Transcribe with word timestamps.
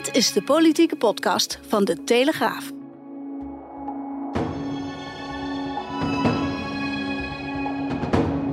Dit 0.00 0.16
is 0.16 0.32
de 0.32 0.42
politieke 0.42 0.96
podcast 0.96 1.60
van 1.68 1.84
de 1.84 2.04
Telegraaf. 2.04 2.70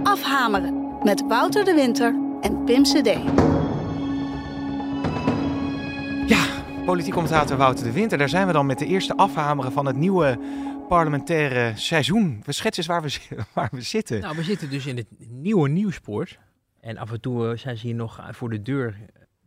Afhameren 0.03 0.97
met 1.03 1.23
Wouter 1.27 1.65
de 1.65 1.73
Winter 1.73 2.15
en 2.41 2.63
Pim 2.63 2.83
CD. 2.83 3.07
Ja, 6.29 6.45
politiek 6.85 7.13
commentator 7.13 7.57
Wouter 7.57 7.83
de 7.83 7.91
Winter. 7.91 8.17
Daar 8.17 8.29
zijn 8.29 8.47
we 8.47 8.53
dan 8.53 8.65
met 8.65 8.79
de 8.79 8.85
eerste 8.85 9.15
afhameren 9.15 9.71
van 9.71 9.85
het 9.85 9.95
nieuwe 9.95 10.39
parlementaire 10.87 11.71
seizoen. 11.75 12.41
We 12.45 12.51
schetsen 12.51 12.83
eens 12.83 12.91
waar 12.91 13.01
we, 13.01 13.43
waar 13.53 13.69
we 13.71 13.81
zitten. 13.81 14.19
Nou, 14.19 14.35
we 14.35 14.43
zitten 14.43 14.69
dus 14.69 14.85
in 14.85 14.97
het 14.97 15.07
nieuwe 15.17 15.69
nieuwspoort. 15.69 16.39
En 16.81 16.97
af 16.97 17.11
en 17.11 17.21
toe 17.21 17.51
eh, 17.51 17.57
zijn 17.57 17.77
ze 17.77 17.87
hier 17.87 17.95
nog 17.95 18.29
voor 18.31 18.49
de 18.49 18.61
deur 18.61 18.95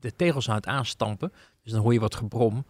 de 0.00 0.16
tegels 0.16 0.48
aan 0.48 0.54
het 0.54 0.66
aanstampen. 0.66 1.32
Dus 1.62 1.72
dan 1.72 1.82
hoor 1.82 1.92
je 1.92 2.00
wat 2.00 2.14
gebrom. 2.14 2.66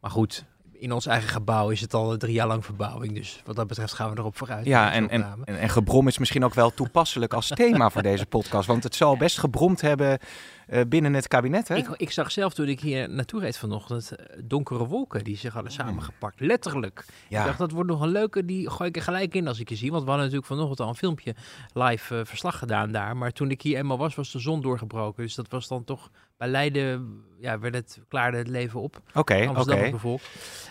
Maar 0.00 0.10
goed, 0.10 0.44
in 0.72 0.92
ons 0.92 1.06
eigen 1.06 1.28
gebouw 1.28 1.70
is 1.70 1.80
het 1.80 1.94
al 1.94 2.16
drie 2.16 2.32
jaar 2.32 2.46
lang 2.46 2.64
verbouwing. 2.64 3.14
Dus 3.14 3.42
wat 3.44 3.56
dat 3.56 3.66
betreft 3.66 3.92
gaan 3.92 4.10
we 4.10 4.18
erop 4.18 4.36
vooruit. 4.36 4.66
ja, 4.66 4.92
en, 4.92 5.10
en, 5.10 5.24
en, 5.44 5.58
en 5.58 5.68
gebrom 5.68 6.08
is 6.08 6.18
misschien 6.18 6.44
ook 6.44 6.54
wel 6.54 6.74
toepasselijk 6.74 7.34
als 7.34 7.48
thema 7.48 7.90
voor 7.90 8.02
deze 8.02 8.26
podcast. 8.26 8.66
Want 8.66 8.82
het 8.82 8.94
zal 8.94 9.16
best 9.16 9.38
gebromd 9.38 9.80
hebben 9.80 10.18
eh, 10.66 10.80
binnen 10.88 11.14
het 11.14 11.28
kabinet, 11.28 11.68
hè? 11.68 11.76
Ik, 11.76 11.88
ik 11.96 12.10
zag 12.10 12.30
zelf 12.30 12.54
toen 12.54 12.68
ik 12.68 12.80
hier 12.80 13.10
naartoe 13.10 13.40
reed 13.40 13.58
vanochtend 13.58 14.10
eh, 14.10 14.36
donkere 14.44 14.86
wolken 14.86 15.24
die 15.24 15.36
zich 15.36 15.52
hadden 15.52 15.72
samengepakt. 15.72 16.40
Letterlijk. 16.40 16.98
Ik 16.98 17.14
ja. 17.28 17.44
dacht, 17.44 17.58
dat 17.58 17.70
wordt 17.70 17.90
nog 17.90 18.00
een 18.00 18.08
leuke, 18.08 18.44
die 18.44 18.70
gooi 18.70 18.88
ik 18.88 18.96
er 18.96 19.02
gelijk 19.02 19.34
in 19.34 19.48
als 19.48 19.60
ik 19.60 19.68
je 19.68 19.76
zie. 19.76 19.90
Want 19.90 20.02
we 20.02 20.08
hadden 20.08 20.26
natuurlijk 20.26 20.52
vanochtend 20.52 20.80
al 20.80 20.88
een 20.88 20.94
filmpje 20.94 21.34
live 21.72 22.18
eh, 22.18 22.24
verslag 22.24 22.58
gedaan 22.58 22.92
daar. 22.92 23.16
Maar 23.16 23.32
toen 23.32 23.50
ik 23.50 23.62
hier 23.62 23.78
eenmaal 23.78 23.98
was, 23.98 24.14
was 24.14 24.32
de 24.32 24.38
zon 24.38 24.60
doorgebroken. 24.60 25.22
Dus 25.22 25.34
dat 25.34 25.48
was 25.48 25.68
dan 25.68 25.84
toch, 25.84 26.10
bij 26.36 26.48
Leiden 26.48 27.24
ja, 27.38 27.58
werd 27.58 27.74
het, 27.74 28.00
klaarde 28.08 28.36
het 28.36 28.48
leven 28.48 28.80
op. 28.80 28.96
Oké, 29.14 29.18
oké. 29.18 29.46
Amsterdam 29.46 29.90
bevolk. 29.90 30.20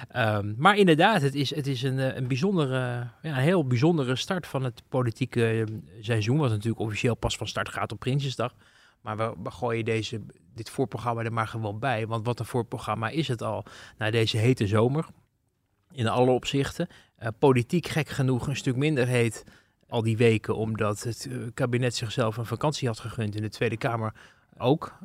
Ehm, 0.09 0.53
maar 0.57 0.77
inderdaad, 0.77 1.21
het 1.21 1.35
is, 1.35 1.55
het 1.55 1.67
is 1.67 1.83
een, 1.83 1.99
eh, 1.99 2.15
een 2.15 2.27
bijzondere, 2.27 2.77
ja, 2.77 3.09
een 3.21 3.33
heel 3.33 3.67
bijzondere 3.67 4.15
start 4.15 4.47
van 4.47 4.63
het 4.63 4.81
politieke 4.89 5.63
eh, 5.67 5.73
seizoen. 5.99 6.37
Wat 6.37 6.49
natuurlijk 6.49 6.79
officieel 6.79 7.15
pas 7.15 7.37
van 7.37 7.47
start 7.47 7.69
gaat 7.69 7.91
op 7.91 7.99
Prinsjesdag. 7.99 8.53
Maar 9.05 9.17
we, 9.17 9.33
we 9.43 9.51
gooien 9.51 9.85
deze, 9.85 10.21
dit 10.53 10.69
voorprogramma 10.69 11.23
er 11.23 11.33
maar 11.33 11.47
gewoon 11.47 11.79
bij. 11.79 12.07
Want 12.07 12.25
wat 12.25 12.39
een 12.39 12.45
voorprogramma 12.45 13.09
is 13.09 13.27
het 13.27 13.41
al 13.41 13.65
na 13.97 14.11
deze 14.11 14.37
hete 14.37 14.67
zomer. 14.67 15.05
In 15.91 16.07
alle 16.07 16.31
opzichten. 16.31 16.87
Eh, 17.15 17.27
politiek 17.39 17.87
gek 17.87 18.09
genoeg 18.09 18.47
een 18.47 18.55
stuk 18.55 18.75
minder 18.75 19.07
heet 19.07 19.43
al 19.87 20.03
die 20.03 20.17
weken. 20.17 20.55
Omdat 20.55 21.03
het 21.03 21.27
eh, 21.31 21.37
kabinet 21.53 21.95
zichzelf 21.95 22.37
een 22.37 22.45
vakantie 22.45 22.87
had 22.87 22.99
gegund. 22.99 23.35
In 23.35 23.41
de 23.41 23.49
Tweede 23.49 23.77
Kamer 23.77 24.13
ook. 24.57 24.97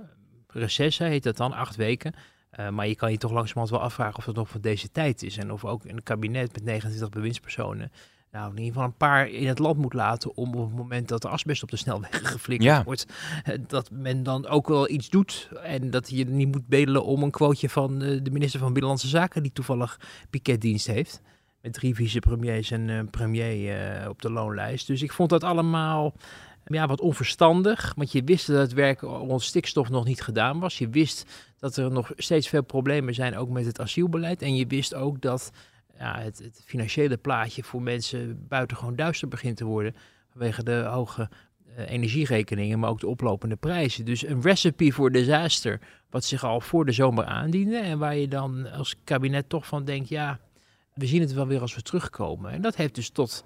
Reces 0.52 0.98
hè, 0.98 1.06
heet 1.06 1.22
dat 1.22 1.36
dan, 1.36 1.52
acht 1.52 1.76
weken. 1.76 2.14
Uh, 2.60 2.68
maar 2.68 2.88
je 2.88 2.94
kan 2.94 3.10
je 3.10 3.18
toch 3.18 3.32
langzamerhand 3.32 3.70
wel 3.70 3.80
afvragen 3.88 4.18
of 4.18 4.24
dat 4.24 4.34
nog 4.34 4.48
van 4.48 4.60
deze 4.60 4.90
tijd 4.90 5.22
is. 5.22 5.36
En 5.36 5.52
of 5.52 5.64
ook 5.64 5.84
een 5.84 6.02
kabinet 6.02 6.52
met 6.52 6.64
29 6.64 7.08
bewindspersonen 7.08 7.90
nou, 8.32 8.50
in 8.50 8.56
ieder 8.58 8.72
geval 8.72 8.84
een 8.84 8.96
paar 8.96 9.28
in 9.28 9.48
het 9.48 9.58
land 9.58 9.76
moet 9.76 9.92
laten 9.92 10.36
om 10.36 10.54
op 10.54 10.68
het 10.68 10.76
moment 10.76 11.08
dat 11.08 11.22
de 11.22 11.28
asbest 11.28 11.62
op 11.62 11.70
de 11.70 11.76
snelwegen 11.76 12.26
geflikkerd 12.36 12.70
Ja. 12.70 12.84
wordt, 12.84 13.06
eh, 13.44 13.58
dat 13.66 13.90
men 13.90 14.22
dan 14.22 14.46
ook 14.46 14.68
wel 14.68 14.90
iets 14.90 15.08
doet. 15.08 15.48
En 15.62 15.90
dat 15.90 16.10
je 16.10 16.24
niet 16.24 16.52
moet 16.52 16.66
bedelen 16.66 17.04
om 17.04 17.22
een 17.22 17.30
quoteje 17.30 17.68
van 17.68 18.02
eh, 18.02 18.20
de 18.22 18.30
minister 18.30 18.60
van 18.60 18.68
Binnenlandse 18.72 19.08
Zaken, 19.08 19.42
die 19.42 19.52
toevallig 19.52 20.00
piketdienst 20.30 20.86
heeft. 20.86 21.20
Met 21.62 21.72
drie 21.72 21.94
vicepremiers 21.94 22.70
en 22.70 22.88
een 22.88 23.10
premier 23.10 23.76
eh, 23.76 24.08
op 24.08 24.22
de 24.22 24.30
loonlijst. 24.30 24.86
Dus 24.86 25.02
ik 25.02 25.12
vond 25.12 25.30
dat 25.30 25.44
allemaal 25.44 26.14
ja, 26.78 26.86
wat 26.86 27.00
onverstandig. 27.00 27.92
Want 27.96 28.12
je 28.12 28.24
wist 28.24 28.46
dat 28.46 28.56
het 28.56 28.72
werk 28.72 29.00
rond 29.00 29.42
stikstof 29.42 29.88
nog 29.88 30.04
niet 30.04 30.22
gedaan 30.22 30.58
was. 30.58 30.78
Je 30.78 30.88
wist 30.88 31.30
dat 31.58 31.76
er 31.76 31.90
nog 31.90 32.12
steeds 32.16 32.48
veel 32.48 32.62
problemen 32.62 33.14
zijn, 33.14 33.36
ook 33.36 33.48
met 33.48 33.66
het 33.66 33.80
asielbeleid. 33.80 34.42
En 34.42 34.56
je 34.56 34.66
wist 34.66 34.94
ook 34.94 35.20
dat 35.20 35.50
ja, 35.98 36.18
het, 36.18 36.38
het 36.38 36.62
financiële 36.64 37.16
plaatje 37.16 37.62
voor 37.62 37.82
mensen 37.82 38.47
buitengewoon 38.48 38.97
duister 38.97 39.28
begint 39.28 39.56
te 39.56 39.64
worden. 39.64 39.94
Vanwege 40.31 40.62
de 40.62 40.82
hoge 40.82 41.28
eh, 41.76 41.91
energierekeningen, 41.91 42.78
maar 42.78 42.91
ook 42.91 43.00
de 43.00 43.06
oplopende 43.06 43.56
prijzen. 43.56 44.04
Dus 44.04 44.26
een 44.26 44.42
recipe 44.42 44.92
voor 44.92 45.12
disaster, 45.12 45.81
wat 46.10 46.25
zich 46.25 46.44
al 46.44 46.60
voor 46.60 46.87
de 46.87 46.92
zomer 46.92 47.25
aandiende. 47.25 47.76
En 47.76 47.98
waar 47.98 48.16
je 48.16 48.28
dan 48.28 48.70
als 48.72 48.94
kabinet 49.04 49.48
toch 49.48 49.66
van 49.66 49.84
denkt, 49.84 50.08
ja, 50.08 50.41
we 50.94 51.06
zien 51.06 51.20
het 51.20 51.32
wel 51.32 51.47
weer 51.47 51.60
als 51.60 51.75
we 51.75 51.82
terugkomen. 51.82 52.50
En 52.50 52.62
dat 52.62 52.76
heeft 52.76 52.94
dus 52.94 53.10
tot 53.10 53.44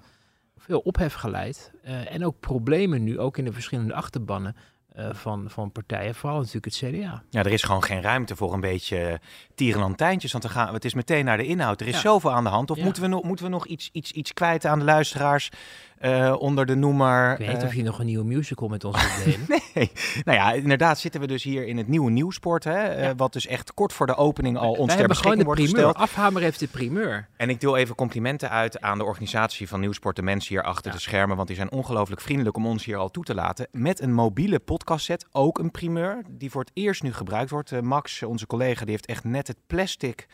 veel 0.65 0.79
ophef 0.79 1.13
geleid. 1.13 1.71
eh, 1.83 2.13
en 2.13 2.25
ook 2.25 2.39
problemen 2.39 3.03
nu, 3.03 3.19
ook 3.19 3.37
in 3.37 3.45
de 3.45 3.53
verschillende 3.53 3.93
achterbannen 3.93 4.55
eh, 4.93 5.13
van, 5.13 5.49
van 5.49 5.71
partijen. 5.71 6.15
Vooral 6.15 6.37
natuurlijk 6.39 6.65
het 6.65 6.75
CDA. 6.75 7.23
Ja, 7.29 7.39
er 7.43 7.51
is 7.51 7.63
gewoon 7.63 7.83
geen 7.83 8.01
ruimte 8.01 8.35
voor 8.35 8.53
een 8.53 8.59
beetje 8.59 9.19
tierenlantijntjes. 9.55 10.31
Want 10.31 10.43
dan 10.43 10.53
gaan, 10.53 10.73
het 10.73 10.85
is 10.85 10.93
meteen 10.93 11.25
naar 11.25 11.37
de 11.37 11.45
inhoud. 11.45 11.81
Er 11.81 11.87
is 11.87 11.93
Ja. 11.93 11.99
zoveel 11.99 12.31
aan 12.31 12.43
de 12.43 12.49
hand. 12.49 12.71
Of 12.71 12.77
Ja. 12.77 12.83
moeten, 12.83 13.01
we 13.03 13.07
nog, 13.09 13.23
moeten 13.23 13.45
we 13.45 13.51
nog 13.51 13.65
iets, 13.67 13.89
iets, 13.91 14.11
iets 14.11 14.33
kwijt 14.33 14.65
aan 14.65 14.79
de 14.79 14.85
luisteraars 14.85 15.49
eh, 15.97 16.35
onder 16.39 16.65
de 16.65 16.75
noemer... 16.75 17.31
Ik 17.31 17.37
weet 17.37 17.47
niet 17.47 17.57
eh, 17.57 17.63
of 17.67 17.73
je 17.73 17.83
nog 17.83 17.99
een 17.99 18.05
nieuwe 18.05 18.23
musical 18.25 18.67
met 18.67 18.83
ons 18.83 19.01
wilt 19.23 19.25
delen. 19.47 19.61
Nee, 19.73 19.91
nou 20.23 20.37
ja, 20.37 20.51
inderdaad 20.53 20.99
zitten 20.99 21.21
we 21.21 21.27
dus 21.27 21.43
hier 21.43 21.67
in 21.67 21.77
het 21.77 21.87
nieuwe 21.87 22.11
nieuwsport. 22.11 22.63
Hè, 22.63 22.83
eh, 22.83 23.03
Ja. 23.03 23.15
wat 23.15 23.33
dus 23.33 23.47
echt 23.47 23.73
kort 23.73 23.93
voor 23.93 24.07
de 24.07 24.15
opening 24.15 24.57
al 24.57 24.71
ons 24.71 24.87
Wij 24.87 24.97
ter 24.97 25.07
beschikking 25.07 25.39
de 25.39 25.45
wordt 25.45 25.61
primeur. 25.61 25.85
gesteld. 25.85 26.03
Afhamer 26.09 26.41
heeft 26.41 26.59
de 26.59 26.67
primeur. 26.67 27.27
En 27.37 27.49
ik 27.49 27.59
deel 27.59 27.77
even 27.77 27.95
complimenten 27.95 28.49
uit 28.49 28.81
aan 28.81 28.97
de 28.97 29.03
organisatie 29.03 29.67
van 29.67 29.79
Nieuwsport, 29.79 30.15
de 30.15 30.21
mensen 30.21 30.49
hier 30.55 30.63
achter 30.63 30.91
Ja. 30.91 30.97
de 30.97 31.01
schermen, 31.01 31.35
want 31.35 31.47
die 31.47 31.57
zijn 31.57 31.71
ongelooflijk 31.71 32.21
vriendelijk 32.21 32.57
om 32.57 32.65
ons 32.67 32.85
hier 32.85 32.97
al 32.97 33.11
toe 33.11 33.23
te 33.23 33.35
laten. 33.35 33.67
Met 33.71 34.01
een 34.01 34.13
mobiele 34.13 34.59
podcastset, 34.59 35.25
ook 35.31 35.59
een 35.59 35.71
primeur, 35.71 36.21
die 36.29 36.51
voor 36.51 36.61
het 36.61 36.71
eerst 36.73 37.03
nu 37.03 37.13
gebruikt 37.13 37.49
wordt. 37.49 37.81
Max, 37.81 38.23
onze 38.23 38.47
collega, 38.47 38.81
die 38.81 38.91
heeft 38.91 39.05
echt 39.05 39.23
net 39.23 39.47
het 39.47 39.57
plastic 39.67 40.27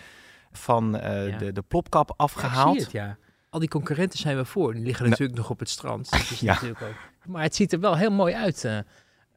van 0.51 0.89
Ja. 1.01 1.38
de, 1.38 1.51
de 1.51 1.61
plopkap 1.67 2.13
afgehaald. 2.17 2.75
ik 2.75 2.81
zie 2.89 2.99
het, 2.99 3.07
ja. 3.07 3.17
Al 3.51 3.59
die 3.59 3.69
concurrenten 3.69 4.19
zijn 4.19 4.38
we 4.38 4.45
voor. 4.45 4.73
Die 4.73 4.84
liggen 4.84 5.00
Nou. 5.00 5.09
natuurlijk 5.09 5.38
nog 5.38 5.50
op 5.50 5.59
het 5.59 5.69
strand. 5.69 6.09
Dat 6.09 6.19
is 6.19 6.39
Ja. 6.39 6.53
natuurlijk 6.53 6.81
ook. 6.81 6.95
Maar 7.25 7.44
het 7.44 7.56
ziet 7.56 7.73
er 7.73 7.79
wel 7.79 7.97
heel 7.97 8.12
mooi 8.12 8.34
uit, 8.34 8.63
eh, 8.66 8.78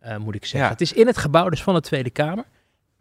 eh, 0.01 0.17
moet 0.19 0.35
ik 0.35 0.43
zeggen. 0.45 0.61
Ja. 0.61 0.69
Het 0.69 0.81
is 0.81 0.93
in 0.93 1.07
het 1.07 1.17
gebouw 1.19 1.49
dus 1.49 1.63
van 1.63 1.75
de 1.75 1.81
Tweede 1.81 2.11
Kamer. 2.11 2.45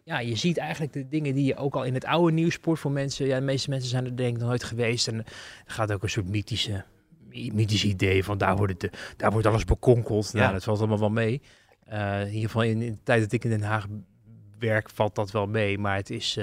Ja, 0.04 0.18
je 0.18 0.36
ziet 0.36 0.56
eigenlijk 0.58 0.92
de 0.92 1.08
dingen 1.08 1.34
die 1.34 1.44
je 1.44 1.56
ook 1.56 1.74
al 1.74 1.84
in 1.84 1.94
het 1.94 2.04
oude 2.04 2.32
nieuwsport 2.32 2.78
voor 2.78 2.90
mensen... 2.90 3.26
Ja, 3.26 3.38
de 3.38 3.44
meeste 3.44 3.70
mensen 3.70 3.88
zijn 3.88 4.04
er 4.04 4.16
denk 4.16 4.34
ik 4.34 4.38
nog 4.40 4.48
nooit 4.48 4.64
geweest. 4.64 5.08
En 5.08 5.18
er 5.18 5.24
gaat 5.66 5.92
ook 5.92 6.02
een 6.02 6.10
soort 6.10 6.28
mythische, 6.28 6.84
mythisch 7.52 7.84
idee 7.84 8.24
van 8.24 8.38
daar 8.38 8.56
wordt, 8.56 8.82
het, 8.82 8.92
eh, 8.92 9.00
daar 9.16 9.30
wordt 9.32 9.46
alles 9.46 9.64
bekonkeld. 9.64 10.32
Nou, 10.32 10.44
Ja. 10.46 10.52
dat 10.52 10.64
valt 10.64 10.78
allemaal 10.78 10.98
wel 10.98 11.10
mee. 11.10 11.42
Eh, 11.84 12.20
in 12.20 12.26
ieder 12.32 12.42
geval 12.50 12.62
in, 12.62 12.82
in 12.82 12.92
de 12.92 13.02
tijd 13.02 13.20
dat 13.22 13.32
ik 13.32 13.44
in 13.44 13.50
Den 13.50 13.62
Haag 13.62 13.86
werk 14.58 14.90
valt 14.90 15.14
dat 15.14 15.30
wel 15.30 15.46
mee. 15.46 15.78
Maar 15.78 15.96
het 15.96 16.10
is... 16.10 16.38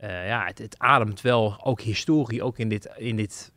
ja, 0.00 0.44
het, 0.46 0.58
het 0.58 0.78
ademt 0.78 1.20
wel 1.20 1.64
ook 1.64 1.80
historie, 1.80 2.42
ook 2.42 2.58
in 2.58 2.68
dit, 2.68 2.88
in 2.96 3.16
dit 3.16 3.52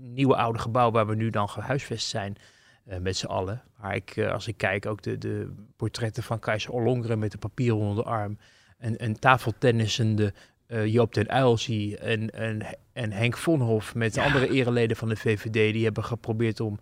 nieuwe 0.00 0.36
oude 0.36 0.58
gebouw 0.58 0.90
waar 0.90 1.06
we 1.06 1.14
nu 1.14 1.30
dan 1.30 1.48
gehuisvest 1.48 2.08
zijn 2.08 2.36
eh, 2.84 2.98
met 2.98 3.16
z'n 3.16 3.26
allen. 3.26 3.62
Maar 3.80 3.94
ik, 3.94 4.16
eh, 4.16 4.32
als 4.32 4.46
ik 4.48 4.56
kijk 4.56 4.86
ook 4.86 5.02
de, 5.02 5.18
de 5.18 5.52
portretten 5.76 6.22
van 6.22 6.38
Keizer 6.38 6.70
Ollongren 6.72 7.18
met 7.18 7.32
de 7.32 7.38
papier 7.38 7.74
onder 7.74 8.04
de 8.04 8.10
arm. 8.10 8.38
En 8.78 9.04
een 9.04 9.18
tafeltennissende 9.18 10.32
eh, 10.66 10.86
Joop 10.86 11.14
den 11.14 11.36
Uyl 11.36 11.58
zie 11.58 11.98
en, 11.98 12.30
en, 12.30 12.62
en 12.92 13.12
Henk 13.12 13.36
Vonhof 13.36 13.94
met 13.94 14.14
de 14.14 14.20
Ja. 14.20 14.26
andere 14.26 14.48
ereleden 14.50 14.96
van 14.96 15.08
de 15.08 15.16
VVD. 15.16 15.52
Die 15.72 15.84
hebben 15.84 16.04
geprobeerd 16.04 16.60
om 16.60 16.78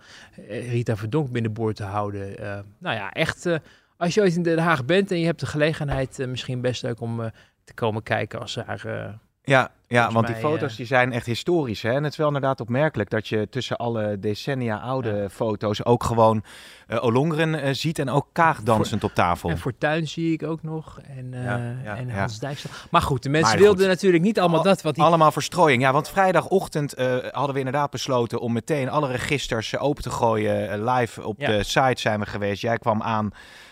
Rita 0.49 0.97
Verdonk 0.97 1.31
binnenboord 1.31 1.77
te 1.77 1.85
houden. 1.85 2.35
Nou 2.79 2.97
ja, 2.97 3.13
echt, 3.13 3.47
als 3.97 4.15
je 4.15 4.21
ooit 4.21 4.37
in 4.37 4.43
Den 4.43 4.59
Haag 4.59 4.85
bent 4.85 5.11
en 5.11 5.19
je 5.19 5.27
hebt 5.27 5.41
de 5.41 5.47
gelegenheid, 5.47 6.27
misschien 6.29 6.61
best 6.61 6.83
leuk 6.83 7.01
om 7.01 7.31
te 7.65 7.75
komen 7.75 8.03
kijken 8.03 8.41
als 8.41 8.55
daar... 8.55 8.85
eh, 8.85 9.13
Ja, 9.43 9.71
ja 9.93 10.11
want 10.13 10.27
die 10.27 10.35
mij, 10.35 10.45
foto's 10.45 10.71
eh, 10.71 10.77
die 10.77 10.87
zijn 10.87 11.13
echt 11.13 11.27
historisch. 11.27 11.83
Hè? 11.83 11.91
En 11.93 12.03
het 12.03 12.13
is 12.13 12.19
wel 12.19 12.27
inderdaad 12.27 12.61
opmerkelijk 12.61 13.11
dat 13.11 13.29
je 13.29 13.49
tussen 13.51 13.77
alle 13.77 14.19
decennia 14.19 14.77
oude 14.79 15.15
Ja. 15.15 15.29
foto's 15.29 15.85
ook 15.85 16.05
gewoon 16.05 16.43
eh 16.87 17.05
Olongren 17.05 17.55
eh, 17.63 17.75
ziet 17.75 17.99
en 17.99 18.11
ook 18.11 18.27
Kaag 18.33 18.63
dansend 18.63 19.05
op 19.05 19.15
tafel. 19.15 19.51
En 19.51 19.59
Fortuin 19.59 20.09
zie 20.09 20.33
ik 20.33 20.43
ook 20.43 20.63
nog. 20.63 20.99
En, 21.17 21.35
eh, 21.35 21.45
Ja, 21.45 21.75
ja, 21.85 21.97
en. 21.97 22.11
Hans 22.11 22.39
Dijkstal. 22.39 22.71
Maar 22.91 23.03
goed, 23.03 23.23
de 23.23 23.29
mensen 23.29 23.51
Maar 23.51 23.61
wilden 23.63 23.81
goed. 23.81 23.89
natuurlijk 23.95 24.23
niet 24.23 24.41
allemaal 24.41 24.59
Al- 24.59 24.65
dat 24.65 24.83
wat 24.83 24.95
die... 24.95 25.05
Allemaal 25.05 25.33
verstrooiing. 25.33 25.83
Ja, 25.83 25.93
want 25.93 26.09
vrijdagochtend 26.09 26.95
hadden 27.31 27.53
we 27.53 27.59
inderdaad 27.59 27.91
besloten 27.91 28.41
om 28.41 28.53
meteen 28.53 28.89
alle 28.91 29.11
registers 29.11 29.79
open 29.79 30.03
te 30.03 30.11
gooien. 30.11 30.85
Live 30.85 31.27
op 31.27 31.39
de 31.39 31.63
site 31.63 32.01
zijn 32.01 32.21
we 32.21 32.27
geweest. 32.27 32.63
Jij 32.63 32.79
kwam 32.79 33.03
aan, 33.03 33.31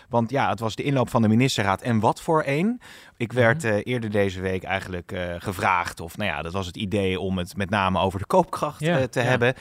want 0.09 0.29
ja, 0.29 0.49
het 0.49 0.59
was 0.59 0.75
de 0.75 0.83
inloop 0.83 1.09
van 1.09 1.21
de 1.21 1.27
ministerraad. 1.27 1.81
En 1.81 1.99
wat 1.99 2.21
voor 2.21 2.43
een? 2.45 2.81
Ik 3.17 3.33
werd 3.33 3.63
Mhm. 3.63 3.75
eerder 3.83 4.11
deze 4.11 4.41
week 4.41 4.63
eigenlijk 4.63 5.13
gevraagd. 5.37 5.99
Of 5.99 6.10
nou 6.17 6.29
ja, 6.29 6.41
dat 6.41 6.53
was 6.53 6.65
het 6.65 6.77
idee 6.77 7.19
om 7.19 7.37
het 7.37 7.57
met 7.57 7.69
name 7.69 7.99
over 7.99 8.19
de 8.19 8.25
koopkracht 8.25 8.79
Ja, 8.79 8.97
eh, 8.97 9.03
te 9.03 9.19
ja. 9.19 9.25
hebben. 9.25 9.53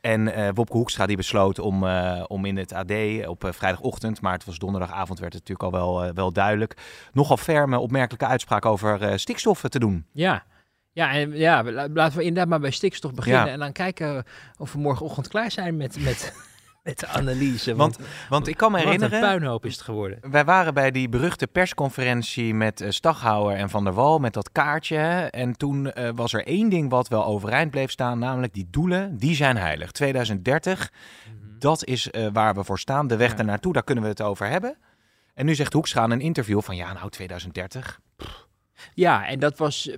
En 0.00 0.34
eh 0.34 0.48
Wopke 0.54 0.76
Hoekstra 0.76 1.06
die 1.06 1.16
besloot 1.16 1.58
om, 1.58 1.86
eh, 1.86 2.24
om 2.26 2.44
in 2.44 2.56
het 2.56 2.72
AD 2.72 2.92
op 3.26 3.48
vrijdagochtend, 3.50 4.20
maar 4.20 4.32
het 4.32 4.44
was 4.44 4.58
donderdagavond, 4.58 5.18
werd 5.18 5.32
het 5.34 5.48
natuurlijk 5.48 5.74
al 5.74 5.80
wel, 6.00 6.12
wel 6.14 6.32
duidelijk, 6.32 6.76
nogal 7.12 7.36
ferme 7.36 7.78
opmerkelijke 7.78 8.26
uitspraak 8.26 8.64
over 8.66 9.02
eh, 9.02 9.16
stikstof 9.16 9.60
te 9.60 9.78
doen. 9.78 10.06
Ja. 10.12 10.44
Ja, 10.92 11.12
en 11.12 11.36
ja, 11.36 11.62
la- 11.64 11.88
laten 11.92 12.18
we 12.18 12.24
inderdaad 12.24 12.48
maar 12.48 12.60
bij 12.60 12.70
stikstof 12.70 13.14
beginnen. 13.14 13.46
Ja. 13.46 13.52
En 13.52 13.58
dan 13.58 13.72
kijken 13.72 14.24
of 14.58 14.72
we 14.72 14.78
morgenochtend 14.78 15.28
klaar 15.28 15.50
zijn 15.50 15.76
met, 15.76 16.00
met, 16.04 16.34
met 16.88 16.98
de 16.98 17.06
analyse. 17.06 17.74
Want, 17.74 17.98
want 18.28 18.46
ik 18.46 18.56
kan 18.56 18.70
me 18.70 18.76
wat 18.76 18.86
herinneren... 18.86 19.22
een 19.22 19.28
puinhoop 19.28 19.64
is 19.64 19.72
het 19.72 19.82
geworden. 19.82 20.18
Wij 20.30 20.44
waren 20.44 20.74
bij 20.74 20.90
die 20.90 21.08
beruchte 21.08 21.46
persconferentie 21.46 22.54
met 22.54 22.80
uh, 22.80 22.90
Staghouwer 22.90 23.56
en 23.56 23.70
Van 23.70 23.84
der 23.84 23.92
Wal 23.92 24.18
met 24.18 24.32
dat 24.32 24.52
kaartje. 24.52 24.96
En 25.30 25.56
toen 25.56 25.92
eh, 25.92 26.10
was 26.14 26.32
er 26.32 26.46
één 26.46 26.68
ding 26.68 26.90
wat 26.90 27.08
wel 27.08 27.24
overeind 27.24 27.70
bleef 27.70 27.90
staan, 27.90 28.18
namelijk 28.18 28.54
die 28.54 28.66
doelen, 28.70 29.16
die 29.16 29.34
zijn 29.34 29.56
heilig. 29.56 29.90
2030, 29.90 30.92
dat 31.58 31.84
is 31.84 32.10
eh, 32.10 32.26
waar 32.32 32.54
we 32.54 32.64
voor 32.64 32.78
staan. 32.78 33.06
De 33.06 33.16
weg 33.16 33.32
Ja. 33.32 33.38
ernaartoe, 33.38 33.72
daar 33.72 33.84
kunnen 33.84 34.04
we 34.04 34.10
het 34.10 34.22
over 34.22 34.46
hebben. 34.46 34.76
En 35.34 35.46
nu 35.46 35.54
zegt 35.54 35.72
Hoekstra 35.72 36.04
in 36.04 36.10
een 36.10 36.20
interview 36.20 36.60
van 36.60 36.76
ja, 36.76 36.92
nou 36.92 37.10
2030. 37.10 38.00
Ja, 38.94 39.26
en 39.26 39.38
dat 39.38 39.58
was. 39.58 39.90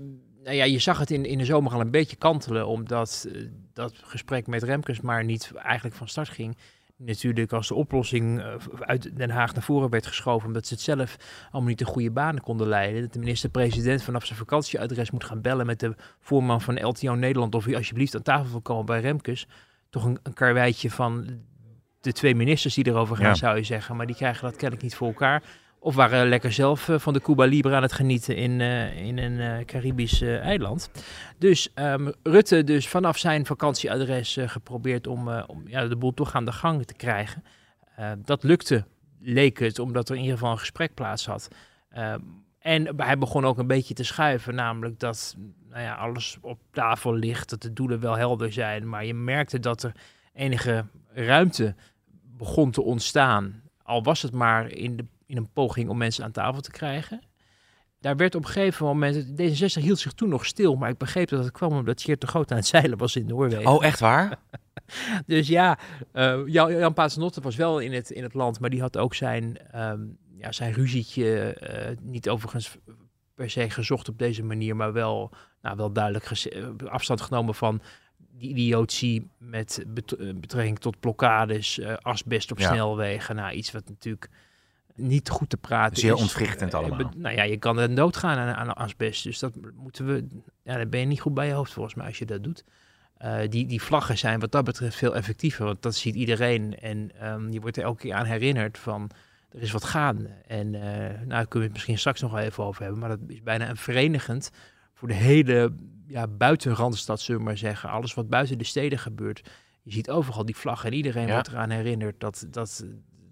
Nou 0.44 0.56
ja, 0.56 0.64
je 0.64 0.78
zag 0.78 0.98
het 0.98 1.10
in, 1.10 1.25
in 1.25 1.38
de 1.38 1.44
zomer 1.44 1.72
al 1.72 1.81
een 1.81 1.90
beetje 1.90 2.16
kantelen, 2.16 2.66
omdat 2.66 3.28
dat 3.72 3.92
gesprek 4.04 4.46
met 4.46 4.62
Remkes 4.62 5.00
maar 5.00 5.25
niet 5.25 5.52
eigenlijk 5.54 5.96
van 5.96 6.08
start 6.08 6.28
ging. 6.28 6.56
Natuurlijk 7.05 7.52
als 7.52 7.69
de 7.69 7.75
oplossing 7.75 8.41
eh, 8.41 8.55
uit 8.81 9.17
Den 9.17 9.31
Haag 9.31 9.55
naar 9.55 9.62
voren 9.62 9.91
werd 9.91 10.06
geschoven, 10.06 10.47
omdat 10.47 10.67
ze 10.67 10.75
het 10.75 10.82
zelf 10.82 11.17
allemaal 11.50 11.69
niet 11.69 11.79
de 11.79 11.85
goede 11.85 12.11
banen 12.11 12.43
konden 12.43 12.67
leiden. 12.69 13.02
Dat 13.02 13.12
de 13.12 13.19
minister-president 13.19 14.02
vanaf 14.02 14.25
zijn 14.26 14.38
vakantieadres 14.38 15.11
moet 15.11 15.25
gaan 15.25 15.41
bellen 15.41 15.67
met 15.67 15.81
de 15.81 15.94
voorman 16.20 16.61
van 16.61 16.82
LTO 16.87 17.14
Nederland 17.14 17.55
of 17.55 17.64
hij 17.64 17.76
alsjeblieft 17.76 18.14
aan 18.14 18.23
tafel 18.23 18.50
wil 18.50 18.61
komen 18.61 18.87
bij 18.87 19.00
Remkes. 19.00 19.47
Toch 19.91 20.05
een, 20.05 20.19
een 20.23 20.32
karweitje 20.32 20.91
van 20.91 21.41
de 22.00 22.12
twee 22.12 22.35
ministers 22.35 22.75
die 22.75 22.87
erover 22.87 23.17
gaan, 23.17 23.26
Ja. 23.26 23.35
zou 23.35 23.56
je 23.56 23.62
zeggen. 23.62 23.97
Maar 23.97 24.06
die 24.06 24.17
krijgen 24.17 24.43
dat 24.43 24.56
kennelijk 24.56 24.82
niet 24.82 24.94
voor 24.94 25.06
elkaar. 25.08 25.43
Of 25.82 25.94
waren 25.94 26.29
lekker 26.29 26.53
zelf 26.53 26.88
eh, 26.88 26.99
van 26.99 27.12
de 27.12 27.21
Cuba 27.21 27.44
Libre 27.44 27.75
aan 27.75 27.82
het 27.82 27.93
genieten 27.93 28.37
in, 28.37 28.61
eh, 28.61 29.06
in 29.06 29.19
een 29.19 29.41
eh, 29.41 29.65
Caribisch 29.65 30.23
eiland. 30.23 30.91
Dus 31.38 31.73
ehm, 31.75 32.11
Rutte 32.23 32.65
dus 32.65 32.88
vanaf 32.88 33.19
zijn 33.19 33.47
vakantieadres 33.47 34.38
geprobeerd 34.41 35.06
om, 35.06 35.29
om 35.29 35.62
ja, 35.67 35.87
de 35.87 35.97
boel 35.97 36.15
toch 36.15 36.35
aan 36.35 36.44
de 36.44 36.53
gang 36.53 36.87
te 36.87 36.94
krijgen. 36.94 37.43
Eh, 38.00 38.12
dat 38.25 38.43
lukte, 38.43 38.85
leek 39.21 39.59
het, 39.59 39.79
omdat 39.79 40.09
er 40.09 40.15
in 40.15 40.21
ieder 40.21 40.37
geval 40.37 40.53
een 40.53 40.59
gesprek 40.59 40.94
plaats 40.94 41.27
had. 41.27 41.49
Ehm, 41.91 42.21
en 42.59 42.97
hij 42.97 43.19
begon 43.19 43.44
ook 43.44 43.59
een 43.59 43.67
beetje 43.67 43.94
te 43.94 44.05
schuiven, 44.05 44.55
namelijk 44.55 44.99
dat 44.99 45.37
nou 45.69 45.83
ja, 45.83 45.94
alles 45.94 46.38
op 46.41 46.59
tafel 46.71 47.15
ligt, 47.15 47.50
dat 47.50 47.62
de 47.62 47.73
doelen 47.73 48.00
wel 48.00 48.17
helder 48.17 48.53
zijn. 48.53 48.88
Maar 48.88 49.05
je 49.05 49.15
merkte 49.15 49.61
dat 49.61 49.83
er 49.83 49.93
enige 50.33 50.85
ruimte 51.12 51.75
begon 52.37 52.71
te 52.71 52.83
ontstaan. 52.83 53.62
Al 53.83 54.03
was 54.03 54.23
het 54.23 54.33
maar 54.33 54.71
in, 54.71 54.97
de, 54.97 55.05
in 55.31 55.37
een 55.37 55.53
poging 55.53 55.88
om 55.88 55.99
mensen 55.99 56.25
aan 56.25 56.31
tafel 56.32 56.61
te 56.61 56.71
krijgen. 56.71 57.21
Daar 58.00 58.17
werd 58.17 58.35
op 58.35 58.44
een 58.44 58.50
gegeven 58.50 58.87
moment, 58.87 59.27
D66 59.27 59.82
hield 59.82 59.99
zich 59.99 60.12
toen 60.12 60.29
nog 60.29 60.47
stil, 60.47 60.75
maar 60.77 60.91
ik 60.91 60.99
begreep 60.99 61.29
dat 61.29 61.44
het 61.44 61.53
kwam 61.53 61.73
omdat 61.73 62.03
Geert 62.03 62.21
de 62.21 62.27
Groot 62.27 62.50
aan 62.50 62.56
het 62.56 62.67
zeilen 62.67 62.99
was 62.99 63.17
in 63.17 63.27
Noorwegen. 63.27 63.71
Oh, 63.71 63.85
echt 63.85 64.00
waar? 64.00 64.37
Dus 65.27 65.49
ja, 65.49 65.79
eh, 66.12 66.41
Jan, 66.47 66.77
Jan 66.79 66.93
Paternotte 66.94 67.41
was 67.41 67.56
wel 67.56 67.79
in 67.79 67.93
het, 67.93 68.11
in 68.11 68.23
het 68.23 68.35
land, 68.35 68.61
maar 68.61 68.71
die 68.71 68.81
had 68.81 68.97
ook 68.97 69.15
zijn, 69.15 69.59
ehm, 69.73 70.00
ja, 70.37 70.53
zijn 70.53 70.73
ruzietje, 70.73 71.53
eh, 71.55 71.97
niet 72.03 72.29
overigens 72.29 72.76
per 73.35 73.50
se 73.50 73.71
gezocht 73.71 74.09
op 74.09 74.19
deze 74.19 74.43
manier, 74.43 74.76
maar 74.76 74.93
wel, 74.93 75.31
nou, 75.62 75.76
wel 75.76 75.93
duidelijk 75.93 76.25
eh, 76.25 76.67
afstand 76.87 77.21
genomen 77.21 77.55
van 77.55 77.81
die 78.17 78.50
idiotie 78.50 79.31
met 79.38 79.85
bet- 79.87 80.41
betrekking 80.41 80.79
tot 80.79 81.00
blokkades, 81.00 81.81
asbest 82.03 82.50
op 82.50 82.59
Ja. 82.59 82.69
snelwegen. 82.73 83.37
Nou, 83.37 83.53
iets 83.53 83.73
wat 83.73 83.88
natuurlijk 83.88 84.29
niet 84.94 85.28
goed 85.28 85.50
te 85.50 85.56
praten 85.56 85.96
Zeer 85.96 86.14
is. 86.14 86.20
ontwrichtend 86.20 86.72
Eh, 86.72 86.78
allemaal. 86.78 87.10
nou 87.16 87.34
ja, 87.34 87.42
je 87.42 87.56
kan 87.56 87.78
er 87.78 87.94
doodgaan 87.94 88.38
aan, 88.38 88.54
aan 88.54 88.75
asbest. 88.75 89.25
Dus 89.25 89.38
dat 89.38 89.52
moeten 89.76 90.06
we. 90.06 90.26
Ja, 90.62 90.76
dan 90.76 90.88
ben 90.88 91.00
je 91.00 91.06
niet 91.06 91.20
goed 91.20 91.34
bij 91.34 91.46
je 91.46 91.52
hoofd 91.52 91.72
volgens 91.72 91.94
mij 91.94 92.06
als 92.06 92.19
je 92.19 92.25
dat 92.26 92.44
doet. 92.44 92.64
Eh, 93.16 93.38
die, 93.48 93.66
die 93.66 93.82
vlaggen 93.82 94.19
zijn 94.19 94.40
wat 94.40 94.52
dat 94.52 94.64
betreft 94.64 94.96
veel 94.96 95.14
effectiever, 95.14 95.64
want 95.64 95.82
dat 95.82 95.94
ziet 95.94 96.14
iedereen. 96.14 96.78
En 96.78 97.10
ehm, 97.20 97.50
je 97.52 97.60
wordt 97.60 97.76
er 97.76 97.82
elke 97.82 98.00
keer 98.02 98.14
aan 98.14 98.25
herinnerd 98.25 98.78
van 98.78 99.10
er 99.50 99.62
is 99.62 99.70
wat 99.72 99.84
gaande. 99.84 100.28
En 100.46 100.75
eh 100.75 100.81
nou, 100.81 101.28
daar 101.28 101.46
kunnen 101.46 101.50
we 101.52 101.60
het 101.64 101.72
misschien 101.72 101.98
straks 101.98 102.20
nog 102.20 102.32
wel 102.32 102.40
even 102.42 102.64
over 102.64 102.82
hebben, 102.82 103.00
maar 103.00 103.08
dat 103.08 103.19
is 103.26 103.42
bijna 103.42 103.69
een 103.69 103.76
verenigend 103.76 104.50
voor 104.94 105.08
de 105.08 105.14
hele 105.14 105.72
ja, 106.06 106.26
buiten 106.26 106.75
Randstad, 106.75 107.20
zullen 107.20 107.40
we 107.40 107.46
maar 107.46 107.58
zeggen. 107.58 107.90
Alles 107.90 108.14
wat 108.14 108.28
buiten 108.28 108.58
de 108.58 108.64
steden 108.64 108.98
gebeurt. 108.98 109.48
Je 109.82 109.92
ziet 109.92 110.10
overal 110.10 110.44
die 110.44 110.56
vlaggen 110.56 110.90
en 110.90 110.96
iedereen 110.96 111.26
Ja. 111.26 111.32
wordt 111.32 111.48
eraan 111.48 111.70
herinnerd 111.70 112.20
dat, 112.20 112.46
dat 112.50 112.84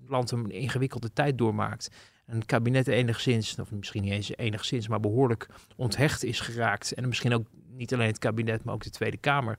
land 0.09 0.31
een 0.31 0.51
ingewikkelde 0.51 1.13
tijd 1.13 1.39
doormaakt. 1.39 1.91
En 2.27 2.37
het 2.37 2.47
kabinet 2.47 2.87
enigszins, 2.87 3.59
of 3.59 3.71
misschien 3.71 4.03
niet 4.03 4.13
eens 4.13 4.37
enigszins, 4.37 4.89
maar 4.89 5.01
behoorlijk 5.01 5.49
onthecht 5.77 6.25
is 6.25 6.41
geraakt. 6.41 6.93
En 6.93 7.09
misschien 7.09 7.35
ook 7.35 7.47
niet 7.69 7.95
alleen 7.95 8.07
het 8.07 8.19
kabinet, 8.19 8.65
maar 8.65 8.75
ook 8.75 8.83
de 8.83 8.91
Tweede 8.91 9.17
Kamer 9.17 9.59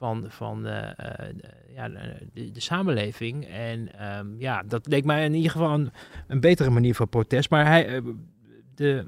van, 0.00 0.24
van 0.28 0.66
eh, 0.66 0.88
eh, 0.96 1.34
ja, 1.74 1.88
de, 1.88 2.50
de 2.50 2.60
samenleving. 2.60 3.46
En 3.46 3.98
ehm, 3.98 4.38
ja, 4.38 4.62
dat 4.62 4.86
leek 4.86 5.04
mij 5.04 5.24
in 5.24 5.34
ieder 5.34 5.50
geval 5.50 5.88
een, 6.26 6.40
betere 6.40 6.70
manier 6.70 6.94
van 6.94 7.08
protest. 7.08 7.50
Maar 7.50 7.66
hij, 7.66 7.86
eh, 7.86 8.02
de 8.74 9.06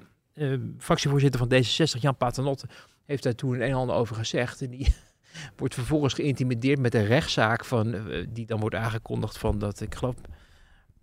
fractievoorzitter 0.79 1.41
van 1.41 1.53
D66, 1.53 2.01
Jan 2.01 2.17
Paternotte, 2.17 2.67
heeft 3.05 3.23
daar 3.23 3.35
toen 3.35 3.55
een 3.55 3.61
en 3.61 3.75
ander 3.75 3.97
over 3.97 4.17
gezegd. 4.17 4.63
En 4.63 4.71
die 4.71 4.95
wordt 5.57 5.75
vervolgens 5.75 6.15
geïntimideerd 6.15 6.79
met 6.79 6.95
een 6.95 7.07
rechtszaak 7.07 7.65
van, 7.65 7.97
die 8.29 8.47
dan 8.47 8.61
wordt 8.61 8.75
aangekondigd 8.75 9.39
van 9.39 9.59
dat, 9.59 9.81
ik 9.81 9.95
geloof, 9.95 10.15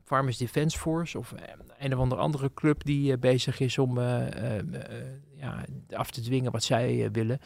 Farmers 0.09 0.37
Defence 0.37 0.77
Force 0.77 1.17
of 1.17 1.31
eh, 1.33 1.43
een 1.79 1.93
of 1.93 1.99
andere 1.99 2.21
andere 2.21 2.51
club 2.53 2.83
die 2.85 3.11
eh, 3.11 3.19
bezig 3.19 3.59
is 3.59 3.77
om 3.77 3.97
eh, 3.97 4.25
ja, 5.35 5.65
af 5.95 6.11
te 6.11 6.21
dwingen 6.21 6.51
wat 6.51 6.63
zij 6.63 7.09
willen. 7.11 7.39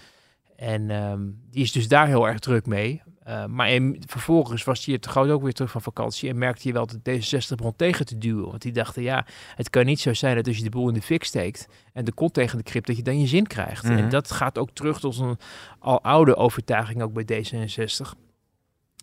En 0.56 0.90
ehm, 0.90 1.22
die 1.52 1.64
is 1.64 1.72
dus 1.72 1.88
daar 1.88 2.08
heel 2.08 2.28
erg 2.28 2.40
druk 2.40 2.66
mee. 2.66 3.02
Maar 3.48 3.70
in- 3.72 4.04
vervolgens 4.06 4.64
was 4.64 4.86
hij 4.86 4.98
te 4.98 5.10
groot 5.10 5.30
ook 5.30 5.42
weer 5.42 5.54
terug 5.54 5.72
van 5.72 5.82
vakantie. 5.82 6.30
En 6.30 6.38
merkte 6.38 6.68
je 6.68 6.74
wel 6.74 6.86
dat 6.88 6.98
D66 6.98 7.56
begon 7.56 7.76
tegen 7.76 8.06
te 8.06 8.18
duwen. 8.18 8.50
Want 8.50 8.62
die 8.62 8.72
dachten, 8.72 9.02
ja, 9.04 9.26
het 9.56 9.70
kan 9.70 9.86
niet 9.86 10.00
zo 10.00 10.14
zijn 10.14 10.36
dat 10.36 10.48
als 10.48 10.58
je 10.58 10.64
de 10.64 10.70
boel 10.70 10.88
in 10.88 10.94
de 10.94 11.02
fik 11.02 11.24
steekt 11.24 11.68
en 11.94 12.06
de 12.06 12.12
kont 12.12 12.34
tegen 12.34 12.58
de 12.58 12.64
krip, 12.64 12.86
dat 12.86 12.98
je 12.98 13.04
dan 13.04 13.20
je 13.20 13.28
zin 13.28 13.48
krijgt. 13.48 13.84
Mhm. 13.84 13.98
En 13.98 14.10
dat 14.10 14.32
gaat 14.32 14.58
ook 14.58 14.70
terug 14.74 15.00
tot 15.00 15.18
een 15.18 15.38
al 15.80 16.02
oude 16.04 16.36
overtuiging 16.36 17.02
ook 17.02 17.14
bij 17.14 17.44
D66. 17.46 18.12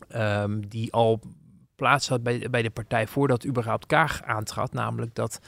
Ehm, 0.09 0.61
die 0.69 0.93
al 0.93 1.21
plaats 1.81 2.09
had 2.09 2.23
bij, 2.23 2.50
bij 2.50 2.62
de 2.62 2.71
partij 2.71 3.06
voordat 3.06 3.47
überhaupt 3.47 3.87
Kaag 3.87 4.23
aantrad. 4.23 4.73
Namelijk 4.73 5.15
dat 5.15 5.41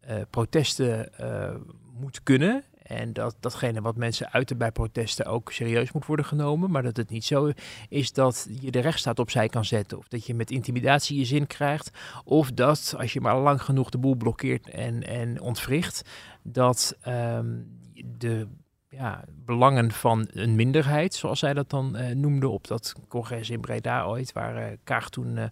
eh, 0.00 0.16
protesten 0.30 1.18
eh 1.18 1.54
moeten 2.00 2.22
kunnen. 2.22 2.64
En 2.82 3.12
dat 3.12 3.36
datgene 3.40 3.80
wat 3.80 3.96
mensen 3.96 4.32
uiten 4.32 4.58
bij 4.58 4.72
protesten 4.72 5.26
ook 5.26 5.52
serieus 5.52 5.92
moet 5.92 6.06
worden 6.06 6.24
genomen. 6.24 6.70
Maar 6.70 6.82
dat 6.82 6.96
het 6.96 7.10
niet 7.10 7.24
zo 7.24 7.50
is 7.88 8.12
dat 8.12 8.48
je 8.60 8.70
de 8.70 8.80
rechtsstaat 8.80 9.18
opzij 9.18 9.48
kan 9.48 9.64
zetten. 9.64 9.98
Of 9.98 10.08
dat 10.08 10.26
je 10.26 10.34
met 10.34 10.50
intimidatie 10.50 11.18
je 11.18 11.24
zin 11.24 11.46
krijgt. 11.46 11.90
Of 12.24 12.52
dat 12.52 12.94
als 12.98 13.12
je 13.12 13.20
maar 13.20 13.38
lang 13.38 13.62
genoeg 13.62 13.90
de 13.90 13.98
boel 13.98 14.14
blokkeert 14.14 14.70
en, 14.70 15.06
en 15.06 15.40
ontwricht. 15.40 16.02
Dat 16.42 16.96
ehm, 17.00 17.56
de 18.04 18.46
ja, 18.88 19.24
belangen 19.44 19.92
van 19.92 20.28
een 20.32 20.54
minderheid, 20.54 21.14
zoals 21.14 21.38
zij 21.38 21.54
dat 21.54 21.70
dan 21.70 21.96
eh, 21.96 22.14
noemde 22.14 22.48
op 22.48 22.66
dat 22.66 22.94
congres 23.08 23.50
in 23.50 23.60
Breda 23.60 24.04
ooit. 24.04 24.32
Waar 24.32 24.76
Kaag 24.84 25.10
toen 25.10 25.50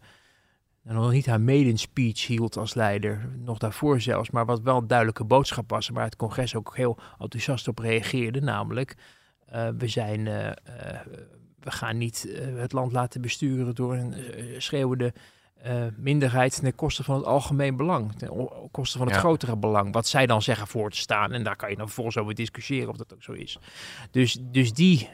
nou, 0.87 0.99
nog 0.99 1.13
niet 1.13 1.27
haar 1.27 1.41
maiden 1.41 1.79
speech 1.79 2.27
hield 2.27 2.57
als 2.57 2.75
leider, 2.75 3.29
nog 3.45 3.59
daarvoor 3.59 4.01
zelfs, 4.01 4.31
maar 4.31 4.47
wat 4.47 4.61
wel 4.61 4.77
een 4.77 4.87
duidelijke 4.87 5.25
boodschap 5.25 5.71
was, 5.71 5.89
en 5.89 5.95
waar 5.95 6.05
het 6.05 6.17
congres 6.17 6.55
ook 6.55 6.77
heel 6.77 6.99
enthousiast 7.19 7.69
op 7.69 7.79
reageerde, 7.79 8.41
namelijk 8.41 8.97
eh, 9.47 9.69
we 9.79 9.89
zijn, 9.89 10.27
eh, 10.27 10.49
eh, 10.49 10.55
we 11.61 11.71
gaan 11.71 11.99
niet 11.99 12.29
het 12.57 12.73
land 12.73 12.93
laten 12.93 13.21
besturen 13.21 13.75
door 13.75 13.95
een 13.95 14.15
schreeuwende 14.59 15.13
minderheid 15.97 16.61
ten 16.61 16.75
koste 16.75 17.05
van 17.05 17.17
het 17.17 17.25
algemeen 17.25 17.77
belang, 17.77 18.13
ten 18.13 18.49
koste 18.71 18.99
van 18.99 19.07
het 19.07 19.17
Ja. 19.17 19.23
grotere 19.23 19.57
belang, 19.57 19.93
wat 19.93 20.07
zij 20.07 20.27
dan 20.27 20.43
zeggen 20.43 20.67
voor 20.67 20.91
te 20.91 20.97
staan, 20.97 21.33
en 21.33 21.43
daar 21.43 21.57
kan 21.57 21.71
je 21.71 21.77
dan 21.77 21.87
vervolgens 21.87 22.17
over 22.17 22.35
discussiëren 22.35 22.89
of 22.89 22.97
dat 22.97 23.15
ook 23.15 23.23
zo 23.23 23.33
is. 23.33 23.59
Dus, 24.11 24.39
dus 24.41 24.73
die 24.73 25.11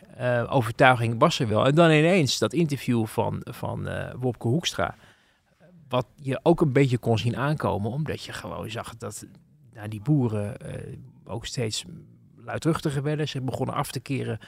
overtuiging 0.48 1.14
was 1.18 1.38
er 1.38 1.48
wel. 1.48 1.66
En 1.66 1.74
dan 1.74 1.90
ineens 1.90 2.38
dat 2.38 2.52
interview 2.52 3.06
van, 3.06 3.40
van 3.50 3.88
Wopke 4.18 4.48
Hoekstra. 4.48 4.94
Wat 5.92 6.06
je 6.16 6.40
ook 6.42 6.60
een 6.60 6.72
beetje 6.72 6.98
kon 6.98 7.18
zien 7.18 7.36
aankomen, 7.36 7.90
omdat 7.90 8.24
je 8.24 8.32
gewoon 8.32 8.70
zag 8.70 8.96
dat 8.96 9.26
nou, 9.72 9.88
die 9.88 10.00
boeren 10.00 10.58
eh, 10.60 10.96
ook 11.24 11.46
steeds 11.46 11.84
luidruchtiger 12.36 13.02
werden. 13.02 13.28
Ze 13.28 13.40
begonnen 13.40 13.74
af 13.74 13.90
te 13.90 14.00
keren, 14.00 14.38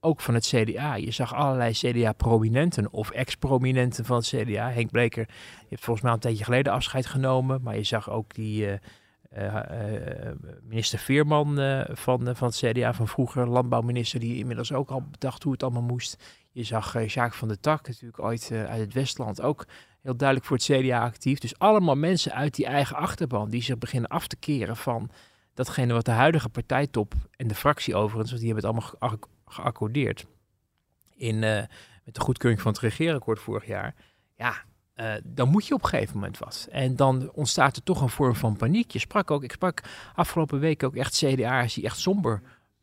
ook 0.00 0.20
van 0.20 0.34
het 0.34 0.46
CDA. 0.46 0.94
Je 0.94 1.10
zag 1.10 1.34
allerlei 1.34 1.72
CDA-prominenten 1.72 2.92
of 2.92 3.10
ex-prominenten 3.10 4.04
van 4.04 4.16
het 4.16 4.26
CDA. 4.26 4.70
Henk 4.70 4.90
Bleker 4.90 5.28
heeft 5.68 5.84
volgens 5.84 6.04
mij 6.04 6.14
een 6.14 6.20
tijdje 6.20 6.44
geleden 6.44 6.72
afscheid 6.72 7.06
genomen. 7.06 7.62
Maar 7.62 7.76
je 7.76 7.84
zag 7.84 8.10
ook 8.10 8.34
die 8.34 8.66
eh, 8.66 9.46
eh, 9.46 10.32
minister 10.62 10.98
Veerman 10.98 11.54
van, 11.88 12.36
van 12.36 12.48
het 12.48 12.56
CDA 12.56 12.94
van 12.94 13.08
vroeger, 13.08 13.48
landbouwminister, 13.48 14.20
die 14.20 14.38
inmiddels 14.38 14.72
ook 14.72 14.90
al 14.90 15.02
bedacht 15.10 15.42
hoe 15.42 15.52
het 15.52 15.62
allemaal 15.62 15.82
moest. 15.82 16.24
Je 16.52 16.64
zag 16.64 16.92
Jacques 16.92 17.38
van 17.38 17.48
der 17.48 17.60
Tak, 17.60 17.86
natuurlijk 17.86 18.22
ooit 18.22 18.50
uit 18.52 18.80
het 18.80 18.92
Westland, 18.92 19.42
ook 19.42 19.66
heel 20.06 20.16
duidelijk 20.16 20.48
voor 20.48 20.56
het 20.56 20.66
CDA 20.66 21.04
actief. 21.04 21.38
Dus 21.38 21.58
allemaal 21.58 21.94
mensen 21.94 22.32
uit 22.32 22.54
die 22.54 22.66
eigen 22.66 22.96
achterban 22.96 23.50
die 23.50 23.62
zich 23.62 23.78
beginnen 23.78 24.10
af 24.10 24.26
te 24.26 24.36
keren 24.36 24.76
van 24.76 25.10
datgene 25.54 25.92
wat 25.92 26.04
de 26.04 26.10
huidige 26.10 26.48
partijtop 26.48 27.14
en 27.36 27.48
de 27.48 27.54
fractie 27.54 27.94
overigens, 27.94 28.30
want 28.30 28.42
die 28.42 28.52
hebben 28.52 28.70
het 28.70 28.80
allemaal 28.80 28.98
geac- 28.98 29.28
geaccordeerd 29.46 30.26
in, 31.14 31.44
eh, 31.44 31.62
met 32.04 32.14
de 32.14 32.20
goedkeuring 32.20 32.62
van 32.62 32.72
het 32.72 32.80
regeerakkoord 32.80 33.40
vorig 33.40 33.66
jaar. 33.66 33.94
Ja, 34.36 34.54
uh, 34.96 35.14
dan 35.24 35.48
moet 35.48 35.66
je 35.66 35.74
op 35.74 35.82
een 35.82 35.88
gegeven 35.88 36.14
moment 36.14 36.38
wat. 36.38 36.68
En 36.70 36.96
dan 36.96 37.30
ontstaat 37.32 37.76
er 37.76 37.82
toch 37.82 38.00
een 38.00 38.08
vorm 38.08 38.34
van 38.34 38.56
paniek. 38.56 38.90
Je 38.90 38.98
sprak 38.98 39.30
ook, 39.30 39.42
ik 39.44 39.52
sprak 39.52 39.82
afgelopen 40.14 40.58
week 40.58 40.82
ook 40.82 40.96
echt 40.96 41.16
CDA's 41.16 41.74
die 41.74 41.84
echt 41.84 41.98
somber 41.98 42.42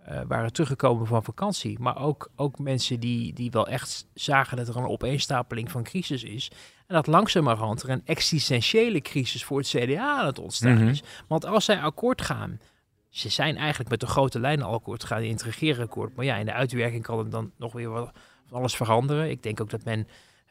uh, 0.09 0.21
waren 0.27 0.53
teruggekomen 0.53 1.07
van 1.07 1.23
vakantie. 1.23 1.79
Maar 1.79 1.97
ook, 2.01 2.31
ook 2.35 2.59
mensen 2.59 2.99
die, 2.99 3.33
die 3.33 3.51
wel 3.51 3.67
echt 3.67 4.07
zagen 4.13 4.57
dat 4.57 4.67
er 4.67 4.77
een 4.77 4.87
opeenstapeling 4.87 5.71
van 5.71 5.83
crisis 5.83 6.23
is. 6.23 6.51
En 6.87 6.95
dat 6.95 7.07
langzamerhand 7.07 7.83
er 7.83 7.89
een 7.89 8.01
existentiële 8.05 9.01
crisis 9.01 9.43
voor 9.43 9.57
het 9.57 9.67
CDA 9.67 10.19
aan 10.19 10.25
het 10.25 10.39
ontstaan 10.39 10.73
Mhm. 10.73 10.87
is. 10.87 11.03
Want 11.27 11.45
als 11.45 11.65
zij 11.65 11.81
akkoord 11.81 12.21
gaan, 12.21 12.59
ze 13.09 13.29
zijn 13.29 13.57
eigenlijk 13.57 13.89
met 13.89 13.99
de 13.99 14.07
grote 14.07 14.39
lijnen 14.39 14.65
al 14.65 14.73
akkoord 14.73 15.01
gegaan 15.01 15.21
in 15.23 15.31
het 15.31 15.43
regeerakkoord. 15.43 16.15
Maar 16.15 16.25
ja, 16.25 16.35
in 16.35 16.45
de 16.45 16.53
uitwerking 16.53 17.03
kan 17.03 17.17
het 17.17 17.31
dan 17.31 17.51
nog 17.57 17.73
weer 17.73 17.89
wat 17.89 18.11
alles 18.51 18.75
veranderen. 18.75 19.29
Ik 19.29 19.43
denk 19.43 19.61
ook 19.61 19.69
dat 19.69 19.83
men 19.83 20.07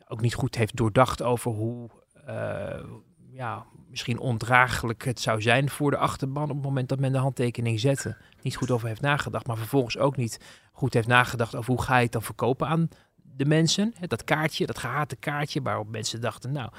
ook 0.09 0.21
niet 0.21 0.35
goed 0.35 0.55
heeft 0.55 0.77
doordacht 0.77 1.23
over 1.23 1.51
hoe 1.51 1.91
eh, 2.27 2.85
ja, 3.35 3.65
misschien 3.91 4.19
ondraaglijk 4.19 5.05
het 5.05 5.21
zou 5.21 5.43
zijn 5.43 5.71
voor 5.71 5.91
de 5.91 5.97
achterban 5.97 6.43
op 6.51 6.57
het 6.57 6.65
moment 6.65 6.89
dat 6.89 6.99
men 6.99 7.13
de 7.13 7.19
handtekening 7.19 7.81
zette. 7.81 8.17
Niet 8.43 8.57
goed 8.57 8.71
over 8.71 8.89
heeft 8.89 9.01
nagedacht, 9.01 9.47
maar 9.47 9.57
vervolgens 9.57 9.99
ook 9.99 10.17
niet 10.17 10.41
goed 10.73 10.95
heeft 10.95 11.07
nagedacht 11.07 11.55
over 11.55 11.73
hoe 11.73 11.83
ga 11.83 11.97
je 11.97 12.03
het 12.03 12.13
dan 12.13 12.23
verkopen 12.23 12.67
aan 12.69 12.89
de 13.37 13.45
mensen. 13.45 13.95
Dat 14.07 14.25
kaartje, 14.25 14.67
dat 14.67 14.79
gehate 14.79 15.17
kaartje, 15.17 15.63
waarop 15.63 15.89
mensen 15.91 16.21
dachten, 16.21 16.53
nou, 16.53 16.71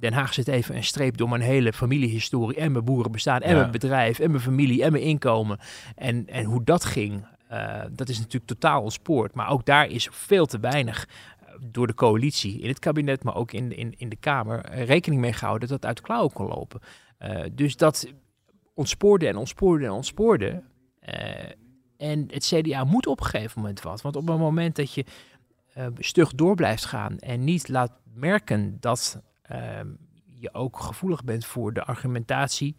Den 0.00 0.12
Haag 0.12 0.34
zit 0.34 0.48
even 0.48 0.76
een 0.76 0.84
streep 0.84 1.16
door 1.16 1.28
mijn 1.28 1.42
hele 1.42 1.72
familiehistorie 1.72 2.56
en 2.56 2.72
mijn 2.72 2.84
boerenbestaan 2.84 3.40
en 3.40 3.50
Ja. 3.54 3.58
mijn 3.60 3.70
bedrijf 3.70 4.18
en 4.18 4.30
mijn 4.30 4.42
familie 4.42 4.82
en 4.82 4.92
mijn 4.92 5.04
inkomen. 5.04 5.58
En, 5.94 6.26
en 6.28 6.44
hoe 6.44 6.64
dat 6.64 6.84
ging, 6.84 7.26
eh, 7.48 7.82
dat 7.90 8.08
is 8.08 8.18
natuurlijk 8.18 8.46
totaal 8.46 8.82
ontspoord. 8.82 9.34
Maar 9.34 9.48
ook 9.50 9.64
daar 9.64 9.86
is 9.86 10.08
veel 10.10 10.46
te 10.46 10.58
weinig 10.60 11.08
door 11.60 11.86
de 11.86 11.94
coalitie 11.94 12.60
in 12.60 12.68
het 12.68 12.78
kabinet, 12.78 13.24
maar 13.24 13.34
ook 13.34 13.52
in, 13.52 13.76
in, 13.76 13.94
in 13.96 14.08
de 14.08 14.16
Kamer, 14.16 14.64
eh, 14.64 14.84
rekening 14.84 15.20
mee 15.20 15.32
gehouden 15.32 15.68
dat 15.68 15.76
het 15.76 15.86
uit 15.86 15.96
de 15.96 16.02
klauwen 16.02 16.32
kon 16.32 16.46
lopen. 16.46 16.80
Eh, 17.18 17.44
dus 17.52 17.76
dat 17.76 18.12
ontspoorde 18.74 19.28
en 19.28 19.36
ontspoorde 19.36 19.84
en 19.84 19.90
ontspoorde. 19.90 20.62
Eh, 21.00 21.50
en 21.96 22.28
het 22.30 22.44
CDA 22.44 22.84
moet 22.84 23.06
op 23.06 23.20
een 23.20 23.26
gegeven 23.26 23.60
moment 23.60 23.82
wat. 23.82 24.00
Want 24.00 24.16
op 24.16 24.28
het 24.28 24.38
moment 24.38 24.76
dat 24.76 24.92
je 24.92 25.04
stug 25.98 26.34
door 26.34 26.54
blijft 26.54 26.84
gaan 26.84 27.18
en 27.18 27.44
niet 27.44 27.68
laat 27.68 27.92
merken 28.14 28.76
dat 28.80 29.22
ehm, 29.42 29.88
je 30.34 30.54
ook 30.54 30.80
gevoelig 30.80 31.24
bent 31.24 31.46
voor 31.46 31.72
de 31.72 31.84
argumentatie. 31.84 32.76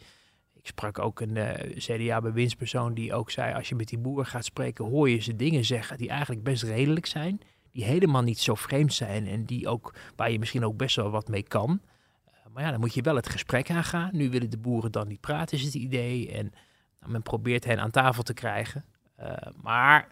Ik 0.54 0.68
sprak 0.68 1.00
ook 1.00 1.20
een 1.20 1.38
CDA-bewindspersoon 1.76 2.94
die 2.94 3.14
ook 3.14 3.32
zei: 3.32 3.54
als 3.54 3.70
je 3.70 3.76
met 3.76 3.88
die 3.88 3.98
boeren 3.98 4.26
gaat 4.26 4.46
spreken, 4.46 4.86
hoor 4.86 5.10
je 5.10 5.20
ze 5.20 5.36
dingen 5.36 5.66
zeggen 5.66 5.98
die 5.98 6.10
eigenlijk 6.10 6.44
best 6.44 6.64
redelijk 6.64 7.06
zijn. 7.06 7.42
Die 7.72 7.84
helemaal 7.84 8.22
niet 8.22 8.40
zo 8.40 8.56
vreemd 8.56 8.94
zijn 8.94 9.28
en 9.28 9.46
die 9.46 9.68
ook, 9.68 9.94
waar 10.16 10.32
je 10.32 10.40
misschien 10.40 10.66
ook 10.66 10.78
best 10.78 10.96
wel 10.96 11.10
wat 11.10 11.28
mee 11.28 11.44
kan. 11.44 11.82
Eh, 12.26 12.34
maar 12.54 12.64
ja, 12.64 12.72
dan 12.72 12.80
moet 12.80 12.94
je 12.94 13.02
wel 13.02 13.16
het 13.16 13.30
gesprek 13.30 13.72
aangaan. 13.72 14.10
Nu 14.14 14.30
willen 14.30 14.50
de 14.50 14.58
boeren 14.58 14.92
dan 14.92 15.08
niet 15.08 15.20
praten, 15.20 15.58
is 15.58 15.64
het 15.64 15.74
idee. 15.74 16.32
En 16.32 16.54
nou, 17.00 17.12
men 17.12 17.22
probeert 17.22 17.66
hen 17.66 17.80
aan 17.80 17.92
tafel 17.92 18.24
te 18.24 18.34
krijgen. 18.34 18.86
Eh, 19.16 19.34
maar 19.62 20.08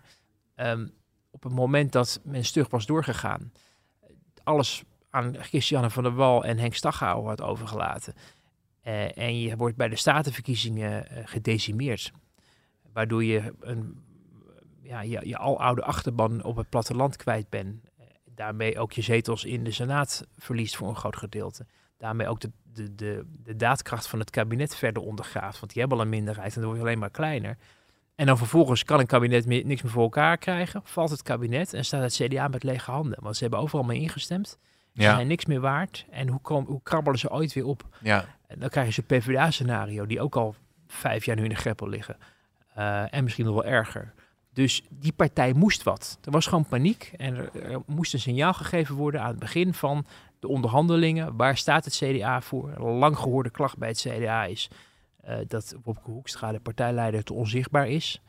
ehm, 0.56 0.88
op 1.32 1.44
het 1.44 1.54
moment 1.54 1.92
dat 1.92 2.20
men 2.24 2.46
stug 2.46 2.70
was 2.70 2.86
doorgegaan, 2.86 3.52
alles 4.44 4.84
aan 5.10 5.36
Christiane 5.40 5.90
van 5.90 6.04
der 6.04 6.16
Wal 6.16 6.44
en 6.44 6.58
Henk 6.58 6.74
Staghouwer 6.74 7.30
had 7.30 7.42
overgelaten. 7.42 8.14
eh, 8.82 9.18
en 9.18 9.40
je 9.40 9.56
wordt 9.56 9.76
bij 9.76 9.90
de 9.90 9.96
statenverkiezingen 9.96 11.06
gedecimeerd. 11.26 12.12
Waardoor 12.94 13.24
je 13.24 13.54
een, 13.60 14.07
ja, 14.88 15.02
je, 15.02 15.20
je 15.24 15.38
aloude 15.38 15.84
achterban 15.84 16.44
op 16.44 16.56
het 16.56 16.70
platteland 16.70 17.16
kwijt 17.16 17.50
bent. 17.50 17.84
Eh, 17.98 18.06
daarmee 18.26 18.80
ook 18.80 18.92
je 18.92 19.02
zetels 19.02 19.46
in 19.46 19.64
de 19.64 19.72
Senaat 19.72 20.28
verliest 20.38 20.76
voor 20.76 20.88
een 20.88 20.96
groot 20.96 21.16
gedeelte. 21.16 21.66
Daarmee 21.98 22.28
ook 22.28 22.40
de, 22.40 22.52
de, 22.74 22.96
de, 22.96 23.26
de 23.44 23.56
daadkracht 23.56 24.08
van 24.08 24.20
het 24.20 24.30
kabinet 24.30 24.76
verder 24.76 25.04
ondergraaft. 25.04 25.60
Want 25.60 25.72
die 25.72 25.80
hebben 25.82 25.98
al 25.98 26.04
een 26.04 26.10
minderheid 26.10 26.54
en 26.56 26.62
dan 26.62 26.70
wordt 26.70 26.86
alleen 26.86 27.00
maar 27.00 27.10
kleiner. 27.10 27.58
En 28.16 28.26
dan 28.26 28.38
vervolgens 28.38 28.84
kan 28.84 29.00
een 29.00 29.06
kabinet 29.06 29.46
meer, 29.46 29.66
niks 29.66 29.82
meer 29.82 29.92
voor 29.92 30.04
elkaar 30.04 30.38
krijgen. 30.38 30.82
Valt 30.84 31.10
het 31.10 31.24
kabinet 31.24 31.74
en 31.74 31.86
staat 31.86 32.02
het 32.02 32.14
CDA 32.14 32.48
met 32.48 32.64
lege 32.64 32.92
handen. 32.92 33.18
Want 33.22 33.36
ze 33.36 33.42
hebben 33.42 33.60
overal 33.60 33.84
mee 33.86 34.00
ingestemd. 34.00 34.58
Ze 34.94 35.02
Ja, 35.02 35.16
zijn 35.16 35.28
niks 35.28 35.46
meer 35.46 35.60
waard. 35.60 36.06
En 36.10 36.28
hoe, 36.28 36.42
kom, 36.42 36.66
hoe 36.66 36.82
krabbelen 36.84 37.20
ze 37.20 37.30
ooit 37.32 37.54
weer 37.54 37.66
op? 37.66 37.84
ja. 38.02 38.26
En 38.48 38.60
dan 38.60 38.70
krijg 38.70 38.88
je 38.88 38.94
zo'n 38.94 39.06
PvdA-scenario, 39.20 40.06
die 40.06 40.22
ook 40.22 40.36
al 40.36 40.56
vijf 40.88 41.26
jaar 41.26 41.36
nu 41.36 41.44
in 41.44 41.50
de 41.50 41.56
greppel 41.56 41.90
liggen. 41.90 42.18
Eh, 42.74 43.14
en 43.14 43.24
misschien 43.24 43.46
nog 43.46 43.54
wel 43.54 43.66
erger. 43.66 44.14
Dus 44.58 44.82
die 44.90 45.14
partij 45.14 45.54
moest 45.54 45.84
wat. 45.84 46.18
Er 46.24 46.32
was 46.32 46.48
gewoon 46.48 46.66
paniek 46.66 47.14
en 47.18 47.36
er, 47.36 47.82
moest 47.86 48.14
een 48.14 48.20
signaal 48.20 48.54
gegeven 48.54 48.96
worden 48.96 49.22
aan 49.22 49.28
het 49.30 49.40
begin 49.40 49.74
van 49.74 50.06
de 50.40 50.48
onderhandelingen. 50.48 51.36
Waar 51.36 51.58
staat 51.58 51.86
het 51.86 51.96
CDA 51.96 52.42
voor? 52.42 52.72
Een 52.76 52.84
lang 52.84 53.18
gehoorde 53.18 53.50
klacht 53.50 53.78
bij 53.78 53.88
het 53.88 53.98
CDA 53.98 54.46
is 54.46 54.70
eh, 55.22 55.38
dat 55.48 55.76
Wopke 55.84 56.12
Hoekstra, 56.12 56.52
de 56.52 56.60
partijleider, 56.60 57.24
te 57.24 57.34
onzichtbaar 57.34 57.88
is. 57.88 58.22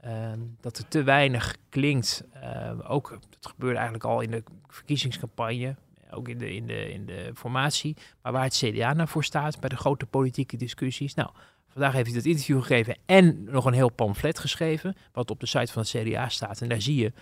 Ehm, 0.00 0.38
dat 0.60 0.78
er 0.78 0.88
te 0.88 1.02
weinig 1.02 1.56
klinkt. 1.68 2.24
Ehm, 2.32 2.80
ook, 2.80 3.10
dat 3.10 3.46
gebeurde 3.46 3.76
eigenlijk 3.76 4.04
al 4.04 4.20
in 4.20 4.30
de 4.30 4.42
verkiezingscampagne, 4.66 5.76
ook 6.10 6.28
in 6.28 6.38
de, 6.38 6.54
in, 6.54 6.66
de, 6.66 6.92
in 6.92 7.06
de 7.06 7.30
formatie. 7.34 7.96
Maar 8.22 8.32
waar 8.32 8.44
het 8.44 8.62
CDA 8.64 8.92
nou 8.92 9.08
voor 9.08 9.24
staat 9.24 9.60
bij 9.60 9.68
de 9.68 9.76
grote 9.76 10.06
politieke 10.06 10.56
discussies. 10.56 11.14
Nou, 11.14 11.30
vandaag 11.72 11.92
heeft 11.92 12.06
hij 12.06 12.16
dat 12.16 12.24
interview 12.24 12.60
gegeven 12.60 12.96
en 13.06 13.44
nog 13.44 13.64
een 13.64 13.72
heel 13.72 13.92
pamflet 13.92 14.38
geschreven. 14.38 14.96
Wat 15.12 15.30
op 15.30 15.40
de 15.40 15.46
site 15.46 15.72
van 15.72 15.82
het 15.82 15.90
CDA 15.90 16.28
staat. 16.28 16.60
En 16.60 16.68
daar 16.68 16.82
zie 16.82 16.96
je, 16.96 17.12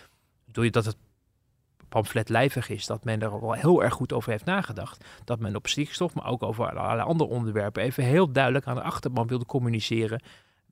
doordat 0.47 0.85
het 0.85 0.97
pamflet 1.88 2.28
lijvig 2.28 2.69
is, 2.69 2.87
dat 2.87 3.04
men 3.04 3.23
er 3.23 3.40
wel 3.40 3.52
heel 3.52 3.83
erg 3.83 3.95
goed 3.95 4.12
over 4.12 4.30
heeft 4.30 4.45
nagedacht. 4.45 5.04
Dat 5.25 5.40
men 5.40 5.57
op 5.57 5.66
stikstof, 5.66 6.14
maar 6.14 6.26
ook 6.26 6.42
over 6.42 6.78
allerlei 6.78 7.09
andere 7.09 7.30
onderwerpen, 7.30 7.83
even 7.83 8.04
heel 8.04 8.33
duidelijk 8.33 8.66
aan 8.66 8.75
de 8.75 8.83
achterban 8.83 9.26
wilde 9.26 9.47
communiceren. 9.47 10.23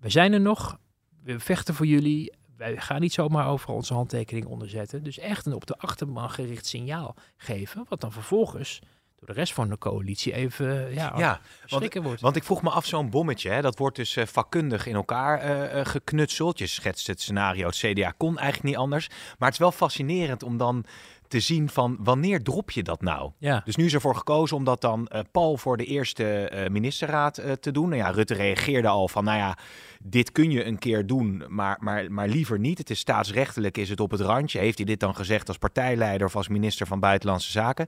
We 0.00 0.10
zijn 0.10 0.32
er 0.32 0.40
nog, 0.40 0.78
we 1.22 1.40
vechten 1.40 1.74
voor 1.74 1.86
jullie. 1.86 2.32
Wij 2.56 2.76
gaan 2.76 3.00
niet 3.00 3.12
zomaar 3.12 3.48
overal 3.48 3.76
onze 3.76 3.94
handtekening 3.94 4.46
onderzetten. 4.46 5.02
Dus 5.02 5.18
echt 5.18 5.46
een 5.46 5.54
op 5.54 5.66
de 5.66 5.76
achterban 5.76 6.30
gericht 6.30 6.66
signaal 6.66 7.14
geven. 7.36 7.86
Wat 7.88 8.00
dan 8.00 8.12
vervolgens 8.12 8.80
door 9.18 9.28
de 9.28 9.40
rest 9.40 9.52
van 9.52 9.68
de 9.68 9.78
coalitie 9.78 10.32
even 10.32 10.94
ja, 10.94 11.14
ja. 11.16 11.40
schrikken 11.64 12.02
wordt. 12.02 12.20
Want 12.20 12.36
ik 12.36 12.44
vroeg 12.44 12.62
me 12.62 12.70
af, 12.70 12.86
zo'n 12.86 13.10
bommetje, 13.10 13.50
hè, 13.50 13.60
dat 13.62 13.78
wordt 13.78 13.96
dus 13.96 14.16
eh, 14.16 14.26
vakkundig 14.26 14.86
in 14.86 14.94
elkaar 14.94 15.40
eh, 15.40 15.80
eh, 15.80 15.86
geknutseld. 15.86 16.58
Je 16.58 16.66
schetst 16.66 17.06
het 17.06 17.20
scenario, 17.20 17.66
het 17.66 17.76
CDA 17.76 18.14
kon 18.16 18.38
eigenlijk 18.38 18.68
niet 18.68 18.76
anders. 18.76 19.08
Maar 19.08 19.48
het 19.48 19.52
is 19.52 19.58
wel 19.58 19.72
fascinerend 19.72 20.42
om 20.42 20.56
dan 20.56 20.84
te 21.28 21.40
zien 21.40 21.68
van 21.68 21.96
wanneer 22.00 22.42
drop 22.42 22.70
je 22.70 22.82
dat 22.82 23.02
nou? 23.02 23.30
ja. 23.38 23.62
Dus 23.64 23.76
nu 23.76 23.84
is 23.84 23.94
ervoor 23.94 24.14
gekozen 24.14 24.56
om 24.56 24.64
dat 24.64 24.80
dan 24.80 25.06
eh, 25.06 25.20
Paul 25.32 25.56
voor 25.56 25.76
de 25.76 25.84
eerste 25.84 26.48
eh, 26.48 26.70
ministerraad 26.70 27.38
eh, 27.38 27.52
te 27.52 27.70
doen. 27.70 27.88
Nou 27.88 28.00
ja, 28.02 28.10
Rutte 28.10 28.34
reageerde 28.34 28.88
al 28.88 29.08
van, 29.08 29.24
nou 29.24 29.38
ja, 29.38 29.58
dit 30.02 30.32
kun 30.32 30.50
je 30.50 30.64
een 30.64 30.78
keer 30.78 31.06
doen, 31.06 31.44
maar, 31.48 31.76
maar, 31.80 32.12
maar 32.12 32.28
liever 32.28 32.58
niet. 32.58 32.78
Het 32.78 32.90
is 32.90 32.98
staatsrechtelijk, 32.98 33.76
is 33.76 33.88
het 33.88 34.00
op 34.00 34.10
het 34.10 34.20
randje. 34.20 34.58
Heeft 34.58 34.76
hij 34.76 34.86
dit 34.86 35.00
dan 35.00 35.14
gezegd 35.14 35.48
als 35.48 35.58
partijleider 35.58 36.26
of 36.26 36.36
als 36.36 36.48
minister 36.48 36.86
van 36.86 37.00
Buitenlandse 37.00 37.50
Zaken? 37.50 37.86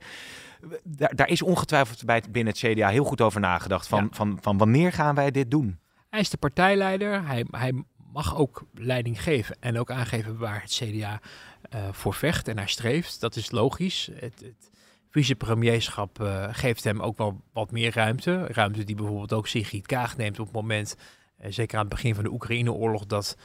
Daar, 0.84 1.14
daar 1.14 1.28
is 1.28 1.42
ongetwijfeld 1.42 2.04
bij 2.04 2.16
het, 2.16 2.32
binnen 2.32 2.52
het 2.52 2.72
CDA 2.72 2.88
heel 2.88 3.04
goed 3.04 3.20
over 3.20 3.40
nagedacht. 3.40 3.88
Van, 3.88 4.02
Ja. 4.02 4.08
van, 4.10 4.38
van 4.40 4.58
wanneer 4.58 4.92
gaan 4.92 5.14
wij 5.14 5.30
dit 5.30 5.50
doen? 5.50 5.78
Hij 6.10 6.20
is 6.20 6.30
de 6.30 6.36
partijleider. 6.36 7.26
Hij, 7.26 7.46
hij 7.50 7.84
mag 8.12 8.36
ook 8.36 8.64
leiding 8.74 9.22
geven 9.22 9.56
en 9.60 9.78
ook 9.78 9.90
aangeven 9.90 10.38
waar 10.38 10.62
het 10.62 10.70
CDA 10.70 11.20
eh, 11.70 11.88
voor 11.92 12.14
vecht 12.14 12.48
en 12.48 12.54
naar 12.54 12.68
streeft. 12.68 13.20
Dat 13.20 13.36
is 13.36 13.50
logisch. 13.50 14.10
Het, 14.14 14.40
het 14.40 14.70
vicepremierschap 15.10 16.20
eh, 16.20 16.48
geeft 16.50 16.84
hem 16.84 17.00
ook 17.00 17.18
wel 17.18 17.40
wat 17.52 17.70
meer 17.70 17.94
ruimte. 17.94 18.46
Ruimte 18.46 18.84
die 18.84 18.96
bijvoorbeeld 18.96 19.32
ook 19.32 19.46
Sigrid 19.46 19.86
Kaag 19.86 20.16
neemt 20.16 20.38
op 20.38 20.46
het 20.46 20.54
moment, 20.54 20.96
eh, 21.36 21.52
zeker 21.52 21.78
aan 21.78 21.84
het 21.84 21.94
begin 21.94 22.14
van 22.14 22.24
de 22.24 22.32
Oekraïne-oorlog, 22.32 23.06
dat 23.06 23.36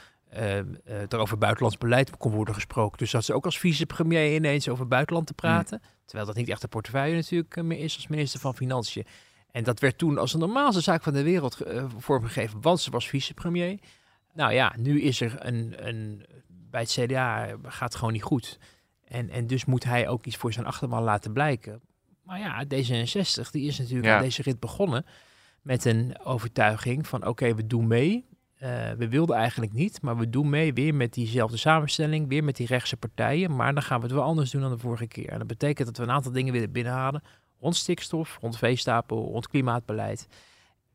er 1.08 1.18
over 1.18 1.38
buitenlands 1.38 1.78
beleid 1.78 2.16
kon 2.16 2.32
worden 2.32 2.54
gesproken. 2.54 2.98
Dus 2.98 3.10
dat 3.10 3.24
ze 3.24 3.34
ook 3.34 3.44
als 3.44 3.58
vicepremier 3.58 4.34
ineens 4.34 4.68
over 4.68 4.88
buitenland 4.88 5.26
te 5.26 5.34
praten. 5.34 5.82
Terwijl 6.04 6.26
dat 6.26 6.36
niet 6.36 6.48
echt 6.48 6.60
de 6.60 6.68
portefeuille 6.68 7.14
natuurlijk 7.14 7.62
meer 7.62 7.78
is 7.78 7.94
als 7.96 8.06
minister 8.06 8.40
van 8.40 8.54
Financiën. 8.54 9.06
En 9.50 9.64
dat 9.64 9.80
werd 9.80 9.98
toen 9.98 10.18
als 10.18 10.32
de 10.32 10.38
normaalste 10.38 10.80
zaak 10.80 11.02
van 11.02 11.12
de 11.12 11.22
wereld 11.22 11.58
vormgegeven, 11.98 12.60
want 12.60 12.80
ze 12.80 12.90
was 12.90 13.08
vicepremier. 13.08 13.78
Nou 14.36 14.52
ja, 14.52 14.74
nu 14.78 15.00
is 15.02 15.20
er 15.20 15.36
een, 15.38 15.86
een 15.88 16.24
bij 16.48 16.80
het 16.80 16.90
CDA 17.00 17.46
gaat 17.62 17.88
het 17.88 17.94
gewoon 17.94 18.12
niet 18.12 18.22
goed. 18.22 18.58
En, 19.04 19.30
en 19.30 19.46
dus 19.46 19.64
moet 19.64 19.84
hij 19.84 20.08
ook 20.08 20.26
iets 20.26 20.36
voor 20.36 20.52
zijn 20.52 20.66
achterban 20.66 21.02
laten 21.02 21.32
blijken. 21.32 21.80
Maar 22.22 22.38
ja, 22.38 22.64
D66 22.64 23.50
die 23.50 23.66
is 23.66 23.78
natuurlijk 23.78 24.06
Ja. 24.06 24.16
aan 24.16 24.22
deze 24.22 24.42
rit 24.42 24.60
begonnen 24.60 25.06
met 25.62 25.84
een 25.84 26.18
overtuiging 26.24 27.06
van 27.06 27.26
oké, 27.26 27.54
we 27.54 27.66
doen 27.66 27.86
mee. 27.86 28.24
Eh, 28.56 28.90
we 28.90 29.08
wilden 29.08 29.36
eigenlijk 29.36 29.72
niet, 29.72 30.02
maar 30.02 30.16
we 30.16 30.30
doen 30.30 30.48
mee 30.50 30.72
weer 30.72 30.94
met 30.94 31.14
diezelfde 31.14 31.56
samenstelling, 31.56 32.28
weer 32.28 32.44
met 32.44 32.56
die 32.56 32.66
rechtse 32.66 32.96
partijen. 32.96 33.56
Maar 33.56 33.74
dan 33.74 33.82
gaan 33.82 33.98
we 33.98 34.04
het 34.06 34.14
wel 34.14 34.22
anders 34.24 34.50
doen 34.50 34.60
dan 34.60 34.70
de 34.70 34.78
vorige 34.78 35.06
keer. 35.06 35.28
En 35.28 35.38
dat 35.38 35.46
betekent 35.46 35.86
dat 35.86 35.96
we 35.96 36.02
een 36.02 36.10
aantal 36.10 36.32
dingen 36.32 36.52
willen 36.52 36.72
binnenhalen. 36.72 37.22
Rond 37.60 37.76
stikstof, 37.76 38.38
rond 38.40 38.58
veestapel, 38.58 39.24
rond 39.24 39.48
klimaatbeleid. 39.48 40.28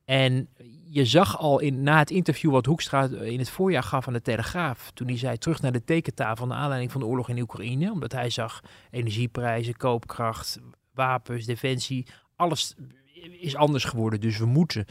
En 0.05 0.49
je 0.89 1.05
zag 1.05 1.39
al 1.39 1.59
in, 1.59 1.83
na 1.83 1.97
het 1.97 2.11
interview 2.11 2.51
wat 2.51 2.65
Hoekstra 2.65 3.03
in 3.03 3.39
het 3.39 3.49
voorjaar 3.49 3.83
gaf 3.83 4.07
aan 4.07 4.13
de 4.13 4.21
Telegraaf, 4.21 4.91
toen 4.93 5.07
hij 5.07 5.17
zei 5.17 5.37
terug 5.37 5.61
naar 5.61 5.71
de 5.71 5.83
tekentafel 5.83 6.47
naar 6.47 6.57
aanleiding 6.57 6.91
van 6.91 7.01
de 7.01 7.07
oorlog 7.07 7.29
in 7.29 7.39
Oekraïne, 7.39 7.91
omdat 7.91 8.11
hij 8.11 8.29
zag 8.29 8.61
energieprijzen, 8.91 9.77
koopkracht, 9.77 10.59
wapens, 10.93 11.45
defensie, 11.45 12.07
alles 12.35 12.75
is 13.39 13.55
anders 13.55 13.83
geworden. 13.83 14.21
Dus 14.21 14.37
we 14.37 14.45
moeten 14.45 14.85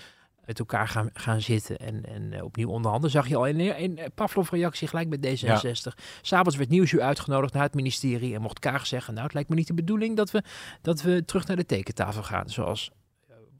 met 0.44 0.58
elkaar 0.58 0.88
gaan, 0.88 1.10
gaan 1.12 1.40
zitten 1.40 1.78
en, 1.78 2.04
en 2.04 2.32
uh, 2.32 2.44
opnieuw 2.44 2.68
onderhandelen. 2.68 3.10
Zag 3.10 3.28
je 3.28 3.36
al 3.36 3.46
in, 3.46 3.60
in 3.60 3.98
Pavlov 4.14 4.50
reactie 4.50 4.88
gelijk 4.88 5.08
met 5.08 5.26
D66. 5.26 6.04
S'avonds 6.22 6.56
werd 6.56 6.68
Nieuwsuur 6.68 7.00
uitgenodigd 7.00 7.52
naar 7.52 7.62
het 7.62 7.74
ministerie 7.74 8.34
en 8.34 8.40
mocht 8.40 8.58
Kaag 8.58 8.86
zeggen, 8.86 9.12
nou 9.12 9.24
het 9.24 9.34
lijkt 9.34 9.48
me 9.48 9.54
niet 9.54 9.66
de 9.66 9.74
bedoeling 9.74 10.16
dat 10.16 10.30
we, 10.30 10.42
dat 10.82 11.02
we 11.02 11.24
terug 11.24 11.46
naar 11.46 11.56
de 11.56 11.66
tekentafel 11.66 12.22
gaan. 12.22 12.48
Zoals 12.48 12.90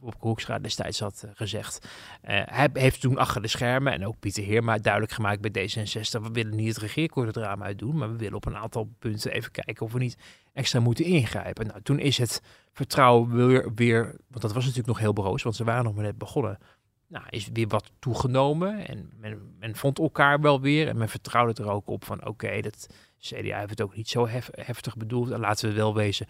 Bob 0.00 0.14
Hoekstra 0.18 0.58
destijds 0.58 1.00
had 1.00 1.22
uh, 1.24 1.30
gezegd. 1.34 1.78
Uh, 1.84 2.42
hij 2.44 2.68
heeft 2.72 3.00
toen 3.00 3.18
achter 3.18 3.42
de 3.42 3.48
schermen 3.48 3.92
en 3.92 4.06
ook 4.06 4.18
Pieter 4.18 4.44
Heerma 4.44 4.78
duidelijk 4.78 5.12
gemaakt 5.12 5.40
bij 5.40 5.68
D66. 5.68 6.20
We 6.22 6.30
willen 6.32 6.56
niet 6.56 6.68
het 6.68 6.78
regeerakkoord 6.78 7.36
eraan 7.36 7.62
uitdoen, 7.62 7.96
maar 7.96 8.10
we 8.10 8.16
willen 8.16 8.36
op 8.36 8.46
een 8.46 8.56
aantal 8.56 8.88
punten 8.98 9.32
even 9.32 9.50
kijken 9.50 9.86
of 9.86 9.92
we 9.92 9.98
niet 9.98 10.16
extra 10.52 10.80
moeten 10.80 11.04
ingrijpen. 11.04 11.66
Nou, 11.66 11.82
toen 11.82 11.98
is 11.98 12.18
het 12.18 12.42
vertrouwen 12.72 13.46
weer, 13.46 13.74
weer 13.74 14.04
want 14.04 14.42
dat 14.42 14.52
was 14.52 14.62
natuurlijk 14.62 14.86
nog 14.86 14.98
heel 14.98 15.12
broos, 15.12 15.42
want 15.42 15.56
ze 15.56 15.64
waren 15.64 15.84
nog 15.84 15.94
maar 15.94 16.04
net 16.04 16.18
begonnen. 16.18 16.58
Nou, 17.06 17.24
is 17.30 17.48
weer 17.52 17.68
wat 17.68 17.90
toegenomen 17.98 18.88
en 18.88 19.10
men, 19.18 19.54
men 19.58 19.76
vond 19.76 19.98
elkaar 19.98 20.40
wel 20.40 20.60
weer 20.60 20.88
en 20.88 20.98
men 20.98 21.08
vertrouwde 21.08 21.62
er 21.62 21.70
ook 21.70 21.88
op 21.88 22.04
van 22.04 22.26
oké, 22.26 22.60
dat 22.60 22.88
CDA 23.18 23.58
heeft 23.58 23.70
het 23.70 23.82
ook 23.82 23.96
niet 23.96 24.08
zo 24.08 24.28
hef, 24.28 24.48
heftig 24.52 24.96
bedoeld. 24.96 25.30
En 25.30 25.40
laten 25.40 25.68
we 25.68 25.74
wel 25.74 25.94
wezen, 25.94 26.26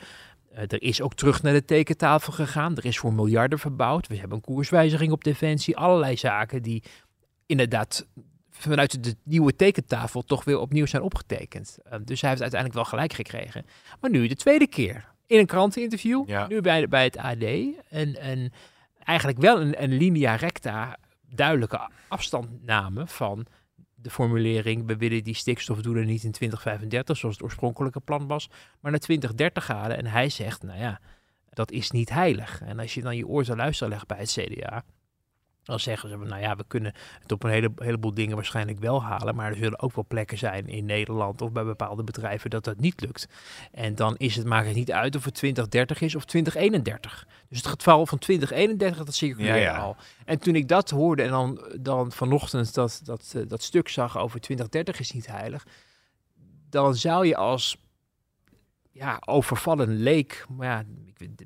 er 0.54 0.82
is 0.82 1.00
ook 1.00 1.14
terug 1.14 1.42
naar 1.42 1.52
de 1.52 1.64
tekentafel 1.64 2.32
gegaan. 2.32 2.76
Er 2.76 2.84
is 2.84 2.98
voor 2.98 3.12
miljarden 3.12 3.58
verbouwd. 3.58 4.06
We 4.06 4.16
hebben 4.16 4.36
een 4.36 4.44
koerswijziging 4.44 5.12
op 5.12 5.24
defensie. 5.24 5.76
Allerlei 5.76 6.16
zaken 6.16 6.62
die 6.62 6.82
inderdaad 7.46 8.06
vanuit 8.50 9.04
de 9.04 9.16
nieuwe 9.22 9.56
tekentafel 9.56 10.22
toch 10.22 10.44
weer 10.44 10.58
opnieuw 10.58 10.86
zijn 10.86 11.02
opgetekend. 11.02 11.78
Uh, 11.86 11.98
dus 12.04 12.20
hij 12.20 12.30
heeft 12.30 12.42
uiteindelijk 12.42 12.80
wel 12.80 12.90
gelijk 12.90 13.12
gekregen. 13.12 13.66
Maar 14.00 14.10
nu 14.10 14.26
de 14.26 14.36
tweede 14.36 14.66
keer. 14.66 15.08
In 15.26 15.38
een 15.38 15.46
kranteninterview. 15.46 16.28
Ja. 16.28 16.46
Nu 16.46 16.60
bij, 16.60 16.88
bij 16.88 17.04
het 17.04 17.16
AD. 17.16 17.42
En, 17.88 18.20
en 18.20 18.52
eigenlijk 19.04 19.38
wel 19.38 19.60
een, 19.60 19.82
een 19.82 19.92
linea 19.92 20.34
recta 20.34 20.96
duidelijke 21.28 21.90
afstandname 22.08 23.06
van 23.06 23.46
de 24.02 24.10
formulering, 24.10 24.86
we 24.86 24.96
willen 24.96 25.24
die 25.24 25.34
stikstofdoelen 25.34 26.06
niet 26.06 26.24
in 26.24 26.32
2035, 26.32 27.16
zoals 27.16 27.34
het 27.34 27.44
oorspronkelijke 27.44 28.00
plan 28.00 28.26
was, 28.26 28.48
maar 28.80 28.90
naar 28.90 29.00
2030 29.00 29.66
halen. 29.66 29.96
En 29.96 30.06
hij 30.06 30.28
zegt, 30.28 30.62
nou 30.62 30.78
ja, 30.78 31.00
dat 31.50 31.70
is 31.70 31.90
niet 31.90 32.10
heilig. 32.10 32.60
En 32.60 32.78
als 32.78 32.94
je 32.94 33.02
dan 33.02 33.16
je 33.16 33.26
oor 33.26 33.44
zou 33.44 33.58
luisteren 33.58 33.92
legt 33.92 34.06
bij 34.06 34.18
het 34.18 34.30
CDA, 34.30 34.84
dan 35.62 35.80
zeggen 35.80 36.08
ze, 36.08 36.16
nou 36.16 36.40
ja, 36.40 36.56
we 36.56 36.64
kunnen 36.66 36.94
het 37.22 37.32
op 37.32 37.42
een 37.42 37.50
hele, 37.50 37.70
heleboel 37.76 38.14
dingen 38.14 38.36
waarschijnlijk 38.36 38.78
wel 38.78 39.02
halen, 39.02 39.34
maar 39.34 39.50
er 39.50 39.56
zullen 39.56 39.80
ook 39.80 39.94
wel 39.94 40.04
plekken 40.08 40.38
zijn 40.38 40.66
in 40.66 40.84
Nederland 40.84 41.42
of 41.42 41.52
bij 41.52 41.64
bepaalde 41.64 42.04
bedrijven 42.04 42.50
dat 42.50 42.64
dat 42.64 42.80
niet 42.80 43.00
lukt. 43.00 43.28
En 43.72 43.94
dan 43.94 44.16
is 44.16 44.36
het, 44.36 44.46
maakt 44.46 44.66
het 44.66 44.76
niet 44.76 44.92
uit 44.92 45.16
of 45.16 45.24
het 45.24 45.34
2030 45.34 46.00
is 46.00 46.14
of 46.14 46.24
2031. 46.24 47.26
Dus 47.48 47.58
het 47.58 47.66
geval 47.66 48.06
van 48.06 48.18
2031, 48.18 49.04
dat 49.04 49.14
circuleert 49.14 49.56
ja, 49.56 49.62
ja. 49.62 49.78
al. 49.78 49.96
En 50.24 50.38
toen 50.38 50.54
ik 50.54 50.68
dat 50.68 50.90
hoorde 50.90 51.22
en 51.22 51.30
dan, 51.30 51.64
dan 51.80 52.12
vanochtend 52.12 52.74
dat, 52.74 53.00
dat, 53.04 53.30
dat, 53.32 53.48
dat 53.48 53.62
stuk 53.62 53.88
zag 53.88 54.18
over 54.18 54.40
2030 54.40 55.00
is 55.00 55.12
niet 55.12 55.26
heilig, 55.26 55.66
dan 56.70 56.94
zou 56.94 57.26
je 57.26 57.36
als 57.36 57.76
ja, 58.90 59.22
overvallen 59.26 59.96
leek. 59.96 60.44
Maar 60.48 60.66
ja, 60.66 60.84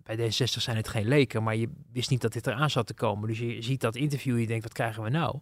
bij 0.02 0.16
D60 0.16 0.44
zijn 0.44 0.76
het 0.76 0.88
geen 0.88 1.08
leken, 1.08 1.42
maar 1.42 1.56
je 1.56 1.68
wist 1.92 2.10
niet 2.10 2.20
dat 2.20 2.32
dit 2.32 2.46
eraan 2.46 2.70
zat 2.70 2.86
te 2.86 2.94
komen. 2.94 3.28
Dus 3.28 3.38
je 3.38 3.62
ziet 3.62 3.80
dat 3.80 3.96
interview 3.96 4.40
je 4.40 4.46
denkt, 4.46 4.62
wat 4.62 4.72
krijgen 4.72 5.02
we 5.02 5.10
nou? 5.10 5.40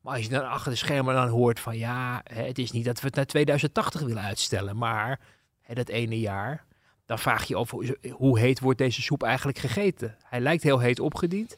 Maar 0.00 0.14
als 0.14 0.22
je 0.22 0.28
dan 0.28 0.48
achter 0.48 0.70
de 0.70 0.76
schermen 0.76 1.14
dan 1.14 1.28
hoort 1.28 1.60
van 1.60 1.78
ja, 1.78 2.20
het 2.24 2.58
is 2.58 2.70
niet 2.70 2.84
dat 2.84 3.00
we 3.00 3.06
het 3.06 3.16
naar 3.16 3.26
2080 3.26 4.00
willen 4.00 4.22
uitstellen, 4.22 4.76
maar 4.76 5.20
hè, 5.60 5.74
dat 5.74 5.88
ene 5.88 6.20
jaar, 6.20 6.64
dan 7.06 7.18
vraag 7.18 7.44
je 7.44 7.58
of 7.58 7.70
hoe 8.10 8.38
heet 8.38 8.60
wordt 8.60 8.78
deze 8.78 9.02
soep 9.02 9.22
eigenlijk 9.22 9.58
gegeten? 9.58 10.16
Hij 10.22 10.40
lijkt 10.40 10.62
heel 10.62 10.78
heet 10.78 11.00
opgediend. 11.00 11.56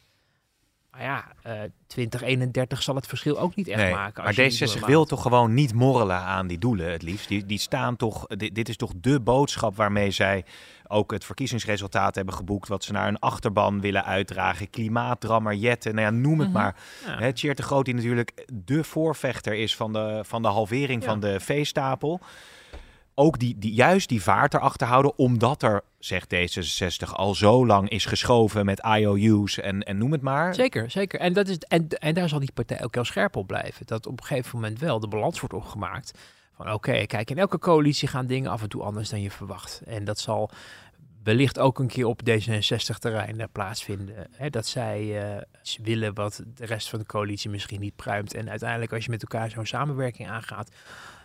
Maar 0.93 1.03
ja, 1.03 1.25
uh, 1.47 1.61
2031 1.87 2.81
zal 2.83 2.95
het 2.95 3.07
verschil 3.07 3.39
ook 3.39 3.55
niet 3.55 3.67
echt 3.67 3.81
nee, 3.81 3.93
maken. 3.93 4.23
maar 4.23 4.33
D66 4.33 4.85
wil 4.85 5.05
toch 5.05 5.21
gewoon 5.21 5.53
niet 5.53 5.73
morrelen 5.73 6.19
aan 6.19 6.47
die 6.47 6.57
doelen 6.57 6.91
het 6.91 7.01
liefst. 7.01 7.27
Die, 7.27 7.45
die 7.45 7.59
staan 7.59 7.95
toch, 7.95 8.27
dit, 8.27 8.55
dit, 8.55 8.69
is 8.69 8.77
toch 8.77 8.91
de 8.95 9.19
boodschap 9.19 9.75
waarmee 9.75 10.11
zij 10.11 10.45
ook 10.87 11.11
het 11.11 11.25
verkiezingsresultaat 11.25 12.15
hebben 12.15 12.33
geboekt. 12.33 12.67
Wat 12.67 12.83
ze 12.83 12.91
naar 12.91 13.07
een 13.07 13.19
achterban 13.19 13.81
willen 13.81 14.05
uitdragen. 14.05 14.69
Klimaatdrammer, 14.69 15.53
jetten, 15.53 15.95
nou 15.95 16.05
ja, 16.07 16.13
noem 16.21 16.39
het 16.39 16.47
mm 16.47 16.55
-hmm. 16.55 16.63
maar. 16.63 16.75
Ja. 17.19 17.31
Tjeerd 17.31 17.57
de 17.57 17.63
Groot 17.63 17.85
die 17.85 17.93
natuurlijk 17.93 18.45
de 18.53 18.83
voorvechter 18.83 19.53
is 19.53 19.75
van 19.75 19.93
de, 19.93 20.21
van 20.23 20.41
de 20.41 20.47
halvering 20.47 21.01
ja. 21.01 21.09
van 21.09 21.19
de 21.19 21.39
veestapel 21.39 22.21
ook 23.15 23.39
die, 23.39 23.57
die, 23.57 23.73
juist 23.73 24.09
die 24.09 24.21
vaart 24.21 24.53
erachter 24.53 24.87
houden, 24.87 25.17
omdat 25.17 25.63
er, 25.63 25.81
zegt 25.99 26.35
D66, 26.35 27.11
al 27.11 27.35
zo 27.35 27.65
lang 27.65 27.89
is 27.89 28.05
geschoven 28.05 28.65
met 28.65 28.81
IOU's 28.97 29.59
en, 29.59 29.83
en 29.83 29.97
noem 29.97 30.11
het 30.11 30.21
maar. 30.21 30.55
Zeker, 30.55 30.91
zeker. 30.91 31.19
En, 31.19 31.33
dat 31.33 31.47
is, 31.47 31.57
en, 31.57 31.87
en 31.87 32.13
daar 32.13 32.29
zal 32.29 32.39
die 32.39 32.51
partij 32.53 32.83
ook 32.83 32.93
heel 32.93 33.03
scherp 33.03 33.35
op 33.35 33.47
blijven. 33.47 33.85
Dat 33.85 34.07
op 34.07 34.19
een 34.19 34.25
gegeven 34.25 34.59
moment 34.59 34.79
wel 34.79 34.99
de 34.99 35.07
balans 35.07 35.39
wordt 35.39 35.55
opgemaakt. 35.55 36.11
Van 36.55 36.71
oké, 36.71 37.05
kijk, 37.05 37.29
in 37.29 37.37
elke 37.37 37.59
coalitie 37.59 38.07
gaan 38.07 38.27
dingen 38.27 38.51
af 38.51 38.61
en 38.61 38.69
toe 38.69 38.83
anders 38.83 39.09
dan 39.09 39.21
je 39.21 39.31
verwacht. 39.31 39.81
En 39.85 40.03
dat 40.03 40.19
zal 40.19 40.49
wellicht 41.23 41.59
ook 41.59 41.79
een 41.79 41.87
keer 41.87 42.05
op 42.05 42.21
D66-terrein 42.29 43.47
plaatsvinden. 43.51 44.27
Hè, 44.31 44.49
dat 44.49 44.67
zij 44.67 45.01
uh, 45.03 45.41
willen 45.83 46.13
wat 46.13 46.43
de 46.55 46.65
rest 46.65 46.89
van 46.89 46.99
de 46.99 47.05
coalitie 47.05 47.49
misschien 47.49 47.79
niet 47.79 47.95
pruimt. 47.95 48.33
En 48.33 48.49
uiteindelijk 48.49 48.93
als 48.93 49.05
je 49.05 49.11
met 49.11 49.21
elkaar 49.21 49.49
zo'n 49.49 49.65
samenwerking 49.65 50.29
aangaat 50.29 50.71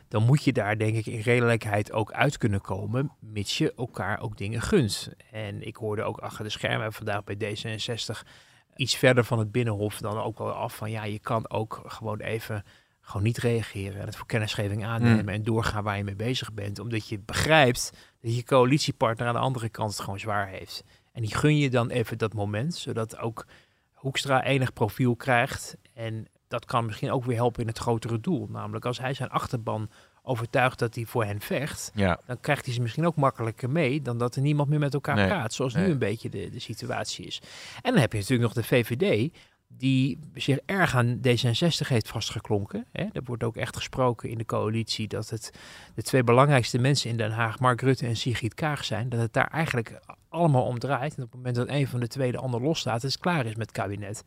dan 0.08 0.24
moet 0.24 0.44
je 0.44 0.52
daar 0.52 0.78
denk 0.78 0.96
ik 0.96 1.06
in 1.06 1.20
redelijkheid 1.20 1.92
ook 1.92 2.12
uit 2.12 2.38
kunnen 2.38 2.60
komen, 2.60 3.12
mits 3.20 3.58
je 3.58 3.74
elkaar 3.74 4.20
ook 4.20 4.36
dingen 4.36 4.60
gunt. 4.60 5.12
En 5.30 5.66
ik 5.66 5.76
hoorde 5.76 6.02
ook 6.02 6.18
achter 6.18 6.44
de 6.44 6.50
schermen 6.50 6.92
vandaag 6.92 7.24
bij 7.24 7.36
D66 7.36 8.28
iets 8.76 8.96
verder 8.96 9.24
van 9.24 9.38
het 9.38 9.52
Binnenhof 9.52 9.98
dan 9.98 10.18
ook 10.18 10.38
wel 10.38 10.52
af 10.52 10.76
van 10.76 10.90
ja, 10.90 11.04
je 11.04 11.18
kan 11.18 11.50
ook 11.50 11.82
gewoon 11.86 12.20
even 12.20 12.64
gewoon 13.00 13.22
niet 13.22 13.38
reageren 13.38 14.00
en 14.00 14.06
het 14.06 14.16
voor 14.16 14.26
kennisgeving 14.26 14.84
aannemen 14.84 15.22
mm. 15.22 15.28
en 15.28 15.42
doorgaan 15.42 15.84
waar 15.84 15.96
je 15.96 16.04
mee 16.04 16.16
bezig 16.16 16.52
bent, 16.52 16.78
omdat 16.78 17.08
je 17.08 17.18
begrijpt 17.18 17.92
dat 18.20 18.36
je 18.36 18.44
coalitiepartner 18.44 19.28
aan 19.28 19.34
de 19.34 19.40
andere 19.40 19.68
kant 19.68 19.90
het 19.90 20.00
gewoon 20.00 20.18
zwaar 20.18 20.48
heeft. 20.48 20.84
En 21.12 21.22
die 21.22 21.34
gun 21.34 21.56
je 21.56 21.70
dan 21.70 21.90
even 21.90 22.18
dat 22.18 22.34
moment, 22.34 22.74
zodat 22.74 23.18
ook 23.18 23.46
Hoekstra 23.92 24.44
enig 24.44 24.72
profiel 24.72 25.16
krijgt 25.16 25.76
en 25.94 26.26
dat 26.48 26.64
kan 26.64 26.86
misschien 26.86 27.10
ook 27.10 27.24
weer 27.24 27.36
helpen 27.36 27.60
in 27.62 27.68
het 27.68 27.78
grotere 27.78 28.20
doel. 28.20 28.46
Namelijk 28.50 28.84
als 28.84 28.98
hij 29.00 29.14
zijn 29.14 29.28
achterban 29.30 29.90
overtuigt 30.22 30.78
dat 30.78 30.94
hij 30.94 31.04
voor 31.04 31.24
hen 31.24 31.40
vecht, 31.40 31.90
ja. 31.94 32.20
dan 32.26 32.40
krijgt 32.40 32.64
hij 32.64 32.74
ze 32.74 32.80
misschien 32.80 33.06
ook 33.06 33.16
makkelijker 33.16 33.70
mee 33.70 34.02
dan 34.02 34.18
dat 34.18 34.36
er 34.36 34.42
niemand 34.42 34.68
meer 34.68 34.78
met 34.78 34.94
elkaar 34.94 35.14
Nee. 35.14 35.26
praat. 35.26 35.52
Zoals 35.52 35.74
Nee. 35.74 35.84
nu 35.84 35.90
een 35.90 35.98
beetje 35.98 36.28
de, 36.28 36.50
de 36.50 36.58
situatie 36.60 37.26
is. 37.26 37.42
En 37.82 37.92
dan 37.92 38.00
heb 38.00 38.12
je 38.12 38.18
natuurlijk 38.18 38.54
nog 38.54 38.64
de 38.64 38.68
VVD, 38.74 39.32
die 39.68 40.18
zich 40.34 40.58
erg 40.66 40.94
aan 40.94 41.20
D66 41.26 41.86
heeft 41.88 42.08
vastgeklonken. 42.08 42.86
Hè. 42.92 43.04
Er 43.12 43.22
wordt 43.24 43.42
ook 43.44 43.56
echt 43.56 43.76
gesproken 43.76 44.28
in 44.30 44.38
de 44.38 44.44
coalitie 44.44 45.08
dat 45.08 45.30
het 45.30 45.52
de 45.94 46.02
twee 46.02 46.24
belangrijkste 46.24 46.78
mensen 46.78 47.10
in 47.10 47.16
Den 47.16 47.30
Haag, 47.30 47.58
Mark 47.58 47.80
Rutte 47.80 48.06
en 48.06 48.16
Sigrid 48.16 48.54
Kaag 48.54 48.84
zijn. 48.84 49.08
Dat 49.08 49.20
het 49.20 49.32
daar 49.32 49.48
eigenlijk 49.50 50.00
allemaal 50.28 50.64
om 50.64 50.78
draait. 50.78 51.16
En 51.16 51.22
op 51.22 51.28
het 51.28 51.36
moment 51.36 51.56
dat 51.56 51.68
een 51.68 51.86
van 51.86 52.00
de 52.00 52.08
twee 52.08 52.32
de 52.32 52.38
ander 52.38 52.62
loslaat, 52.62 53.04
is 53.04 53.12
het 53.12 53.22
klaar 53.22 53.46
is 53.46 53.54
met 53.54 53.66
het 53.66 53.76
kabinet. 53.76 54.24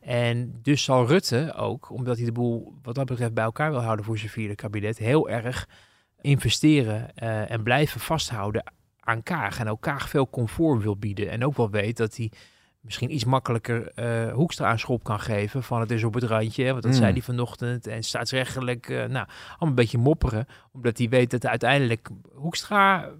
En 0.00 0.58
dus 0.62 0.84
zal 0.84 1.06
Rutte 1.06 1.54
ook, 1.56 1.90
omdat 1.90 2.16
hij 2.16 2.24
de 2.26 2.32
boel 2.32 2.74
wat 2.82 2.94
dat 2.94 3.06
betreft 3.06 3.34
bij 3.34 3.44
elkaar 3.44 3.70
wil 3.70 3.82
houden 3.82 4.04
voor 4.04 4.18
zijn 4.18 4.30
vierde 4.30 4.54
kabinet, 4.54 4.98
heel 4.98 5.28
erg 5.28 5.68
investeren 6.20 7.16
eh, 7.16 7.50
en 7.50 7.62
blijven 7.62 8.00
vasthouden 8.00 8.72
aan 9.00 9.22
Kaag. 9.22 9.58
En 9.58 9.68
ook 9.68 9.80
Kaag 9.80 10.08
veel 10.08 10.30
comfort 10.30 10.82
wil 10.82 10.96
bieden. 10.96 11.30
En 11.30 11.44
ook 11.44 11.56
wel 11.56 11.70
weet 11.70 11.96
dat 11.96 12.16
hij 12.16 12.30
misschien 12.80 13.14
iets 13.14 13.24
makkelijker 13.24 13.92
eh 13.94 14.32
Hoekstra 14.32 14.68
aan 14.68 14.78
schop 14.78 15.04
kan 15.04 15.20
geven. 15.20 15.62
Van 15.62 15.80
het 15.80 15.90
is 15.90 16.04
op 16.04 16.14
het 16.14 16.22
randje, 16.22 16.64
hè, 16.64 16.70
want 16.70 16.82
dat 16.82 16.92
Mm. 16.92 16.98
zei 16.98 17.12
hij 17.12 17.22
vanochtend. 17.22 17.86
En 17.86 18.02
staatsrechtelijk, 18.02 18.88
eh, 18.88 18.96
nou, 18.96 19.08
allemaal 19.48 19.68
een 19.68 19.74
beetje 19.74 19.98
mopperen. 19.98 20.46
Omdat 20.72 20.98
hij 20.98 21.08
weet 21.08 21.30
dat 21.30 21.46
uiteindelijk 21.46 22.08
Hoekstra 22.34 23.10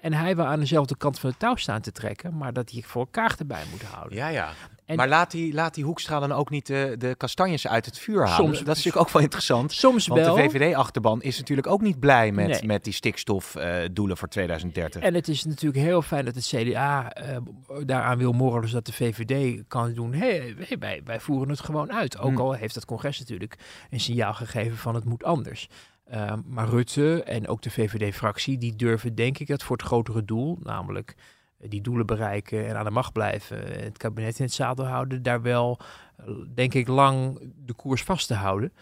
en 0.00 0.12
hij 0.12 0.36
wel 0.36 0.46
aan 0.46 0.60
dezelfde 0.60 0.96
kant 0.96 1.18
van 1.18 1.30
de 1.30 1.36
touw 1.36 1.56
staan 1.56 1.80
te 1.80 1.92
trekken. 1.92 2.36
Maar 2.36 2.52
dat 2.52 2.70
hij 2.70 2.82
voor 2.82 3.00
elkaar 3.00 3.34
erbij 3.38 3.62
moet 3.70 3.82
houden. 3.82 4.18
Ja, 4.18 4.28
ja. 4.28 4.50
En- 4.84 4.96
maar 4.96 5.08
laat 5.08 5.30
die, 5.30 5.52
laat 5.54 5.74
die 5.74 5.84
Hoekstra 5.84 6.18
dan 6.20 6.32
ook 6.32 6.50
niet 6.50 6.66
de, 6.66 6.94
de 6.98 7.14
kastanjes 7.14 7.66
uit 7.66 7.86
het 7.86 7.98
vuur 7.98 8.18
halen. 8.26 8.34
Soms- 8.34 8.58
dat 8.58 8.76
is 8.76 8.84
natuurlijk 8.84 8.96
ook 9.06 9.10
wel 9.12 9.22
interessant. 9.22 9.72
Soms 9.72 10.06
Want 10.06 10.20
wel. 10.20 10.34
de 10.34 10.42
VVD-achterban 10.42 11.22
is 11.22 11.38
natuurlijk 11.38 11.66
ook 11.66 11.80
niet 11.80 12.00
blij 12.00 12.32
met, 12.32 12.46
Nee. 12.48 12.64
met 12.64 12.84
die 12.84 12.92
stikstofdoelen 12.92 14.16
voor 14.16 14.28
2030. 14.28 15.02
En 15.02 15.14
het 15.14 15.28
is 15.28 15.44
natuurlijk 15.44 15.84
heel 15.84 16.02
fijn 16.02 16.24
dat 16.24 16.34
het 16.34 16.46
CDA 16.46 17.12
eh, 17.12 17.36
daaraan 17.84 18.18
wil 18.18 18.32
morrelen, 18.32 18.68
zodat 18.68 18.86
de 18.86 18.92
VVD 18.92 19.62
kan 19.68 19.92
doen. 19.94 20.12
Hé, 20.12 20.54
hey, 20.58 20.76
wij, 20.78 21.00
wij 21.04 21.20
voeren 21.20 21.48
het 21.48 21.60
gewoon 21.60 21.92
uit. 21.92 22.18
Ook 22.18 22.28
Hmm. 22.30 22.40
al 22.40 22.52
heeft 22.52 22.74
het 22.74 22.84
congres 22.84 23.18
natuurlijk 23.18 23.56
een 23.90 24.00
signaal 24.00 24.34
gegeven 24.34 24.76
van 24.76 24.94
het 24.94 25.04
moet 25.04 25.24
anders. 25.24 25.68
Eh, 26.10 26.32
maar 26.46 26.68
Rutte 26.68 27.22
en 27.22 27.48
ook 27.48 27.62
de 27.62 27.70
VVD-fractie, 27.70 28.58
die 28.58 28.76
durven 28.76 29.14
denk 29.14 29.38
ik 29.38 29.48
het 29.48 29.62
voor 29.62 29.76
het 29.76 29.86
grotere 29.86 30.24
doel, 30.24 30.58
namelijk 30.62 31.14
eh, 31.58 31.70
die 31.70 31.80
doelen 31.80 32.06
bereiken 32.06 32.66
en 32.68 32.76
aan 32.76 32.84
de 32.84 32.90
macht 32.90 33.12
blijven, 33.12 33.76
en 33.76 33.84
het 33.84 33.96
kabinet 33.98 34.38
in 34.38 34.44
het 34.44 34.54
zadel 34.54 34.86
houden, 34.86 35.22
daar 35.22 35.42
wel, 35.42 35.78
eh, 36.16 36.26
denk 36.54 36.74
ik, 36.74 36.88
lang 36.88 37.40
de 37.56 37.72
koers 37.72 38.02
vast 38.02 38.26
te 38.26 38.34
houden. 38.34 38.72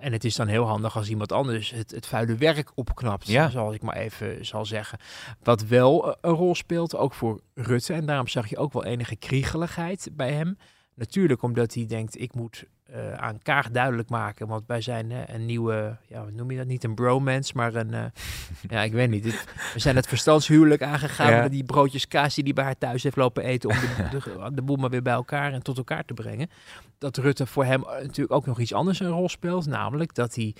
en 0.00 0.12
het 0.12 0.24
is 0.24 0.34
dan 0.36 0.46
heel 0.46 0.64
handig 0.64 0.96
als 0.96 1.08
iemand 1.08 1.32
anders 1.32 1.70
het, 1.70 1.90
het 1.90 2.06
vuile 2.06 2.34
werk 2.34 2.72
opknapt, 2.74 3.26
Ja. 3.26 3.50
zoals 3.50 3.74
ik 3.74 3.82
maar 3.82 3.96
even 3.96 4.46
zal 4.46 4.64
zeggen. 4.64 4.98
Wat 5.42 5.64
wel 5.66 6.08
eh, 6.10 6.16
een 6.20 6.34
rol 6.36 6.54
speelt, 6.54 6.96
ook 6.96 7.14
voor 7.14 7.40
Rutte. 7.54 7.92
En 7.92 8.06
daarom 8.06 8.28
zag 8.28 8.48
je 8.48 8.56
ook 8.56 8.72
wel 8.72 8.84
enige 8.84 9.16
kriegeligheid 9.16 10.08
bij 10.12 10.32
hem. 10.32 10.56
Natuurlijk 10.94 11.42
omdat 11.42 11.74
hij 11.74 11.86
denkt, 11.86 12.20
ik 12.20 12.34
moet 12.34 12.64
eh, 12.84 13.12
aan 13.12 13.42
Kaag 13.42 13.70
duidelijk 13.70 14.08
maken. 14.08 14.46
Want 14.46 14.66
wij 14.66 14.80
zijn 14.80 15.34
een 15.34 15.46
nieuwe, 15.46 15.96
ja, 16.06 16.24
noem 16.32 16.50
je 16.50 16.56
dat? 16.56 16.66
Niet 16.66 16.84
een 16.84 16.94
bromance, 16.94 17.52
maar 17.56 17.74
een, 17.74 17.94
eh, 17.94 18.04
ja, 18.70 18.82
ik 18.82 18.92
weet 18.92 19.10
niet. 19.10 19.24
We 19.72 19.78
zijn 19.78 19.96
het 19.96 20.06
verstandshuwelijk 20.06 20.82
aangegaan. 20.82 21.30
Ja. 21.30 21.42
met 21.42 21.50
Die 21.50 21.64
broodjes 21.64 22.08
kaas 22.08 22.34
die 22.34 22.44
hij 22.44 22.52
bij 22.52 22.64
haar 22.64 22.78
thuis 22.78 23.02
heeft 23.02 23.16
lopen 23.16 23.44
eten. 23.44 23.70
Om 23.70 23.76
de, 23.76 24.08
de, 24.18 24.50
de 24.54 24.62
boel 24.62 24.76
maar 24.76 24.90
weer 24.90 25.02
bij 25.02 25.12
elkaar 25.12 25.52
en 25.52 25.62
tot 25.62 25.76
elkaar 25.76 26.04
te 26.04 26.14
brengen. 26.14 26.50
Dat 26.98 27.16
Rutte 27.16 27.46
voor 27.46 27.64
hem 27.64 27.82
eh, 27.82 28.02
natuurlijk 28.02 28.32
ook 28.32 28.46
nog 28.46 28.60
iets 28.60 28.72
anders 28.72 29.00
een 29.00 29.08
rol 29.08 29.28
speelt. 29.28 29.66
Namelijk 29.66 30.14
dat 30.14 30.34
hij 30.34 30.54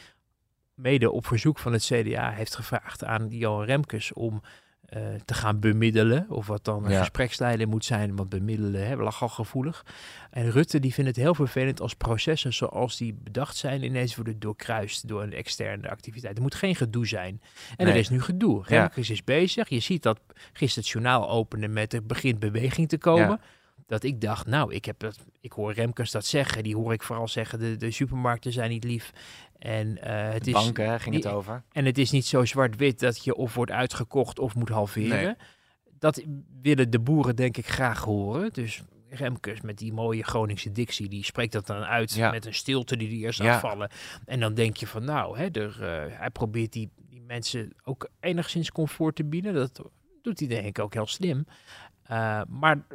mede 0.74 1.10
op 1.10 1.26
verzoek 1.26 1.58
van 1.58 1.72
het 1.72 1.84
CDA 1.84 2.30
heeft 2.30 2.54
gevraagd 2.54 3.04
aan 3.04 3.28
Johan 3.28 3.64
Remkes 3.64 4.12
om 4.12 4.42
eh, 4.88 5.02
te 5.24 5.34
gaan 5.34 5.60
bemiddelen. 5.60 6.26
Of 6.28 6.46
wat 6.46 6.64
dan 6.64 6.84
Ja. 6.88 6.98
gespreksleider 6.98 7.68
moet 7.68 7.84
zijn, 7.84 8.16
want 8.16 8.28
bemiddelen 8.28 8.86
hè, 8.86 8.96
lag 8.96 9.22
al 9.22 9.28
gevoelig. 9.28 9.84
En 10.30 10.50
Rutte 10.50 10.80
die 10.80 10.92
vindt 10.94 11.10
het 11.10 11.18
heel 11.18 11.34
vervelend 11.34 11.80
als 11.80 11.94
processen 11.94 12.52
zoals 12.52 12.96
die 12.96 13.14
bedacht 13.22 13.56
zijn 13.56 13.82
ineens 13.84 14.14
worden 14.16 14.38
doorkruist 14.40 15.08
door 15.08 15.22
een 15.22 15.32
externe 15.32 15.90
activiteit. 15.90 16.36
Er 16.36 16.42
moet 16.42 16.54
geen 16.54 16.76
gedoe 16.76 17.06
zijn. 17.06 17.40
En 17.76 17.86
er 17.86 17.96
is 17.96 18.08
nu 18.08 18.22
gedoe. 18.22 18.64
Ja. 18.66 18.78
Remkes 18.80 19.10
is 19.10 19.24
bezig. 19.24 19.68
Je 19.68 19.80
ziet 19.80 20.02
dat 20.02 20.20
gisteren 20.52 20.84
het 20.84 20.92
journaal 20.92 21.28
openen 21.30 21.72
met 21.72 21.92
er 21.92 22.06
begint 22.06 22.38
beweging 22.38 22.88
te 22.88 22.98
komen. 22.98 23.28
Ja. 23.28 23.40
Dat 23.86 24.02
ik 24.02 24.20
dacht, 24.20 24.46
nou, 24.46 24.74
ik, 24.74 24.84
heb 24.84 24.98
dat, 24.98 25.18
ik 25.40 25.52
hoor 25.52 25.72
Remkes 25.72 26.10
dat 26.10 26.26
zeggen. 26.26 26.62
Die 26.62 26.76
hoor 26.76 26.92
ik 26.92 27.02
vooral 27.02 27.28
zeggen, 27.28 27.58
de, 27.58 27.76
de 27.76 27.90
supermarkten 27.90 28.52
zijn 28.52 28.70
niet 28.70 28.84
lief. 28.84 29.12
En, 29.58 30.02
eh, 30.02 30.32
het 30.32 30.44
De 30.44 30.50
is, 30.50 30.56
banken 30.64 30.88
hè, 30.90 30.98
ging 30.98 31.14
het 31.14 31.26
over. 31.26 31.62
en 31.72 31.84
het 31.84 31.98
is 31.98 32.10
niet 32.10 32.26
zo 32.26 32.44
zwart-wit 32.44 32.98
dat 33.00 33.24
je 33.24 33.34
of 33.34 33.54
wordt 33.54 33.70
uitgekocht 33.70 34.38
of 34.38 34.54
moet 34.54 34.68
halveren. 34.68 35.24
Nee. 35.24 35.34
Dat 35.98 36.22
willen 36.62 36.90
de 36.90 37.00
boeren 37.00 37.36
denk 37.36 37.56
ik 37.56 37.66
graag 37.66 38.00
horen. 38.04 38.52
Dus 38.52 38.82
Remkes 39.08 39.60
met 39.60 39.78
die 39.78 39.92
mooie 39.92 40.22
Groningse 40.22 40.72
dictie, 40.72 41.08
die 41.08 41.24
spreekt 41.24 41.52
dat 41.52 41.66
dan 41.66 41.82
uit 41.82 42.12
Ja. 42.14 42.30
met 42.30 42.46
een 42.46 42.54
stilte 42.54 42.96
die 42.96 43.08
die 43.08 43.18
eerst 43.20 43.42
Ja. 43.42 43.54
afvallen. 43.54 43.90
En 44.24 44.40
dan 44.40 44.54
denk 44.54 44.76
je 44.76 44.86
van 44.86 45.04
nou, 45.04 45.38
hè, 45.38 45.48
er, 45.50 45.82
eh, 45.82 46.18
hij 46.18 46.30
probeert 46.30 46.72
die, 46.72 46.90
die 47.08 47.20
mensen 47.22 47.72
ook 47.84 48.08
enigszins 48.20 48.70
comfort 48.72 49.16
te 49.16 49.24
bieden. 49.24 49.54
Dat 49.54 49.80
doet 50.22 50.38
hij 50.38 50.48
denk 50.48 50.66
ik 50.66 50.78
ook 50.78 50.94
heel 50.94 51.06
slim. 51.06 51.46
Eh, 52.02 52.40
maar 52.48 52.86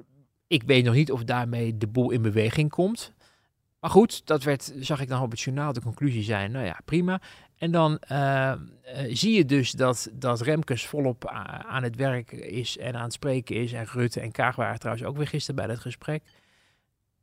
ik 0.48 0.64
weet 0.64 0.84
nog 0.86 0.94
niet 0.94 1.12
of 1.12 1.24
daarmee 1.24 1.78
de 1.78 1.88
boel 1.88 2.12
in 2.12 2.22
beweging 2.22 2.70
komt. 2.70 3.14
Maar 3.80 3.90
goed, 3.90 4.26
dat 4.26 4.44
werd, 4.44 4.74
zag 4.80 5.02
ik 5.02 5.08
dan 5.08 5.22
op 5.22 5.32
het 5.32 5.40
journaal 5.40 5.74
de 5.74 5.82
conclusie 5.82 6.24
zijn. 6.24 6.52
Nou 6.52 6.66
ja, 6.66 6.80
prima. 6.86 7.22
En 7.56 7.72
dan 7.72 7.98
eh, 8.00 8.52
eh, 8.52 8.60
zie 9.10 9.36
je 9.36 9.46
dus 9.46 9.72
dat, 9.72 10.10
dat 10.14 10.42
Remkes 10.42 10.86
volop 10.86 11.28
aan 11.68 11.84
het 11.84 11.96
werk 11.96 12.32
is 12.32 12.78
en 12.78 12.96
aan 12.96 13.04
het 13.04 13.14
spreken 13.14 13.56
is. 13.56 13.74
En 13.74 13.86
Rutte 13.86 14.20
en 14.20 14.32
Kaag 14.32 14.56
waren 14.56 14.80
trouwens 14.80 15.08
ook 15.08 15.18
weer 15.18 15.28
gisteren 15.28 15.56
bij 15.56 15.68
dat 15.68 15.80
gesprek. 15.80 16.24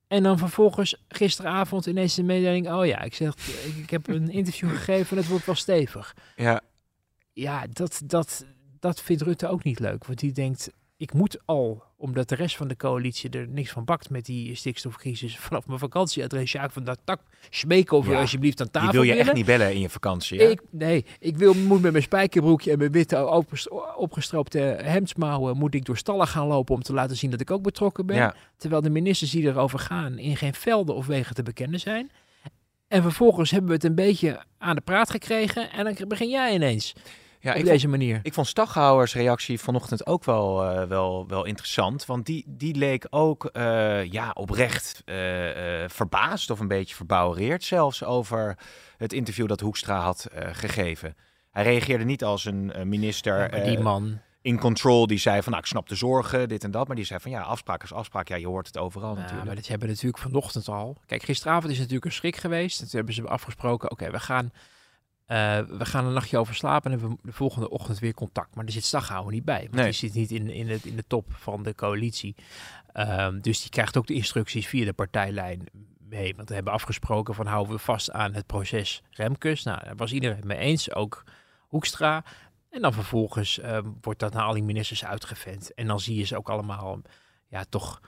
En 0.09 0.23
dan 0.23 0.39
vervolgens 0.39 1.05
gisteravond 1.09 1.87
ineens 1.87 2.15
de 2.15 2.23
mededeling... 2.23 2.73
oh 2.73 2.87
ja, 2.87 3.01
ik, 3.01 3.15
zeg, 3.15 3.35
ik, 3.65 3.77
ik 3.77 3.91
heb 3.91 4.09
een 4.09 4.31
interview 4.31 4.71
gegeven 4.77 5.11
en 5.11 5.23
het 5.23 5.31
wordt 5.31 5.47
wel 5.47 5.55
stevig. 5.55 6.17
Ja, 6.37 6.61
Ja, 7.33 7.67
dat, 7.71 8.03
dat, 8.05 8.47
dat 8.81 9.03
vindt 9.03 9.23
Rutte 9.23 9.49
ook 9.49 9.65
niet 9.65 9.79
leuk. 9.79 10.05
Want 10.05 10.19
die 10.19 10.33
denkt, 10.33 10.71
ik 10.97 11.13
moet 11.13 11.39
al, 11.45 11.83
omdat 11.97 12.29
de 12.29 12.35
rest 12.35 12.57
van 12.57 12.69
de 12.69 12.77
coalitie 12.77 13.31
er 13.31 13.49
niks 13.49 13.71
van 13.71 13.85
bakt 13.85 14.11
met 14.11 14.25
die 14.25 14.55
stikstofcrisis, 14.55 15.39
vanaf 15.47 15.67
mijn 15.67 15.79
vakantieadres, 15.79 16.51
Sjaak 16.51 16.71
van 16.71 16.85
dat 16.85 16.99
tak, 17.05 17.21
smeken 17.51 17.97
of 17.97 18.07
we 18.07 18.13
Ja, 18.13 18.21
alsjeblieft 18.21 18.61
aan 18.61 18.71
tafel 18.71 18.91
die 18.91 19.01
wil 19.01 19.11
je 19.11 19.19
echt 19.19 19.33
niet 19.33 19.47
bellen 19.47 19.73
in 19.75 19.81
je 19.81 19.89
vakantie. 19.89 20.39
hè? 20.39 20.45
Ik, 20.45 20.61
nee, 20.71 21.05
ik 21.19 21.37
wil, 21.37 21.55
moet 21.55 21.81
met 21.83 21.91
mijn 21.91 22.03
spijkerbroekje 22.05 22.73
en 22.73 22.79
mijn 22.79 22.93
witte 22.93 23.27
opges- 23.27 23.69
opgestroopte 23.97 24.59
hemdsmouwen, 24.83 25.57
moet 25.57 25.75
ik 25.75 25.85
door 25.85 25.97
stallen 25.97 26.27
gaan 26.27 26.47
lopen 26.47 26.75
om 26.75 26.83
te 26.83 26.93
laten 26.93 27.17
zien 27.17 27.31
dat 27.31 27.41
ik 27.41 27.51
ook 27.51 27.63
betrokken 27.63 28.07
ben. 28.07 28.17
Ja. 28.17 28.35
Terwijl 28.57 28.83
de 28.83 28.91
ministers 28.91 29.31
die 29.31 29.43
erover 29.43 29.79
gaan 29.79 30.19
in 30.19 30.37
geen 30.37 30.55
velden 30.55 30.95
of 30.95 31.07
wegen 31.07 31.35
te 31.35 31.43
bekennen 31.43 31.81
zijn. 31.81 32.11
En 32.89 33.03
vervolgens 33.03 33.51
hebben 33.51 33.69
we 33.69 33.75
het 33.75 33.85
een 33.85 33.95
beetje 33.95 34.43
aan 34.59 34.75
de 34.77 34.81
praat 34.81 35.11
gekregen 35.11 35.71
en 35.73 35.85
dan 35.85 36.09
begin 36.09 36.29
jij 36.29 36.55
ineens 36.55 36.95
Ja, 37.47 37.53
op 37.53 37.59
ik 37.59 37.65
deze 37.65 37.89
manier. 37.89 38.21
Ik 38.23 38.35
vond 38.35 38.47
Staghouwers 38.47 39.15
reactie 39.15 39.61
vanochtend 39.61 40.07
ook 40.07 40.25
wel, 40.25 40.65
eh, 40.65 40.89
wel, 40.89 41.25
wel 41.29 41.45
interessant. 41.45 42.07
Want 42.07 42.27
die, 42.27 42.45
die 42.47 42.75
leek 42.75 43.07
ook 43.11 43.45
eh, 43.45 44.05
ja, 44.05 44.31
oprecht 44.31 45.03
eh, 45.05 45.15
verbaasd 45.87 46.51
of 46.51 46.61
een 46.61 46.69
beetje 46.69 46.95
verbouwereerd 46.95 47.65
zelfs 47.65 48.05
over 48.05 48.59
het 48.97 49.13
interview 49.13 49.49
dat 49.49 49.61
Hoekstra 49.61 50.01
had 50.01 50.27
gegeven. 50.35 51.17
Hij 51.51 51.63
reageerde 51.63 52.05
niet 52.05 52.25
als 52.25 52.45
een 52.45 52.73
minister 52.85 53.57
Ja, 53.57 53.65
die 53.65 53.79
man, 53.79 54.21
in 54.41 54.59
control 54.59 55.07
die 55.07 55.19
zei 55.19 55.43
van 55.43 55.53
nou 55.53 55.65
ik 55.65 55.71
snap 55.71 55.89
de 55.89 55.95
zorgen, 55.95 56.49
dit 56.49 56.65
en 56.65 56.71
dat. 56.71 56.87
Maar 56.87 56.97
die 56.97 57.05
zei 57.05 57.21
van 57.21 57.31
ja, 57.31 57.41
afspraak 57.41 57.83
is 57.83 57.93
afspraak. 57.93 58.29
Ja, 58.29 58.37
je 58.37 58.47
hoort 58.47 58.67
het 58.67 58.79
overal 58.79 59.15
Ja, 59.15 59.21
natuurlijk. 59.21 59.47
maar 59.47 59.55
dat 59.55 59.67
hebben 59.67 59.89
we 59.89 59.95
natuurlijk 59.95 60.23
vanochtend 60.23 60.69
al. 60.69 60.97
Kijk, 61.07 61.23
gisteravond 61.23 61.73
is 61.73 61.79
natuurlijk 61.79 62.05
een 62.05 62.13
schrik 62.13 62.37
geweest. 62.37 62.79
Toen 62.79 62.89
hebben 62.91 63.15
ze 63.15 63.29
afgesproken, 63.29 63.91
oké, 63.91 64.11
we 64.11 64.21
gaan... 64.21 64.53
eh, 65.27 65.59
we 65.59 65.85
gaan 65.85 66.07
een 66.07 66.13
nachtje 66.13 66.39
over 66.39 66.55
slapen 66.55 66.93
en 66.93 66.99
hebben 66.99 67.17
we 67.17 67.27
de 67.27 67.33
volgende 67.33 67.71
ochtend 67.71 67.99
weer 67.99 68.15
contact. 68.15 68.55
Maar 68.55 68.65
er 68.65 68.73
zit 68.73 68.85
Staghouwer 68.85 69.33
niet 69.33 69.45
bij. 69.45 69.61
Want 69.61 69.75
Nee. 69.75 69.85
die 69.85 69.93
zit 69.93 70.15
niet 70.15 70.31
in, 70.31 70.51
in, 70.51 70.69
het, 70.71 70.85
in 70.85 70.97
de 70.97 71.05
top 71.07 71.27
van 71.33 71.63
de 71.63 71.75
coalitie. 71.75 72.35
Ehm, 72.93 73.41
dus 73.41 73.61
die 73.61 73.71
krijgt 73.71 73.97
ook 73.97 74.07
de 74.07 74.15
instructies 74.15 74.67
via 74.67 74.85
de 74.85 74.93
partijlijn 74.93 75.67
mee. 75.99 76.35
Want 76.37 76.49
we 76.49 76.55
hebben 76.55 76.73
afgesproken 76.73 77.35
van 77.35 77.47
houden 77.47 77.73
we 77.75 77.79
vast 77.79 78.11
aan 78.11 78.35
het 78.35 78.47
proces 78.47 79.03
Remkes. 79.11 79.63
Nou, 79.63 79.85
daar 79.85 79.97
was 79.97 80.13
iedereen 80.13 80.47
mee 80.47 80.59
eens, 80.59 80.93
ook 80.95 81.25
Hoekstra. 81.67 82.25
En 82.71 82.83
dan 82.83 82.93
vervolgens 82.93 83.59
ehm, 83.59 83.89
wordt 84.01 84.21
dat 84.21 84.33
naar 84.33 84.45
al 84.45 84.53
die 84.53 84.63
ministers 84.63 85.05
uitgevent. 85.05 85.75
En 85.75 85.87
dan 85.87 86.01
zie 86.01 86.17
je 86.17 86.25
ze 86.25 86.37
ook 86.37 86.49
allemaal, 86.49 87.01
ja, 87.47 87.65
toch 87.69 88.01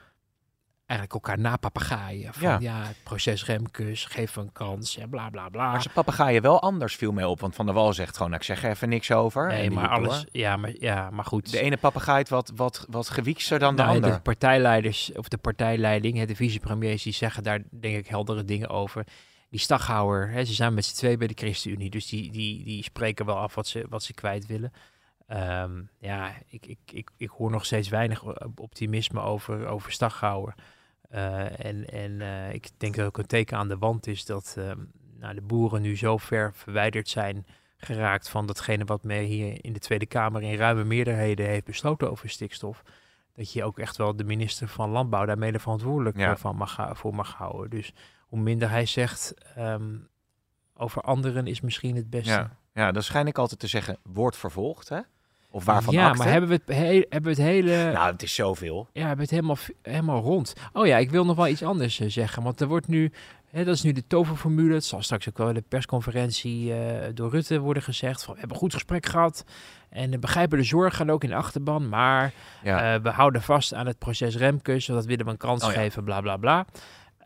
eigenlijk 0.89 1.13
elkaar 1.13 1.39
napapagaaien. 1.39 2.33
Van 2.33 2.41
ja. 2.49 2.57
Ja. 2.59 2.83
het 2.87 2.97
proces 3.03 3.45
Remkes, 3.45 4.05
geef 4.05 4.35
een 4.35 4.51
kans 4.51 4.97
en 4.97 5.09
bla 5.09 5.29
bla 5.29 5.49
bla. 5.49 5.71
Maar 5.71 5.81
zijn 5.81 5.93
papegaaien 5.93 6.41
wel 6.41 6.61
anders 6.61 6.95
viel 6.95 7.11
mij 7.11 7.23
op. 7.23 7.39
Want 7.39 7.55
Van 7.55 7.65
der 7.65 7.75
Wal 7.75 7.93
zegt 7.93 8.13
gewoon, 8.13 8.29
nou, 8.29 8.41
ik 8.41 8.47
zeg 8.47 8.63
er 8.63 8.69
even 8.69 8.89
niks 8.89 9.11
over. 9.11 9.47
Nee, 9.47 9.71
maar 9.71 9.87
alles, 9.89 10.15
door. 10.15 10.25
ja, 10.31 10.57
maar, 10.57 10.71
ja, 10.79 11.09
maar 11.09 11.25
goed. 11.25 11.51
De 11.51 11.59
ene 11.59 11.77
papegaai 11.77 12.23
is 12.23 12.29
wat, 12.29 12.51
wat, 12.55 12.85
wat 12.89 13.09
gewiekster 13.09 13.59
dan 13.59 13.75
de 13.75 13.81
Nou, 13.81 13.95
ander. 13.95 14.11
de 14.11 14.19
partijleiders 14.19 15.11
of 15.13 15.27
de 15.27 15.37
partijleiding, 15.37 16.17
hè, 16.17 16.25
de 16.25 16.35
vicepremiers, 16.35 17.03
die 17.03 17.13
zeggen 17.13 17.43
daar 17.43 17.59
denk 17.71 17.97
ik 17.97 18.07
heldere 18.07 18.43
dingen 18.43 18.69
over. 18.69 19.05
Die 19.49 19.59
Staghouwer, 19.59 20.29
hè, 20.29 20.45
ze 20.45 20.53
zijn 20.53 20.73
met 20.73 20.85
z'n 20.85 20.95
twee 20.95 21.17
bij 21.17 21.27
de 21.27 21.33
ChristenUnie, 21.37 21.89
dus 21.89 22.05
die, 22.05 22.31
die, 22.31 22.63
die 22.63 22.83
spreken 22.83 23.25
wel 23.25 23.37
af 23.37 23.55
wat 23.55 23.67
ze, 23.67 23.85
wat 23.89 24.03
ze 24.03 24.13
kwijt 24.13 24.45
willen. 24.45 24.71
Ehm, 25.27 25.71
ja, 25.99 26.31
ik, 26.47 26.65
ik, 26.65 26.77
ik, 26.91 27.09
ik 27.17 27.29
hoor 27.29 27.51
nog 27.51 27.65
steeds 27.65 27.89
weinig 27.89 28.23
op- 28.23 28.59
optimisme 28.59 29.19
over, 29.21 29.67
over 29.67 29.91
Staghouwer. 29.91 30.55
Eh, 31.09 31.65
en 31.65 31.89
en 31.89 32.21
eh, 32.21 32.53
ik 32.53 32.69
denk 32.77 32.95
dat 32.95 33.05
ook 33.05 33.17
een 33.17 33.25
teken 33.25 33.57
aan 33.57 33.67
de 33.67 33.77
wand 33.77 34.07
is 34.07 34.25
dat 34.25 34.55
ehm, 34.57 34.79
nou, 35.19 35.35
de 35.35 35.41
boeren 35.41 35.81
nu 35.81 35.97
zo 35.97 36.17
ver 36.17 36.53
verwijderd 36.53 37.09
zijn 37.09 37.45
geraakt 37.77 38.29
van 38.29 38.45
datgene 38.45 38.85
wat 38.85 39.03
men 39.03 39.23
hier 39.23 39.65
in 39.65 39.73
de 39.73 39.79
Tweede 39.79 40.05
Kamer 40.05 40.41
in 40.41 40.57
ruime 40.57 40.83
meerderheden 40.83 41.45
heeft 41.45 41.65
besloten 41.65 42.11
over 42.11 42.29
stikstof. 42.29 42.83
Dat 43.35 43.53
je 43.53 43.63
ook 43.63 43.79
echt 43.79 43.97
wel 43.97 44.15
de 44.15 44.23
minister 44.23 44.67
van 44.67 44.89
Landbouw 44.89 45.25
daar 45.25 45.37
mede 45.37 45.59
verantwoordelijk 45.59 46.17
Ja. 46.17 46.31
eh, 46.31 46.37
van 46.37 46.55
mag, 46.55 46.97
voor 46.97 47.15
mag 47.15 47.33
houden. 47.33 47.69
Dus 47.69 47.93
hoe 48.19 48.39
minder 48.39 48.69
hij 48.69 48.85
zegt 48.85 49.33
ehm, 49.55 49.97
over 50.73 51.01
anderen 51.01 51.47
is 51.47 51.61
misschien 51.61 51.95
het 51.95 52.09
beste. 52.09 52.29
Ja, 52.29 52.57
ja, 52.73 52.91
dan 52.91 53.03
schijn 53.03 53.27
ik 53.27 53.37
altijd 53.37 53.59
te 53.59 53.67
zeggen, 53.67 53.97
wordt 54.03 54.37
vervolgd, 54.37 54.89
hè? 54.89 54.99
Of 55.51 55.65
waarvan 55.65 55.93
ja, 55.93 56.13
maar 56.13 56.27
hebben 56.27 56.49
we 56.49 56.55
het, 56.65 56.77
he- 56.77 57.05
hebben 57.09 57.21
we 57.35 57.41
het 57.41 57.49
hele... 57.51 57.91
Nou, 57.91 58.11
het 58.11 58.23
is 58.23 58.35
zoveel. 58.35 58.87
Ja, 58.93 59.01
we 59.01 59.07
hebben 59.07 59.19
het 59.25 59.29
helemaal, 59.29 59.57
helemaal 59.81 60.21
rond. 60.21 60.53
Oh 60.73 60.87
ja, 60.87 60.97
ik 60.97 61.09
wil 61.11 61.25
nog 61.25 61.35
wel 61.35 61.47
iets 61.47 61.63
anders 61.63 61.99
eh, 61.99 62.09
zeggen. 62.09 62.43
Want 62.43 62.61
er 62.61 62.67
wordt 62.67 62.87
nu, 62.87 63.11
hè, 63.49 63.63
dat 63.63 63.75
is 63.75 63.81
nu 63.81 63.91
de 63.91 64.07
toverformule. 64.07 64.73
Het 64.73 64.85
zal 64.85 65.01
straks 65.01 65.29
ook 65.29 65.37
wel 65.37 65.47
in 65.47 65.53
de 65.53 65.63
persconferentie 65.67 66.73
eh, 66.73 67.07
door 67.13 67.29
Rutte 67.29 67.59
worden 67.59 67.83
gezegd. 67.83 68.23
Van, 68.23 68.33
we 68.33 68.39
hebben 68.39 68.57
een 68.57 68.63
goed 68.63 68.73
gesprek 68.73 69.05
gehad. 69.05 69.43
En 69.89 70.13
uh, 70.13 70.19
begrijpen 70.19 70.57
de 70.57 70.63
zorgen 70.63 71.09
ook 71.09 71.23
in 71.23 71.29
de 71.29 71.35
achterban. 71.35 71.89
Maar 71.89 72.31
Ja. 72.63 72.93
eh, 72.95 73.01
we 73.01 73.09
houden 73.09 73.41
vast 73.41 73.73
aan 73.73 73.87
het 73.87 73.97
proces 73.99 74.35
Remkes. 74.35 74.87
Want 74.87 74.99
dat 74.99 75.07
willen 75.07 75.25
we 75.25 75.31
een 75.31 75.37
kans 75.37 75.63
Oh 75.63 75.71
ja. 75.73 75.79
geven, 75.79 76.03
bla 76.03 76.21
bla 76.21 76.37
bla. 76.37 76.65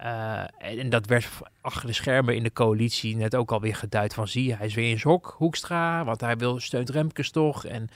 Eh, 0.04 0.44
en, 0.58 0.90
dat 0.90 1.06
werd 1.06 1.30
achter 1.62 1.88
de 1.88 1.94
schermen 1.94 2.36
in 2.36 2.44
de 2.44 2.54
coalitie 2.54 3.16
net 3.16 3.36
ook 3.36 3.52
alweer 3.52 3.76
geduid 3.76 4.14
van 4.14 4.28
zie 4.28 4.56
hij 4.56 4.66
is 4.66 4.74
weer 4.74 4.90
in 4.90 5.00
zijn 5.00 5.20
Hoekstra, 5.24 6.06
want 6.06 6.22
hij 6.22 6.38
wil 6.38 6.60
steunt 6.60 6.90
Remkes 6.90 7.32
toch. 7.32 7.66
En 7.66 7.90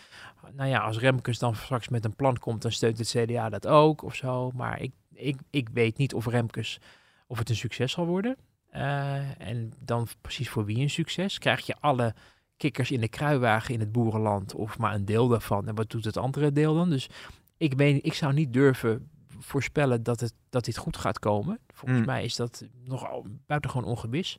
nou 0.53 0.69
ja, 0.69 0.79
als 0.79 0.99
Remkes 0.99 1.39
dan 1.39 1.55
straks 1.55 1.89
met 1.89 2.05
een 2.05 2.15
plan 2.15 2.39
komt, 2.39 2.61
dan 2.61 2.71
steunt 2.71 2.97
het 2.97 3.09
CDA 3.09 3.49
dat 3.49 3.67
ook 3.67 4.03
of 4.03 4.15
zo. 4.15 4.51
Maar 4.51 4.81
ik, 4.81 4.91
ik, 5.13 5.37
ik 5.49 5.69
weet 5.73 5.97
niet 5.97 6.13
of 6.13 6.25
Remkes, 6.25 6.79
of 7.27 7.37
het 7.37 7.49
een 7.49 7.55
succes 7.55 7.91
zal 7.91 8.05
worden. 8.05 8.37
Eh, 8.69 9.41
en 9.41 9.73
dan 9.79 10.07
precies 10.21 10.49
voor 10.49 10.65
wie 10.65 10.79
een 10.79 10.89
succes? 10.89 11.37
Krijg 11.37 11.65
je 11.65 11.75
alle 11.79 12.13
kikkers 12.57 12.91
in 12.91 13.01
de 13.01 13.09
kruiwagen 13.09 13.73
in 13.73 13.79
het 13.79 13.91
boerenland 13.91 14.55
of 14.55 14.77
maar 14.77 14.93
een 14.93 15.05
deel 15.05 15.27
daarvan? 15.27 15.67
En 15.67 15.75
wat 15.75 15.89
doet 15.89 16.05
het 16.05 16.17
andere 16.17 16.51
deel 16.51 16.75
dan? 16.75 16.89
Dus 16.89 17.09
ik, 17.57 17.73
weet, 17.73 18.05
ik 18.05 18.13
zou 18.13 18.33
niet 18.33 18.53
durven 18.53 19.09
voorspellen 19.39 20.03
dat, 20.03 20.19
het, 20.19 20.33
dat 20.49 20.65
dit 20.65 20.77
goed 20.77 20.97
gaat 20.97 21.19
komen. 21.19 21.59
Volgens 21.73 21.99
Hmm. 21.99 22.07
mij 22.07 22.23
is 22.23 22.35
dat 22.35 22.63
nogal 22.83 23.25
buitengewoon 23.45 23.89
ongewis. 23.89 24.37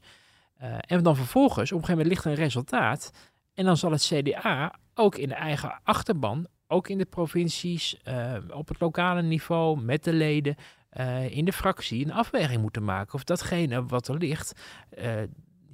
Uh, 0.62 0.76
en 0.78 1.02
dan 1.02 1.16
vervolgens, 1.16 1.72
op 1.72 1.78
een 1.78 1.84
gegeven 1.84 1.90
moment 1.90 2.08
ligt 2.08 2.24
er 2.24 2.30
een 2.30 2.44
resultaat. 2.44 3.10
En 3.54 3.64
dan 3.64 3.76
zal 3.76 3.90
het 3.90 4.12
CDA 4.12 4.78
ook 4.94 5.16
in 5.16 5.28
de 5.28 5.34
eigen 5.34 5.80
achterban, 5.82 6.46
ook 6.66 6.88
in 6.88 6.98
de 6.98 7.04
provincies, 7.04 7.96
uh, 8.04 8.34
op 8.50 8.68
het 8.68 8.80
lokale 8.80 9.22
niveau, 9.22 9.82
met 9.82 10.04
de 10.04 10.12
leden, 10.12 10.56
uh, 10.92 11.36
in 11.36 11.44
de 11.44 11.52
fractie, 11.52 12.04
een 12.04 12.12
afweging 12.12 12.60
moeten 12.60 12.84
maken 12.84 13.14
of 13.14 13.24
datgene 13.24 13.86
wat 13.86 14.08
er 14.08 14.16
ligt 14.16 14.60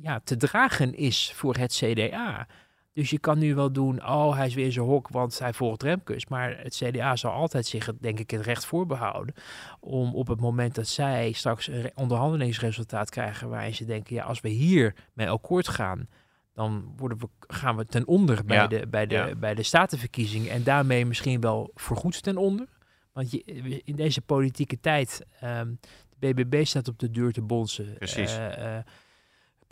ja, 0.00 0.20
te 0.24 0.36
dragen 0.36 0.94
is 0.94 1.32
voor 1.34 1.56
het 1.56 1.72
CDA. 1.72 2.46
Dus 2.94 3.10
je 3.10 3.18
kan 3.18 3.38
nu 3.38 3.54
wel 3.54 3.72
doen, 3.72 4.06
oh, 4.06 4.36
hij 4.36 4.46
is 4.46 4.54
weer 4.54 4.72
zijn 4.72 4.86
hok, 4.86 5.08
want 5.08 5.38
hij 5.38 5.52
volgt 5.52 5.82
Remkes. 5.82 6.26
Maar 6.26 6.58
het 6.58 6.74
CDA 6.74 7.16
zal 7.16 7.32
altijd 7.32 7.66
zich, 7.66 7.90
denk 8.00 8.18
ik, 8.18 8.30
het 8.30 8.40
recht 8.40 8.64
voorbehouden 8.64 9.34
om 9.80 10.14
op 10.14 10.26
het 10.26 10.40
moment 10.40 10.74
dat 10.74 10.86
zij 10.86 11.32
straks 11.32 11.66
een 11.66 11.90
onderhandelingsresultaat 11.94 13.10
krijgen 13.10 13.48
waarin 13.48 13.74
ze 13.74 13.84
denken, 13.84 14.14
ja, 14.14 14.24
als 14.24 14.40
we 14.40 14.48
hier 14.48 14.94
mee 15.12 15.30
akkoord 15.30 15.68
gaan, 15.68 16.08
dan 16.52 16.92
worden 16.96 17.18
we, 17.18 17.28
gaan 17.46 17.76
we 17.76 17.86
ten 17.86 18.06
onder 18.06 18.44
bij, 18.44 18.66
de, 18.66 18.86
bij, 18.86 19.06
de, 19.06 19.34
bij 19.38 19.54
de 19.54 19.62
statenverkiezingen 19.62 20.50
en 20.50 20.62
daarmee 20.62 21.06
misschien 21.06 21.40
wel 21.40 21.70
voorgoed 21.74 22.22
ten 22.22 22.36
onder. 22.36 22.66
Want 23.12 23.30
je, 23.30 23.42
in 23.84 23.96
deze 23.96 24.20
politieke 24.20 24.80
tijd, 24.80 25.26
um, 25.44 25.78
de 26.18 26.34
BBB 26.34 26.64
staat 26.64 26.88
op 26.88 26.98
de 26.98 27.10
deur 27.10 27.32
te 27.32 27.42
bonzen. 27.42 27.94
Precies. 27.98 28.36
Uh, 28.36 28.58
uh, 28.58 28.76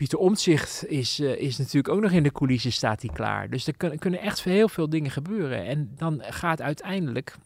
Pieter 0.02 0.18
Omtzigt 0.18 0.86
is, 0.88 1.20
uh, 1.20 1.40
is 1.40 1.58
natuurlijk 1.58 1.88
ook 1.88 2.00
nog 2.00 2.10
in 2.10 2.22
de 2.22 2.32
coulissen, 2.32 2.72
staat 2.72 3.02
hij 3.02 3.10
klaar. 3.14 3.50
Dus 3.50 3.66
er 3.66 3.76
kunnen, 3.76 3.98
kunnen 3.98 4.20
echt 4.20 4.44
heel 4.44 4.68
veel 4.68 4.88
dingen 4.88 5.10
gebeuren. 5.10 5.64
En 5.64 5.92
dan 5.96 6.22
gaat 6.24 6.60
uiteindelijk, 6.60 7.36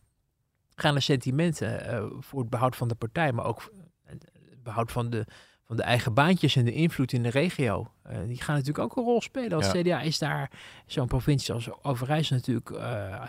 gaan 0.74 0.94
de 0.94 1.00
sentimenten 1.00 1.94
uh, 1.94 2.06
voor 2.18 2.40
het 2.40 2.50
behoud 2.50 2.76
van 2.76 2.88
de 2.88 2.94
partij, 2.94 3.32
maar 3.32 3.44
ook 3.44 3.72
het 4.04 4.26
behoud 4.62 4.92
van 4.92 5.10
de, 5.10 5.26
van 5.64 5.76
de 5.76 5.82
eigen 5.82 6.14
baantjes 6.14 6.56
en 6.56 6.64
de 6.64 6.72
invloed 6.72 7.12
in 7.12 7.22
de 7.22 7.28
regio. 7.28 7.90
Uh, 8.10 8.18
die 8.26 8.42
gaan 8.42 8.54
natuurlijk 8.54 8.84
ook 8.84 8.96
een 8.96 9.04
rol 9.04 9.20
spelen. 9.20 9.52
Als 9.52 9.72
ja. 9.72 9.82
CDA 9.82 10.00
is 10.00 10.18
daar 10.18 10.50
zo'n 10.86 11.06
provincie 11.06 11.54
als 11.54 11.82
Overijssel 11.82 12.36
natuurlijk 12.36 12.70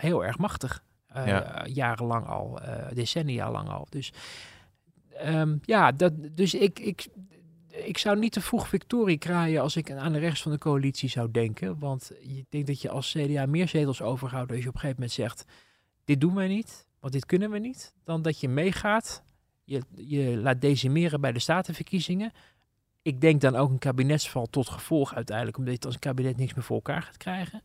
heel 0.00 0.24
erg 0.24 0.38
machtig. 0.38 0.82
Ja. 1.14 1.66
Jarenlang 1.66 2.26
al, 2.26 2.60
decennia 2.94 3.50
lang 3.50 3.68
al. 3.68 3.86
Dus 3.90 4.12
um, 5.26 5.60
ja, 5.64 5.92
dat, 5.92 6.12
dus 6.34 6.54
ik, 6.54 6.78
ik, 6.78 7.08
ik 7.84 7.98
zou 7.98 8.18
niet 8.18 8.32
te 8.32 8.40
vroeg 8.40 8.68
victorie 8.68 9.18
kraaien 9.18 9.62
als 9.62 9.76
ik 9.76 9.90
aan 9.90 10.12
de 10.12 10.18
rechts 10.18 10.42
van 10.42 10.52
de 10.52 10.58
coalitie 10.58 11.08
zou 11.08 11.30
denken. 11.30 11.78
Want 11.78 12.12
ik 12.20 12.44
denk 12.48 12.66
dat 12.66 12.82
je 12.82 12.90
als 12.90 13.16
CDA 13.16 13.46
meer 13.46 13.68
zetels 13.68 14.02
overhoudt 14.02 14.50
als 14.50 14.62
je 14.62 14.68
op 14.68 14.74
een 14.74 14.80
gegeven 14.80 15.00
moment 15.00 15.18
zegt, 15.18 15.44
dit 16.04 16.20
doen 16.20 16.34
wij 16.34 16.48
niet, 16.48 16.86
want 17.00 17.12
dit 17.12 17.26
kunnen 17.26 17.50
we 17.50 17.58
niet. 17.58 17.94
Dan 18.04 18.22
dat 18.22 18.40
je 18.40 18.48
meegaat, 18.48 19.22
je, 19.64 19.82
je 19.94 20.36
laat 20.36 20.60
decimeren 20.60 21.20
bij 21.20 21.32
de 21.32 21.38
statenverkiezingen. 21.38 22.32
Ik 23.02 23.20
denk 23.20 23.40
dan 23.40 23.56
ook 23.56 23.70
een 23.70 23.78
kabinetsval 23.78 24.46
tot 24.46 24.68
gevolg 24.68 25.14
uiteindelijk, 25.14 25.56
omdat 25.56 25.82
je 25.82 25.86
als 25.88 25.98
kabinet 25.98 26.36
niks 26.36 26.54
meer 26.54 26.64
voor 26.64 26.76
elkaar 26.76 27.02
gaat 27.02 27.16
krijgen. 27.16 27.60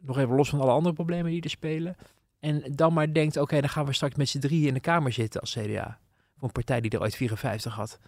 Nog 0.00 0.18
even 0.18 0.34
los 0.34 0.48
van 0.48 0.60
alle 0.60 0.70
andere 0.70 0.94
problemen 0.94 1.30
die 1.30 1.42
er 1.42 1.50
spelen. 1.50 1.96
En 2.40 2.62
dan 2.74 2.92
maar 2.92 3.12
denkt, 3.12 3.36
oké, 3.36 3.60
dan 3.60 3.70
gaan 3.70 3.86
we 3.86 3.92
straks 3.92 4.14
met 4.14 4.28
z'n 4.28 4.38
drieën 4.38 4.68
in 4.68 4.74
de 4.74 4.80
Kamer 4.80 5.12
zitten 5.12 5.40
als 5.40 5.52
CDA. 5.52 5.98
Voor 6.34 6.48
een 6.48 6.52
partij 6.52 6.80
die 6.80 6.90
er 6.90 7.00
ooit 7.00 7.16
54 7.16 7.74
had. 7.74 7.98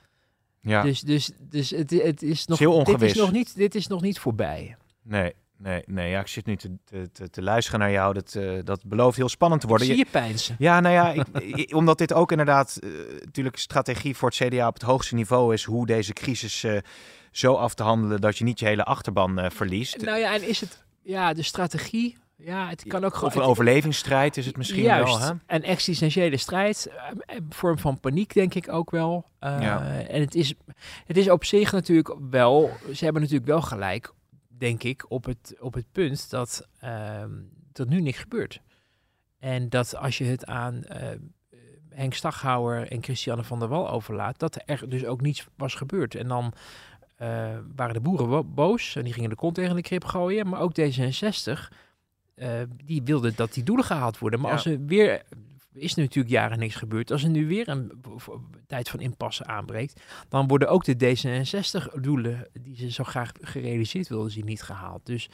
Ja. 0.61 0.83
Dus, 0.83 1.01
dus, 1.01 1.31
dus 1.38 1.71
het, 1.71 1.90
het 1.90 2.23
is 2.23 2.47
nog, 2.47 2.59
heel 2.59 2.85
dit, 2.85 3.03
is 3.03 3.14
nog 3.14 3.33
niet, 3.33 3.57
dit 3.57 3.75
is 3.75 3.87
nog 3.87 4.03
niet 4.03 4.19
voorbij. 4.19 4.77
Nee, 5.03 5.33
nee, 5.57 5.83
nee. 5.87 6.11
Ja, 6.11 6.21
ik 6.21 6.27
zit 6.27 6.47
nu 6.47 6.57
te, 6.57 6.71
te, 7.12 7.31
te 7.31 7.42
luisteren 7.42 7.81
naar 7.81 7.90
jou. 7.90 8.14
Dat, 8.14 8.35
uh, 8.35 8.59
dat 8.64 8.85
belooft 8.85 9.16
heel 9.16 9.29
spannend 9.29 9.61
te 9.61 9.66
worden. 9.66 9.87
Ik 9.87 9.92
zie 9.95 10.05
je 10.05 10.11
pijnsen. 10.11 10.57
Ja, 10.59 10.81
nou 10.81 10.95
ja, 10.95 11.25
ik, 11.62 11.75
omdat 11.75 11.99
dit 11.99 12.12
ook 12.12 12.31
inderdaad 12.31 12.79
uh, 12.81 12.90
natuurlijk 13.25 13.57
strategie 13.57 14.16
voor 14.16 14.29
het 14.29 14.49
CDA 14.49 14.66
op 14.66 14.75
het 14.75 14.83
hoogste 14.83 15.14
niveau 15.14 15.55
is. 15.55 15.64
Hoe 15.64 15.87
deze 15.87 16.12
crisis 16.12 16.62
uh, 16.62 16.79
zo 17.31 17.55
af 17.55 17.75
te 17.75 17.83
handelen 17.83 18.21
dat 18.21 18.38
je 18.38 18.45
niet 18.45 18.59
je 18.59 18.66
hele 18.66 18.85
achterban 18.85 19.51
verliest. 19.51 20.01
Nou 20.01 20.19
ja, 20.19 20.35
en 20.35 20.49
is 20.49 20.61
het 20.61 20.85
ja, 21.03 21.33
de 21.33 21.42
strategie 21.42 22.16
ja, 22.37 22.68
het 22.68 22.85
kan 22.87 23.05
ook 23.05 23.14
gewoon. 23.14 23.29
Of 23.31 23.37
een 23.37 23.42
overlevingsstrijd 23.42 24.37
is 24.37 24.46
het 24.46 24.57
misschien 24.57 24.83
Juist, 24.83 25.18
wel. 25.18 25.27
Hè? 25.27 25.33
Een 25.46 25.62
existentiële 25.62 26.37
strijd. 26.37 26.90
Een 27.27 27.46
vorm 27.49 27.79
van 27.79 28.01
paniek, 28.01 28.35
denk 28.35 28.55
ik 28.55 28.68
ook 28.68 28.90
wel. 28.90 29.27
Uh, 29.40 29.61
ja. 29.61 30.01
En 30.01 30.20
het 30.20 30.35
is, 30.35 30.55
het 31.07 31.16
is 31.16 31.31
op 31.31 31.44
zich 31.44 31.72
natuurlijk 31.72 32.16
wel. 32.31 32.70
Ze 32.92 33.05
hebben 33.05 33.22
natuurlijk 33.22 33.49
wel 33.49 33.62
gelijk, 33.62 34.12
denk 34.49 34.83
ik, 34.83 35.05
op 35.09 35.25
het, 35.25 35.57
op 35.61 35.75
het 35.75 35.87
punt 35.92 36.31
dat, 36.31 36.68
uh, 36.85 37.25
dat 37.72 37.88
nu 37.88 38.01
niks 38.01 38.18
gebeurt. 38.18 38.61
En 39.38 39.68
dat 39.68 39.96
als 39.96 40.18
je 40.18 40.25
het 40.25 40.46
aan 40.46 40.85
uh, 40.88 40.99
Henk 41.88 42.14
Staghouwer 42.14 42.90
en 42.90 43.03
Christiane 43.03 43.44
van 43.44 43.59
der 43.59 43.68
Wal 43.68 43.90
overlaat, 43.90 44.38
dat 44.38 44.62
er 44.64 44.88
dus 44.88 45.05
ook 45.05 45.20
niets 45.20 45.46
was 45.57 45.75
gebeurd. 45.75 46.14
En 46.14 46.29
dan. 46.29 46.53
waren 47.77 47.94
de 47.94 48.01
boeren 48.01 48.55
boos 48.55 48.96
en 48.96 49.05
die 49.05 49.12
gingen 49.12 49.31
de 49.31 49.37
kont 49.37 49.55
tegen 49.55 49.77
de 49.77 49.83
krip 49.83 50.05
gooien. 50.05 50.49
Maar 50.49 50.61
ook 50.61 50.72
D66 50.81 51.68
uh, 52.37 52.49
die 52.85 53.03
wilde 53.03 53.33
dat 53.35 53.55
die 53.55 53.62
doelen 53.62 53.85
gehaald 53.85 54.18
worden. 54.18 54.40
Maar 54.40 54.51
ja. 54.51 54.57
als 54.57 54.66
er 54.66 54.85
weer 54.87 55.22
is 55.76 55.96
er 55.96 56.00
natuurlijk 56.00 56.34
jaren 56.34 56.58
niks 56.58 56.74
gebeurd. 56.74 57.10
Als 57.10 57.22
er 57.22 57.28
nu 57.28 57.46
weer 57.46 57.68
een 57.68 57.92
tijd 58.66 58.88
van 58.88 59.00
impasse 59.00 59.44
aanbreekt, 59.44 60.00
dan 60.28 60.48
worden 60.48 60.68
ook 60.68 60.84
de 60.84 60.94
D66-doelen 60.94 62.48
die 62.60 62.76
ze 62.76 62.90
zo 62.90 63.04
graag 63.04 63.32
gerealiseerd 63.40 64.08
wilden 64.08 64.30
zien 64.30 64.44
niet 64.44 64.62
gehaald. 64.62 65.06
Dus 65.06 65.28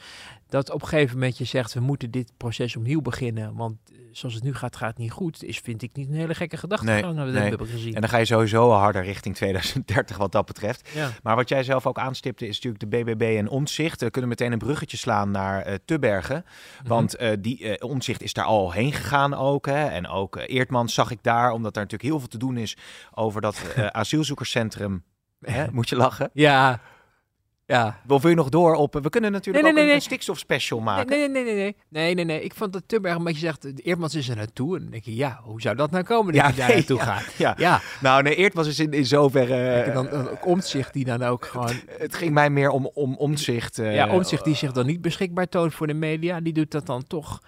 dat 0.47 0.71
op 0.71 0.81
een 0.81 0.87
gegeven 0.87 1.17
moment 1.17 1.37
je 1.37 1.43
zegt, 1.43 1.73
we 1.73 1.79
moeten 1.79 2.11
dit 2.11 2.31
proces 2.37 2.75
opnieuw 2.75 3.01
beginnen, 3.01 3.55
want 3.55 3.77
zoals 4.11 4.35
het 4.35 4.43
nu 4.43 4.53
gaat, 4.53 4.75
gaat 4.75 4.89
het 4.89 4.97
niet 4.97 5.11
goed, 5.11 5.43
is 5.43 5.59
vind 5.59 5.81
ik 5.81 5.95
niet 5.95 6.09
een 6.09 6.15
hele 6.15 6.35
gekke 6.35 6.57
gedachtegang. 6.57 7.15
Nee, 7.15 7.25
nee. 7.25 7.49
hebben 7.49 7.67
gezien. 7.67 7.95
En 7.95 8.01
dan 8.01 8.09
ga 8.09 8.17
je 8.17 8.25
sowieso 8.25 8.71
harder 8.71 9.03
richting 9.03 9.35
2030 9.35 10.17
wat 10.17 10.31
dat 10.31 10.45
betreft. 10.45 10.89
Ja. 10.93 11.09
Maar 11.23 11.35
wat 11.35 11.49
jij 11.49 11.63
zelf 11.63 11.87
ook 11.87 11.97
aanstipte 11.97 12.47
is 12.47 12.61
natuurlijk 12.61 12.91
de 12.91 13.13
BBB 13.13 13.35
en 13.37 13.49
Omtzigt. 13.49 14.01
We 14.01 14.09
kunnen 14.09 14.29
meteen 14.29 14.51
een 14.51 14.57
bruggetje 14.57 14.97
slaan 14.97 15.31
naar 15.31 15.67
uh, 15.67 15.73
Tubbergen, 15.85 16.45
want 16.83 17.21
uh, 17.21 17.29
die 17.39 17.59
uh, 17.59 17.73
Omtzigt 17.79 18.21
is 18.21 18.33
daar 18.33 18.45
al 18.45 18.71
heen 18.71 18.93
gegaan 18.93 19.33
ook. 19.33 19.65
Hè, 19.65 19.85
en 19.85 20.07
ook 20.07 20.32
Eertmans 20.37 20.93
zag 20.93 21.11
ik 21.11 21.19
daar, 21.21 21.51
omdat 21.51 21.73
daar 21.73 21.83
natuurlijk 21.83 22.09
heel 22.09 22.19
veel 22.19 22.29
te 22.29 22.37
doen 22.37 22.57
is 22.57 22.77
over 23.13 23.41
dat 23.41 23.61
asielzoekerscentrum. 23.91 25.03
Hè, 25.39 25.65
moet 25.71 25.89
je 25.89 25.95
lachen? 25.95 26.29
Ja, 26.33 26.81
ja. 27.65 27.99
Wil 28.07 28.27
je 28.27 28.35
nog 28.35 28.49
door 28.49 28.75
op... 28.75 28.99
We 29.01 29.09
kunnen 29.09 29.31
natuurlijk 29.31 29.63
nee, 29.63 29.73
nee, 29.73 29.81
ook 29.81 29.87
nee, 29.87 29.89
een, 29.89 30.01
een 30.01 30.01
stikstofspecial 30.01 30.79
maken. 30.79 31.09
Nee, 31.09 31.29
nee, 31.29 31.43
nee, 31.43 31.55
nee, 31.55 31.75
nee, 31.89 32.13
nee, 32.13 32.25
nee. 32.25 32.41
Ik 32.41 32.53
vond 32.53 32.73
dat 32.73 32.83
Tubberg 32.85 33.15
een 33.15 33.23
beetje 33.23 33.39
zegt, 33.39 33.85
Eertmans 33.85 34.15
is 34.15 34.29
er 34.29 34.35
naartoe. 34.35 34.75
En 34.75 34.81
dan 34.81 34.91
denk 34.91 35.03
je, 35.03 35.15
ja, 35.15 35.39
hoe 35.43 35.61
zou 35.61 35.75
dat 35.75 35.91
nou 35.91 36.03
komen 36.03 36.33
dat 36.33 36.41
ja, 36.41 36.49
je 36.49 36.55
daar 36.55 36.69
naartoe 36.69 36.97
ja, 36.97 37.03
gaat? 37.03 37.33
Ja. 37.33 37.53
ja. 37.57 37.81
Nou, 38.01 38.23
nee, 38.23 38.35
Eertmans 38.35 38.67
is 38.67 38.79
in, 38.79 38.93
in 38.93 39.05
zoverre... 39.05 39.91
Dan, 39.93 40.07
dan 40.09 40.41
omzicht 40.41 40.93
die 40.93 41.05
dan 41.05 41.23
ook 41.23 41.45
gewoon... 41.45 41.67
Het, 41.67 41.85
het, 41.97 42.15
ging 42.15 42.33
mij 42.33 42.49
meer 42.49 42.69
om, 42.69 42.89
om 42.93 43.15
omzicht. 43.15 43.79
Uh, 43.79 43.95
ja, 43.95 44.13
omzicht 44.13 44.43
die 44.43 44.55
zich 44.55 44.71
dan 44.71 44.85
niet 44.85 45.01
beschikbaar 45.01 45.49
toont 45.49 45.73
voor 45.73 45.87
de 45.87 45.93
media. 45.93 46.41
Die 46.41 46.53
doet 46.53 46.71
dat 46.71 46.85
dan 46.85 47.07
toch, 47.07 47.41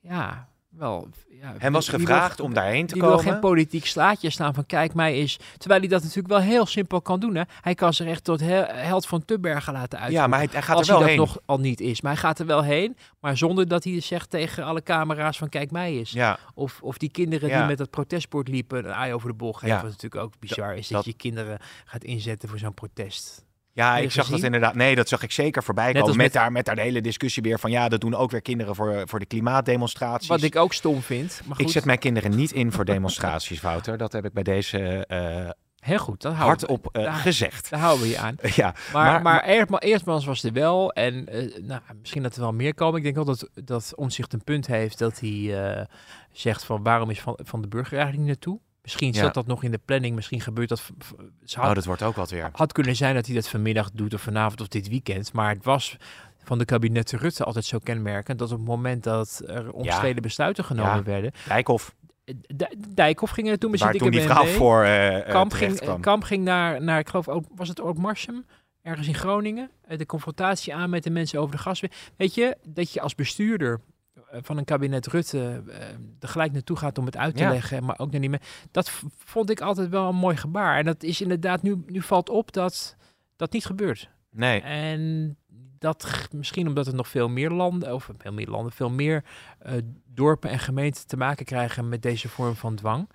ja, 0.00 0.48
wel... 0.68 1.08
Ja, 1.44 1.54
Hem 1.58 1.72
was 1.72 1.88
gevraagd 1.88 2.36
wil, 2.36 2.46
om 2.46 2.54
daarheen 2.54 2.86
te 2.86 2.94
die 2.94 3.02
komen. 3.02 3.22
wil 3.24 3.32
geen 3.32 3.40
politiek 3.40 3.86
slaatje 3.86 4.30
staan 4.30 4.54
van 4.54 4.66
kijk 4.66 4.94
mij 4.94 5.18
is. 5.18 5.38
Terwijl 5.58 5.80
hij 5.80 5.88
dat 5.88 6.00
natuurlijk 6.02 6.28
wel 6.28 6.40
heel 6.40 6.66
simpel 6.66 7.02
kan 7.02 7.20
doen. 7.20 7.34
Hè. 7.34 7.42
Hij 7.60 7.74
kan 7.74 7.92
zich 7.94 8.06
echt 8.06 8.24
tot 8.24 8.40
he 8.40 8.64
held 8.64 9.06
van 9.06 9.24
Tubbergen 9.24 9.72
laten 9.72 9.98
uit. 9.98 10.12
Ja, 10.12 10.26
maar 10.26 10.38
hij, 10.38 10.48
hij 10.52 10.62
gaat 10.62 10.76
als 10.76 10.86
er 10.88 10.92
wel 10.92 11.02
hij 11.02 11.10
heen. 11.10 11.18
dat 11.18 11.26
nog 11.26 11.38
al 11.46 11.58
niet 11.58 11.80
is. 11.80 12.00
Maar 12.00 12.12
hij 12.12 12.20
gaat 12.20 12.38
er 12.38 12.46
wel 12.46 12.62
heen. 12.62 12.96
Maar 13.20 13.36
zonder 13.36 13.68
dat 13.68 13.84
hij 13.84 14.00
zegt 14.00 14.30
tegen 14.30 14.64
alle 14.64 14.82
camera's 14.82 15.38
van 15.38 15.48
kijk 15.48 15.70
mij 15.70 15.96
is. 15.96 16.10
Ja. 16.10 16.38
Of, 16.54 16.78
of 16.82 16.98
die 16.98 17.10
kinderen 17.10 17.48
Ja. 17.48 17.58
die 17.58 17.66
met 17.66 17.78
dat 17.78 17.90
protestbord 17.90 18.48
liepen. 18.48 18.84
Een 18.84 18.92
aai 18.94 19.12
over 19.12 19.28
de 19.28 19.34
bocht 19.34 19.58
geven. 19.60 19.74
Ja. 19.76 19.82
Wat 19.82 19.90
natuurlijk 19.90 20.22
ook 20.22 20.32
bizar 20.38 20.74
is. 20.76 20.88
Dat, 20.88 20.96
dat- 20.96 21.04
je 21.06 21.12
kinderen 21.18 21.58
gaat 21.84 22.04
inzetten 22.04 22.48
voor 22.48 22.58
zo'n 22.58 22.74
protest. 22.74 23.44
Ja, 23.74 23.96
ik 23.98 24.10
zag 24.10 24.28
dat 24.28 24.42
inderdaad. 24.42 24.74
Nee, 24.74 24.94
dat 24.94 25.08
zag 25.08 25.22
ik 25.22 25.32
zeker 25.32 25.62
voorbij 25.62 25.92
komen. 25.92 26.06
Met, 26.08 26.16
met- 26.16 26.32
daar, 26.32 26.52
met 26.52 26.64
daar 26.64 26.74
de 26.74 26.80
hele 26.80 27.00
discussie 27.00 27.42
weer 27.42 27.58
van 27.58 27.70
ja, 27.70 27.88
dat 27.88 28.00
doen 28.00 28.14
ook 28.14 28.30
weer 28.30 28.42
kinderen 28.42 28.74
voor, 28.74 29.02
voor 29.04 29.18
de 29.18 29.26
klimaatdemonstraties. 29.26 30.28
Wat 30.28 30.42
ik 30.42 30.56
ook 30.56 30.72
stom 30.72 31.02
vind. 31.02 31.40
Maar 31.46 31.56
goed, 31.56 31.64
Ik 31.66 31.72
zet 31.72 31.84
mijn 31.84 31.98
kinderen 31.98 32.36
niet 32.36 32.52
in 32.52 32.72
voor 32.72 32.84
demonstraties, 32.84 33.60
Wouter. 33.60 33.96
Dat 33.98 34.12
heb 34.12 34.24
ik 34.24 34.32
bij 34.32 34.42
deze 34.42 35.06
eh, 35.06 35.48
heel 35.78 35.98
goed. 35.98 36.22
Dat 36.22 36.34
houden 36.34 36.60
we- 36.66 36.72
hardop 36.72 36.94
eh, 36.96 37.02
daar- 37.04 37.12
gezegd. 37.14 37.70
Daar 37.70 37.80
houden 37.80 38.02
we 38.06 38.10
je 38.10 38.18
aan. 38.18 38.36
ja, 38.54 38.74
Maar, 38.92 39.04
maar, 39.12 39.22
maar- 39.22 39.44
Eertma- 39.44 39.78
Eertmans 39.80 40.24
was 40.24 40.42
er 40.42 40.52
wel. 40.52 40.92
En 40.92 41.26
eh, 41.28 41.62
nou, 41.62 41.80
misschien 42.00 42.22
dat 42.22 42.34
er 42.34 42.40
wel 42.40 42.52
meer 42.52 42.74
komen. 42.74 42.96
Ik 42.96 43.02
denk 43.02 43.14
wel 43.14 43.24
dat, 43.24 43.48
dat 43.64 43.92
Omzicht 43.96 44.32
een 44.32 44.44
punt 44.44 44.66
heeft 44.66 44.98
dat 44.98 45.20
hij 45.20 45.86
zegt 46.32 46.64
van 46.64 46.82
waarom 46.82 47.10
is 47.10 47.20
van, 47.20 47.38
van 47.42 47.60
de 47.62 47.68
burger 47.68 47.92
eigenlijk 47.98 48.18
niet 48.28 48.28
naartoe? 48.36 48.58
Misschien 48.84 49.12
Ja. 49.12 49.20
zat 49.20 49.34
dat 49.34 49.46
nog 49.46 49.62
in 49.62 49.70
de 49.70 49.80
planning. 49.84 50.14
Misschien 50.14 50.40
gebeurt 50.40 50.68
dat. 50.68 50.90
had, 51.54 51.68
oh, 51.68 51.74
dat 51.74 51.84
wordt 51.84 52.02
ook 52.02 52.16
wat 52.16 52.30
weer. 52.30 52.48
had 52.52 52.72
kunnen 52.72 52.96
zijn 52.96 53.14
dat 53.14 53.26
hij 53.26 53.34
dat 53.34 53.48
vanmiddag 53.48 53.90
doet 53.90 54.14
of 54.14 54.20
vanavond 54.20 54.60
of 54.60 54.68
dit 54.68 54.88
weekend. 54.88 55.32
Maar 55.32 55.48
het 55.54 55.64
was 55.64 55.96
van 56.42 56.58
de 56.58 56.64
kabinetten 56.64 57.18
Rutte 57.18 57.44
altijd 57.44 57.64
zo 57.64 57.78
kenmerkend 57.82 58.38
dat 58.38 58.52
op 58.52 58.58
het 58.58 58.66
moment 58.66 59.04
dat 59.04 59.42
er 59.46 59.72
omstreden 59.72 60.22
besluiten 60.22 60.64
genomen 60.64 60.96
Ja. 60.96 61.02
werden, 61.02 61.32
Dijkhoff, 61.48 61.94
eh, 62.24 62.34
Dijkhoff 62.94 63.32
ging 63.32 63.44
er 63.46 63.50
naartoe 63.52 63.70
met 63.70 63.78
zijn 63.78 63.92
toen 63.92 64.10
dikke 64.10 64.16
die 64.26 64.28
vrouw 64.34 64.46
voor 64.46 64.82
eh 64.82 65.16
eh, 65.18 65.28
Kamp 65.28 65.52
ging, 65.52 65.76
kwam. 65.80 66.00
Kamp 66.00 66.22
ging 66.22 66.44
naar, 66.44 66.82
naar, 66.82 66.98
ik 66.98 67.08
geloof 67.08 67.28
ook, 67.28 67.44
was 67.54 67.68
het 67.68 67.80
ook 67.80 67.98
Marsum? 67.98 68.44
Ergens 68.82 69.06
in 69.08 69.14
Groningen. 69.14 69.70
Eh, 69.88 69.98
De 69.98 70.06
confrontatie 70.06 70.74
aan 70.74 70.90
met 70.90 71.02
de 71.02 71.10
mensen 71.10 71.40
over 71.40 71.56
de 71.56 71.62
gas. 71.62 71.82
Weet 72.16 72.34
je, 72.34 72.56
dat 72.66 72.92
je 72.92 73.00
als 73.00 73.14
bestuurder 73.14 73.72
eh, 73.74 73.93
van 74.42 74.56
een 74.58 74.64
kabinet 74.64 75.06
Rutte 75.06 75.62
eh, 75.68 75.88
er 76.20 76.28
gelijk 76.28 76.52
naartoe 76.52 76.76
gaat 76.76 76.98
om 76.98 77.06
het 77.06 77.16
uit 77.16 77.36
te 77.36 77.42
Ja. 77.42 77.50
leggen, 77.50 77.84
maar 77.84 77.98
ook 77.98 78.10
naar 78.10 78.20
niet 78.20 78.30
meer. 78.30 78.42
Dat 78.70 78.90
vond 79.16 79.50
ik 79.50 79.60
altijd 79.60 79.88
wel 79.88 80.08
een 80.08 80.14
mooi 80.16 80.36
gebaar. 80.36 80.78
En 80.78 80.84
dat 80.84 81.02
is 81.02 81.20
inderdaad, 81.20 81.62
nu, 81.62 81.82
nu 81.86 82.02
valt 82.02 82.28
op 82.28 82.52
dat 82.52 82.96
dat 83.36 83.52
niet 83.52 83.66
gebeurt. 83.66 84.10
Nee. 84.30 84.60
En 84.60 85.36
dat 85.78 86.28
misschien 86.34 86.66
omdat 86.68 86.86
er 86.86 86.94
nog 86.94 87.08
veel 87.08 87.28
meer 87.28 87.50
landen, 87.50 87.94
of 87.94 88.10
veel 88.18 88.32
meer 88.32 88.48
landen, 88.48 88.72
veel 88.72 88.90
meer 88.90 89.24
eh, 89.58 89.72
dorpen 90.06 90.50
en 90.50 90.58
gemeenten 90.58 91.06
te 91.06 91.16
maken 91.16 91.44
krijgen 91.44 91.88
met 91.88 92.02
deze 92.02 92.28
vorm 92.28 92.54
van 92.54 92.74
dwang. 92.74 93.10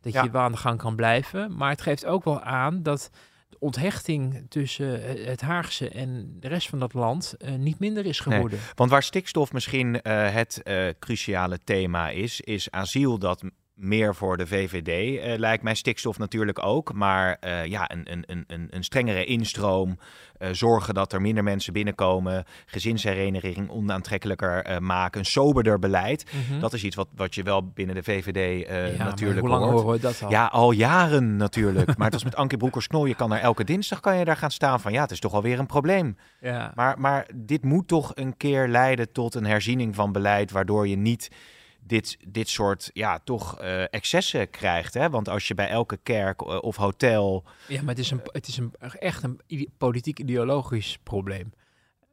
Dat 0.00 0.12
Ja. 0.12 0.22
je 0.22 0.30
wel 0.30 0.42
aan 0.42 0.52
de 0.52 0.58
gang 0.58 0.78
kan 0.78 0.96
blijven. 0.96 1.56
Maar 1.56 1.70
het 1.70 1.82
geeft 1.82 2.06
ook 2.06 2.24
wel 2.24 2.40
aan 2.40 2.82
dat 2.82 3.10
de 3.50 3.56
onthechting 3.58 4.46
tussen 4.48 5.04
eh, 5.04 5.26
het 5.26 5.40
Haagse 5.40 5.88
en 5.88 6.36
de 6.40 6.48
rest 6.48 6.68
van 6.68 6.78
dat 6.78 6.94
land 6.94 7.34
eh, 7.38 7.54
niet 7.54 7.78
minder 7.78 8.06
is 8.06 8.24
Nee. 8.24 8.34
geworden. 8.34 8.58
Want 8.74 8.90
waar 8.90 9.02
stikstof 9.02 9.52
misschien 9.52 10.02
eh, 10.02 10.32
het 10.34 10.62
cruciale 10.98 11.58
thema 11.64 12.08
is, 12.08 12.40
is 12.40 12.70
asiel 12.70 13.18
dat 13.18 13.42
meer 13.80 14.14
voor 14.14 14.36
de 14.36 14.46
VVD 14.46 15.18
eh, 15.20 15.38
lijkt 15.38 15.62
mij. 15.62 15.74
Stikstof 15.74 16.18
natuurlijk 16.18 16.64
ook, 16.64 16.92
maar 16.92 17.36
eh, 17.40 17.64
ja, 17.64 17.90
een, 17.90 18.12
een, 18.12 18.24
een- 18.26 18.44
een, 18.46 18.66
een 18.70 18.84
strengere 18.84 19.24
instroom, 19.24 19.98
eh, 20.38 20.48
zorgen 20.52 20.94
dat 20.94 21.12
er 21.12 21.20
minder 21.20 21.44
mensen 21.44 21.72
binnenkomen, 21.72 22.44
gezinshereniging 22.66 23.70
onaantrekkelijker 23.70 24.82
maken, 24.82 25.18
een 25.20 25.26
soberder 25.26 25.78
beleid. 25.78 26.24
Mhm. 26.48 26.60
Dat 26.60 26.72
is 26.72 26.84
iets 26.84 26.96
wat, 26.96 27.08
wat 27.16 27.34
je 27.34 27.42
wel 27.42 27.66
binnen 27.74 27.94
de 27.94 28.02
VVD 28.02 28.66
Ja, 28.96 29.04
natuurlijk 29.04 29.40
hoe 29.40 29.48
lang 29.48 29.64
hoort. 29.70 30.02
dat 30.02 30.22
al? 30.22 30.30
Ja, 30.30 30.46
al 30.46 30.70
jaren 30.72 31.36
natuurlijk. 31.36 31.86
maar 31.96 32.04
het 32.04 32.14
was 32.14 32.24
met 32.24 32.36
Anke 32.36 32.56
Broekers-Knol. 32.56 33.06
Je 33.06 33.14
kan 33.14 33.32
er 33.32 33.40
elke 33.40 33.64
dinsdag 33.64 34.00
kan 34.00 34.16
je 34.16 34.24
daar 34.24 34.36
gaan 34.36 34.50
staan 34.50 34.80
van 34.80 34.92
ja, 34.92 35.02
het 35.02 35.10
is 35.10 35.20
toch 35.20 35.32
alweer 35.34 35.58
een 35.58 35.66
probleem. 35.66 36.16
ja. 36.40 36.72
Maar, 36.74 37.00
maar 37.00 37.26
dit 37.34 37.64
moet 37.64 37.88
toch 37.88 38.12
een 38.14 38.36
keer 38.36 38.68
leiden 38.68 39.12
tot 39.12 39.34
een 39.34 39.46
herziening 39.46 39.94
van 39.94 40.12
beleid, 40.12 40.50
waardoor 40.50 40.88
je 40.88 40.96
niet 40.96 41.28
dit, 41.80 42.16
dit 42.28 42.48
soort 42.48 42.90
ja, 42.92 43.18
toch 43.18 43.58
eh, 43.58 43.82
excessen 43.82 44.50
krijgt. 44.50 44.94
Hè? 44.94 45.10
Want 45.10 45.28
als 45.28 45.48
je 45.48 45.54
bij 45.54 45.68
elke 45.68 45.96
kerk 46.02 46.40
eh, 46.40 46.58
of 46.60 46.76
hotel. 46.76 47.44
Ja, 47.68 47.80
maar 47.80 47.94
het 47.94 47.98
is, 47.98 48.10
een, 48.10 48.20
het 48.24 48.46
is 48.46 48.56
een, 48.56 48.72
echt 48.78 49.22
een 49.22 49.40
ide- 49.46 49.68
politiek-ideologisch 49.78 50.98
probleem. 51.02 51.52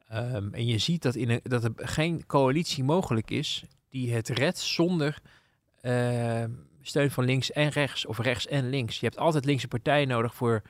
Ehm, 0.08 0.54
en 0.54 0.66
je 0.66 0.78
ziet 0.78 1.02
dat, 1.02 1.14
in 1.14 1.40
dat 1.42 1.64
er 1.64 1.72
geen 1.76 2.26
coalitie 2.26 2.84
mogelijk 2.84 3.30
is 3.30 3.64
die 3.90 4.14
het 4.14 4.28
redt 4.28 4.58
zonder 4.58 5.18
ehm, 5.80 6.50
steun 6.82 7.10
van 7.10 7.24
links 7.24 7.52
en 7.52 7.68
rechts, 7.68 8.06
of 8.06 8.18
rechts 8.18 8.46
en 8.46 8.68
links. 8.68 9.00
Je 9.00 9.06
hebt 9.06 9.18
altijd 9.18 9.44
linkse 9.44 9.68
partijen 9.68 10.08
nodig 10.08 10.34
voor, 10.34 10.62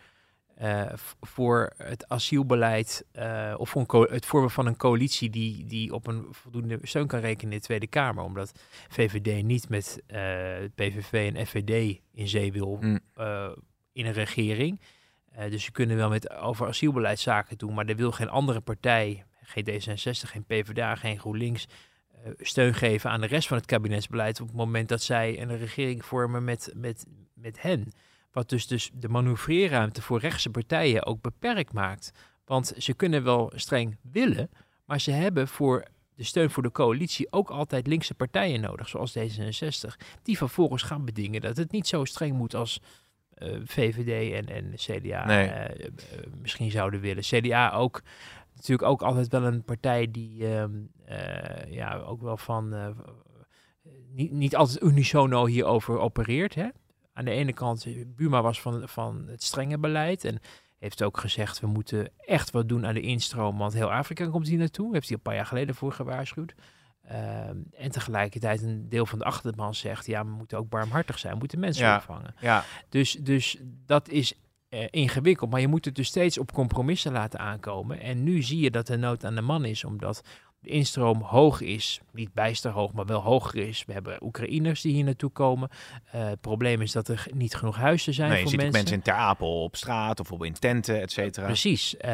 eh, 0.58 0.86
voor 1.20 1.72
het 1.76 2.08
asielbeleid 2.08 3.04
eh, 3.12 3.54
of 3.56 3.70
voor 3.70 3.84
een 3.88 4.06
het 4.10 4.26
vormen 4.26 4.50
van 4.50 4.66
een 4.66 4.76
coalitie 4.76 5.30
die, 5.30 5.64
die 5.64 5.94
op 5.94 6.06
een 6.06 6.26
voldoende 6.30 6.78
steun 6.82 7.06
kan 7.06 7.20
rekenen 7.20 7.52
in 7.52 7.58
de 7.58 7.64
Tweede 7.64 7.86
Kamer. 7.86 8.24
Omdat 8.24 8.52
VVD 8.88 9.42
niet 9.42 9.68
met 9.68 10.02
eh, 10.06 10.20
PVV 10.74 11.32
en 11.34 11.46
FVD 11.46 12.00
in 12.12 12.28
zee 12.28 12.52
wil 12.52 12.78
Mm. 12.80 13.00
in 13.92 14.06
een 14.06 14.12
regering. 14.12 14.80
Dus 15.48 15.64
ze 15.64 15.72
kunnen 15.72 15.96
wel 15.96 16.08
met 16.08 16.30
over 16.30 16.66
asielbeleid 16.66 17.18
zaken 17.18 17.58
doen, 17.58 17.74
maar 17.74 17.86
er 17.86 17.96
wil 17.96 18.12
geen 18.12 18.28
andere 18.28 18.60
partij, 18.60 19.24
geen 19.42 19.64
D66, 19.68 20.30
geen 20.30 20.44
PvdA, 20.44 20.94
geen 20.94 21.18
GroenLinks, 21.18 21.66
steun 22.38 22.74
geven 22.74 23.10
aan 23.10 23.20
de 23.20 23.26
rest 23.26 23.48
van 23.48 23.56
het 23.56 23.66
kabinetsbeleid 23.66 24.40
op 24.40 24.46
het 24.46 24.56
moment 24.56 24.88
dat 24.88 25.02
zij 25.02 25.42
een 25.42 25.58
regering 25.58 26.04
vormen 26.04 26.44
met, 26.44 26.72
met, 26.74 27.06
met 27.34 27.62
hen. 27.62 27.92
Wat 28.38 28.48
dus, 28.48 28.66
dus 28.66 28.90
de 28.94 29.08
manoeuvreerruimte 29.08 30.02
voor 30.02 30.20
rechtse 30.20 30.50
partijen 30.50 31.06
ook 31.06 31.20
beperkt 31.20 31.72
maakt. 31.72 32.10
Want 32.44 32.72
ze 32.76 32.94
kunnen 32.94 33.24
wel 33.24 33.52
streng 33.54 33.96
willen, 34.02 34.50
maar 34.84 35.00
ze 35.00 35.10
hebben 35.10 35.48
voor 35.48 35.84
de 36.14 36.24
steun 36.24 36.50
voor 36.50 36.62
de 36.62 36.70
coalitie 36.72 37.32
ook 37.32 37.50
altijd 37.50 37.86
linkse 37.86 38.14
partijen 38.14 38.60
nodig, 38.60 38.88
zoals 38.88 39.18
D66, 39.18 39.96
die 40.22 40.36
vervolgens 40.36 40.82
gaan 40.82 41.04
bedingen 41.04 41.40
dat 41.40 41.56
het 41.56 41.72
niet 41.72 41.86
zo 41.86 42.04
streng 42.04 42.36
moet 42.36 42.54
als 42.54 42.80
eh, 43.34 43.56
VVD 43.64 44.32
en, 44.32 44.46
en 44.54 44.72
CDA 44.74 45.26
Nee. 45.26 45.46
eh, 45.48 45.86
eh, 45.86 45.92
misschien 46.40 46.70
zouden 46.70 47.00
willen. 47.00 47.22
CDA 47.22 47.72
ook 47.72 48.02
natuurlijk 48.54 48.88
ook 48.88 49.02
altijd 49.02 49.28
wel 49.28 49.44
een 49.44 49.62
partij 49.64 50.10
die 50.10 50.54
ehm, 50.54 50.74
eh, 51.04 51.72
ja 51.72 51.96
ook 51.96 52.22
wel 52.22 52.36
van 52.36 52.94
niet, 54.12 54.32
niet 54.32 54.56
altijd 54.56 54.82
unisono 54.82 55.46
hierover 55.46 55.98
opereert. 55.98 56.54
Hè? 56.54 56.68
Aan 57.18 57.24
de 57.24 57.30
ene 57.30 57.52
kant, 57.52 57.84
eh, 57.86 58.04
Buma 58.06 58.42
was 58.42 58.60
van, 58.60 58.88
van 58.88 59.24
het 59.28 59.42
strenge 59.42 59.78
beleid 59.78 60.24
en 60.24 60.38
heeft 60.78 61.02
ook 61.02 61.18
gezegd 61.18 61.60
we 61.60 61.66
moeten 61.66 62.08
echt 62.16 62.50
wat 62.50 62.68
doen 62.68 62.86
aan 62.86 62.94
de 62.94 63.00
instroom, 63.00 63.58
want 63.58 63.72
heel 63.72 63.92
Afrika 63.92 64.26
komt 64.26 64.48
hier 64.48 64.58
naartoe. 64.58 64.92
Heeft 64.92 65.06
hij 65.08 65.16
een 65.16 65.22
paar 65.22 65.34
jaar 65.34 65.46
geleden 65.46 65.74
voor 65.74 65.92
gewaarschuwd. 65.92 66.54
Ehm, 67.04 67.56
en 67.76 67.90
tegelijkertijd 67.90 68.62
een 68.62 68.88
deel 68.88 69.06
van 69.06 69.18
de 69.18 69.24
achterban 69.24 69.74
zegt, 69.74 70.06
ja, 70.06 70.24
we 70.24 70.30
moeten 70.30 70.58
ook 70.58 70.68
barmhartig 70.68 71.18
zijn, 71.18 71.32
we 71.32 71.38
moeten 71.38 71.60
mensen 71.60 71.84
Ja. 71.86 71.96
opvangen. 71.96 72.34
Ja, 72.40 72.64
Dus, 72.88 73.12
dus 73.12 73.56
dat 73.86 74.08
is 74.08 74.34
eh, 74.68 74.86
ingewikkeld, 74.90 75.50
maar 75.50 75.60
je 75.60 75.68
moet 75.68 75.84
het 75.84 75.94
dus 75.94 76.08
steeds 76.08 76.38
op 76.38 76.52
compromissen 76.52 77.12
laten 77.12 77.38
aankomen. 77.40 78.00
En 78.00 78.22
nu 78.24 78.42
zie 78.42 78.60
je 78.60 78.70
dat 78.70 78.86
de 78.86 78.96
nood 78.96 79.24
aan 79.24 79.34
de 79.34 79.40
man 79.40 79.64
is, 79.64 79.84
omdat 79.84 80.22
de 80.60 80.68
instroom 80.70 81.20
hoog 81.22 81.60
is. 81.60 82.00
Niet 82.12 82.32
bijster 82.32 82.70
hoog, 82.70 82.92
maar 82.92 83.06
wel 83.06 83.20
hoger 83.20 83.56
is. 83.68 83.84
We 83.86 83.92
hebben 83.92 84.24
Oekraïners 84.24 84.80
die 84.80 84.92
hier 84.92 85.04
naartoe 85.04 85.30
komen. 85.30 85.68
Eh, 86.04 86.28
het 86.28 86.40
probleem 86.40 86.80
is 86.80 86.92
dat 86.92 87.08
er 87.08 87.26
niet 87.34 87.54
genoeg 87.54 87.76
huizen 87.76 88.14
zijn 88.14 88.28
nee, 88.28 88.36
je 88.36 88.42
voor 88.42 88.52
ziet 88.52 88.60
ook 88.60 88.72
mensen. 88.72 88.90
mensen 88.90 89.12
in 89.12 89.14
Ter 89.14 89.24
Apel 89.28 89.62
op 89.62 89.76
straat 89.76 90.20
of 90.20 90.32
op 90.32 90.44
in 90.44 90.52
tenten, 90.52 91.00
et 91.00 91.12
cetera. 91.12 91.46
Precies. 91.46 91.96
Eh, 91.96 92.10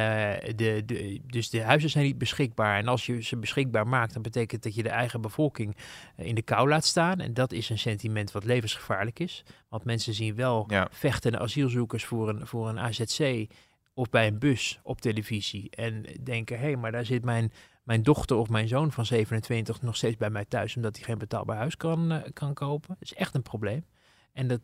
de, 0.57 0.83
de, 0.87 1.20
dus 1.26 1.50
de 1.50 1.62
huizen 1.62 1.90
zijn 1.90 2.04
niet 2.04 2.18
beschikbaar. 2.18 2.78
En 2.78 2.88
als 2.88 3.07
je 3.07 3.22
ze 3.22 3.37
beschikbaar 3.37 3.87
maakt, 3.87 4.12
dan 4.12 4.22
betekent 4.22 4.62
dat 4.62 4.74
je 4.74 4.83
de 4.83 4.88
eigen 4.88 5.20
bevolking 5.20 5.76
eh, 6.16 6.26
in 6.26 6.35
de 6.35 6.42
kou 6.42 6.68
laat 6.68 6.85
staan. 6.85 7.20
En 7.20 7.35
dat 7.35 7.52
is 7.52 7.68
een 7.68 7.78
sentiment 7.78 8.33
wat 8.33 8.44
levensgevaarlijk 8.44 9.18
is. 9.18 9.44
Want 9.68 9.85
mensen 9.85 10.14
zien 10.14 10.35
wel 10.35 10.64
Ja. 10.68 10.88
vechtende 10.90 11.38
asielzoekers 11.38 12.04
voor 12.04 12.28
een, 12.28 12.46
voor 12.46 12.68
een 12.68 12.78
AZC 12.78 13.46
of 13.94 14.11
bij 14.11 14.26
een 14.26 14.38
bus 14.38 14.78
op 14.83 15.00
televisie. 15.00 15.70
En 15.70 16.04
denken, 16.22 16.59
hé, 16.59 16.64
hey, 16.64 16.76
maar 16.76 16.92
daar 16.92 17.04
zit 17.04 17.24
mijn, 17.24 17.52
mijn 17.84 18.02
dochter 18.02 18.36
of 18.36 18.48
mijn 18.48 18.68
zoon 18.68 18.92
van 18.92 19.06
27 19.06 19.82
nog 19.82 19.96
steeds 19.96 20.16
bij 20.16 20.30
mij 20.30 20.44
thuis, 20.44 20.76
omdat 20.76 20.96
hij 20.96 21.04
geen 21.04 21.18
betaalbaar 21.18 21.56
huis 21.56 21.76
kan, 21.76 22.12
eh, 22.12 22.32
kan 22.32 22.54
kopen. 22.54 22.88
Dat 22.88 23.02
is 23.02 23.14
echt 23.14 23.34
een 23.34 23.42
probleem. 23.42 23.84
En 24.32 24.48
dat 24.48 24.60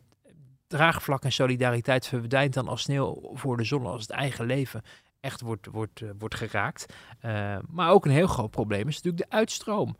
draagvlak 0.67 1.23
en 1.23 1.31
solidariteit 1.31 2.07
verdwijnt 2.07 2.53
dan 2.53 2.67
als 2.67 2.81
sneeuw 2.81 3.29
voor 3.33 3.57
de 3.57 3.63
zon 3.63 3.85
als 3.85 4.01
het 4.01 4.09
eigen 4.11 4.45
leven 4.45 4.81
echt 5.19 5.41
wordt, 5.41 5.65
wordt, 5.65 6.01
eh, 6.01 6.09
wordt 6.17 6.35
geraakt. 6.35 6.93
Eh, 7.19 7.57
maar 7.69 7.89
ook 7.91 8.05
een 8.05 8.11
heel 8.11 8.27
groot 8.27 8.51
probleem 8.51 8.87
is 8.87 8.95
natuurlijk 8.95 9.29
de 9.29 9.35
uitstroom. 9.35 9.97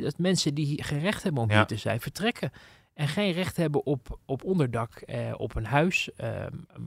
Dat 0.00 0.18
mensen 0.18 0.54
die 0.54 0.66
hier 0.66 0.84
geen 0.84 1.00
recht 1.00 1.22
hebben 1.22 1.42
om 1.42 1.50
Ja. 1.50 1.56
hier 1.56 1.66
te 1.66 1.76
zijn, 1.76 2.00
vertrekken. 2.00 2.50
En 2.94 3.08
geen 3.08 3.32
recht 3.32 3.56
hebben 3.56 3.86
op, 3.86 4.18
op 4.24 4.44
onderdak, 4.44 4.94
eh, 4.96 5.34
op 5.36 5.54
een 5.54 5.66
huis 5.66 6.10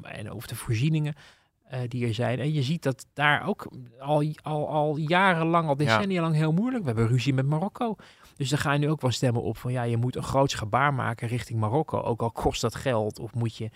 en 0.02 0.32
over 0.32 0.48
de 0.48 0.56
voorzieningen 0.56 1.16
eh, 1.74 1.80
die 1.88 2.08
er 2.08 2.14
zijn. 2.14 2.40
En 2.40 2.54
je 2.54 2.64
ziet 2.64 2.84
dat 2.84 3.06
daar 3.14 3.48
ook 3.48 3.68
al, 4.00 4.26
al, 4.42 4.70
al 4.70 4.98
jarenlang, 4.98 5.68
al 5.68 5.76
decennia 5.76 6.22
lang 6.22 6.36
heel 6.36 6.52
moeilijk. 6.52 6.84
We 6.84 6.90
hebben 6.90 7.08
ruzie 7.08 7.34
met 7.34 7.46
Marokko. 7.46 7.96
Dus 8.36 8.52
er 8.52 8.58
gaan 8.58 8.80
nu 8.80 8.90
ook 8.90 9.02
wel 9.02 9.12
stemmen 9.12 9.42
op 9.42 9.58
van 9.58 9.72
ja, 9.72 9.84
je 9.84 9.98
moet 9.98 10.16
een 10.16 10.24
groots 10.24 10.54
gebaar 10.54 10.94
maken 10.94 11.28
richting 11.28 11.60
Marokko. 11.60 12.02
Ook 12.02 12.22
al 12.22 12.32
kost 12.32 12.62
dat 12.62 12.76
geld 12.76 13.20
of 13.20 13.34
moet 13.34 13.56
je, 13.56 13.70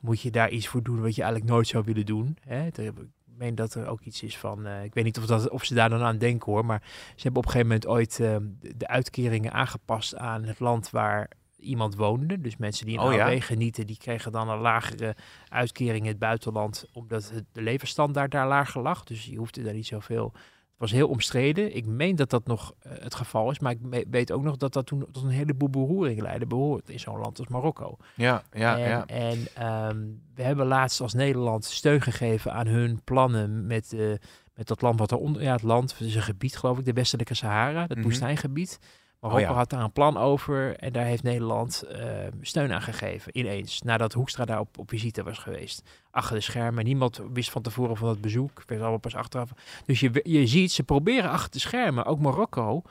moet 0.00 0.20
je 0.20 0.30
daar 0.30 0.50
iets 0.50 0.68
voor 0.68 0.82
doen 0.82 1.00
wat 1.00 1.14
je 1.14 1.22
eigenlijk 1.22 1.52
nooit 1.52 1.66
zou 1.66 1.84
willen 1.84 2.06
doen. 2.06 2.36
Hè? 2.40 2.66
Ik 2.66 2.92
meen 3.24 3.54
dat 3.54 3.74
er 3.74 3.86
ook 3.86 4.00
iets 4.00 4.22
is 4.22 4.38
van, 4.38 4.66
eh, 4.66 4.84
ik 4.84 4.94
weet 4.94 5.04
niet 5.04 5.18
of, 5.18 5.26
dat, 5.26 5.50
of 5.50 5.64
ze 5.64 5.74
daar 5.74 5.88
dan 5.88 6.02
aan 6.02 6.18
denken 6.18 6.52
hoor, 6.52 6.64
maar 6.64 6.82
ze 7.16 7.22
hebben 7.22 7.42
op 7.42 7.46
een 7.46 7.52
gegeven 7.52 7.66
moment 7.66 7.86
ooit 7.86 8.20
eh, 8.20 8.36
de 8.76 8.86
uitkeringen 8.86 9.52
aangepast 9.52 10.16
aan 10.16 10.44
het 10.44 10.60
land 10.60 10.90
waar 10.90 11.30
iemand 11.60 11.94
woonde. 11.96 12.40
Dus 12.40 12.56
mensen 12.56 12.86
die 12.86 12.94
in 12.94 13.00
Oh 13.00 13.14
ja? 13.14 13.40
Genieten, 13.40 13.86
die 13.86 13.96
kregen 13.96 14.32
dan 14.32 14.48
een 14.48 14.58
lagere 14.58 15.16
uitkering 15.48 16.02
in 16.02 16.10
het 16.10 16.18
buitenland, 16.18 16.84
omdat 16.92 17.30
het, 17.34 17.44
de 17.52 17.62
levensstandaard 17.62 18.30
daar 18.30 18.48
lager 18.48 18.82
lag. 18.82 19.04
Dus 19.04 19.24
je 19.24 19.36
hoefde 19.36 19.62
daar 19.62 19.74
niet 19.74 19.86
zoveel. 19.86 20.32
Het 20.34 20.90
was 20.90 20.98
heel 20.98 21.08
omstreden. 21.08 21.76
Ik 21.76 21.86
meen 21.86 22.16
dat 22.16 22.30
dat 22.30 22.46
nog 22.46 22.74
eh, 22.78 22.92
het 22.98 23.14
geval 23.14 23.50
is, 23.50 23.58
maar 23.58 23.72
ik 23.72 24.06
weet 24.10 24.32
ook 24.32 24.42
nog 24.42 24.56
dat 24.56 24.72
dat 24.72 24.86
toen 24.86 25.06
tot 25.12 25.22
een 25.22 25.28
heleboel 25.28 25.68
beroering 25.70 26.20
leidde, 26.20 26.46
behoort 26.46 26.88
in 26.90 27.00
zo'n 27.00 27.18
land 27.18 27.38
als 27.38 27.48
Marokko. 27.48 27.96
Ja, 28.14 28.42
ja, 28.52 28.78
en 28.78 28.88
ja. 28.88 29.06
en 29.06 29.46
ehm, 29.54 30.06
we 30.34 30.42
hebben 30.42 30.66
laatst 30.66 31.00
als 31.00 31.14
Nederland 31.14 31.64
steun 31.64 32.00
gegeven 32.00 32.52
aan 32.52 32.66
hun 32.66 33.00
plannen 33.04 33.66
met, 33.66 33.92
eh, 33.92 34.12
met 34.54 34.66
dat 34.68 34.82
land 34.82 34.98
wat 34.98 35.12
eronder, 35.12 35.42
ja, 35.42 35.52
het 35.52 35.62
land, 35.62 35.98
het 35.98 36.08
is 36.08 36.14
een 36.14 36.22
gebied 36.22 36.56
geloof 36.56 36.78
ik, 36.78 36.84
de 36.84 36.92
westelijke 36.92 37.34
Sahara, 37.34 37.86
dat 37.86 37.96
Mhm. 37.96 38.06
woestijngebied. 38.06 38.78
Marokko 39.20 39.44
Oh 39.44 39.50
ja. 39.50 39.58
had 39.58 39.70
daar 39.70 39.82
een 39.82 39.92
plan 39.92 40.16
over 40.16 40.76
en 40.76 40.92
daar 40.92 41.04
heeft 41.04 41.22
Nederland 41.22 41.82
eh, 41.82 42.08
steun 42.40 42.72
aan 42.72 42.82
gegeven, 42.82 43.38
ineens, 43.38 43.82
nadat 43.82 44.12
Hoekstra 44.12 44.44
daar 44.44 44.60
op, 44.60 44.78
op 44.78 44.88
visite 44.88 45.22
was 45.22 45.38
geweest. 45.38 45.82
Achter 46.10 46.36
de 46.36 46.42
schermen, 46.42 46.84
niemand 46.84 47.20
wist 47.32 47.50
van 47.50 47.62
tevoren 47.62 47.96
van 47.96 48.08
dat 48.08 48.20
bezoek, 48.20 48.62
werd 48.66 48.80
allemaal 48.80 48.98
pas 48.98 49.14
achteraf. 49.14 49.50
Dus 49.86 50.00
je, 50.00 50.20
je 50.22 50.46
ziet, 50.46 50.72
ze 50.72 50.82
proberen 50.82 51.30
achter 51.30 51.50
de 51.50 51.58
schermen, 51.58 52.04
ook 52.04 52.20
Marokko, 52.20 52.82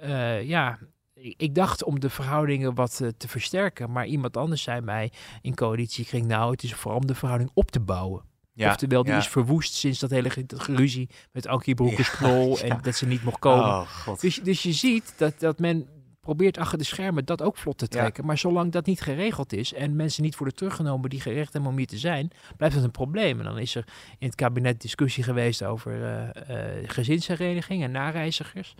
eh, 0.00 0.42
ja, 0.42 0.78
ik 1.14 1.34
ik 1.36 1.54
dacht 1.54 1.84
om 1.84 2.00
de 2.00 2.10
verhoudingen 2.10 2.74
wat 2.74 3.00
eh, 3.00 3.08
te 3.16 3.28
versterken, 3.28 3.90
maar 3.90 4.06
iemand 4.06 4.36
anders 4.36 4.62
zei 4.62 4.80
mij 4.80 5.12
in 5.42 5.54
coalitiekring, 5.54 6.26
nou, 6.26 6.50
het 6.50 6.62
is 6.62 6.74
vooral 6.74 7.00
om 7.00 7.06
de 7.06 7.14
verhouding 7.14 7.50
op 7.54 7.70
te 7.70 7.80
bouwen. 7.80 8.22
Ja. 8.54 8.70
Oftewel, 8.70 9.02
die 9.02 9.12
ja. 9.12 9.18
is 9.18 9.28
verwoest 9.28 9.74
sinds 9.74 9.98
dat 9.98 10.10
hele 10.10 10.30
ge- 10.30 10.44
geruzie 10.46 11.08
met 11.32 11.46
Ankie 11.46 11.74
Broekers 11.74 12.10
Ja, 12.10 12.16
Knol 12.18 12.58
ja. 12.58 12.62
en 12.62 12.78
dat 12.82 12.94
ze 12.94 13.06
niet 13.06 13.24
mocht 13.24 13.38
komen. 13.38 13.64
Oh. 13.66 14.18
Dus, 14.20 14.40
dus 14.42 14.62
je 14.62 14.72
ziet 14.72 15.14
dat, 15.16 15.40
dat 15.40 15.58
men 15.58 15.88
probeert 16.20 16.58
achter 16.58 16.78
de 16.78 16.84
schermen 16.84 17.24
dat 17.24 17.42
ook 17.42 17.56
vlot 17.56 17.78
te 17.78 17.88
trekken. 17.88 18.26
Maar 18.26 18.38
zolang 18.38 18.72
dat 18.72 18.86
niet 18.86 19.00
geregeld 19.00 19.52
is 19.52 19.72
en 19.72 19.96
mensen 19.96 20.22
niet 20.22 20.36
worden 20.36 20.56
teruggenomen 20.56 21.10
die 21.10 21.20
gerecht 21.20 21.52
hebben 21.52 21.70
om 21.70 21.76
hier 21.76 21.86
te 21.86 21.98
zijn, 21.98 22.30
blijft 22.56 22.74
het 22.74 22.84
een 22.84 22.90
probleem. 22.90 23.38
En 23.38 23.44
dan 23.44 23.58
is 23.58 23.74
er 23.74 23.84
in 24.18 24.26
het 24.26 24.36
kabinet 24.36 24.80
discussie 24.80 25.24
geweest 25.24 25.64
over 25.64 25.92
uh, 26.00 26.56
uh, 26.56 26.88
gezinshereniging 26.88 27.82
en 27.82 27.90
nareizigers. 27.90 28.74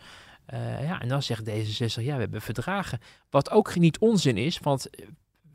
Uh, 0.54 0.84
ja, 0.84 1.00
en 1.00 1.08
dan 1.08 1.22
zegt 1.22 1.50
D66, 1.50 2.02
ja, 2.02 2.14
we 2.14 2.20
hebben 2.20 2.42
verdragen. 2.42 3.00
Wat 3.30 3.50
ook 3.50 3.76
niet 3.76 3.98
onzin 3.98 4.36
is, 4.36 4.58
want 4.58 4.90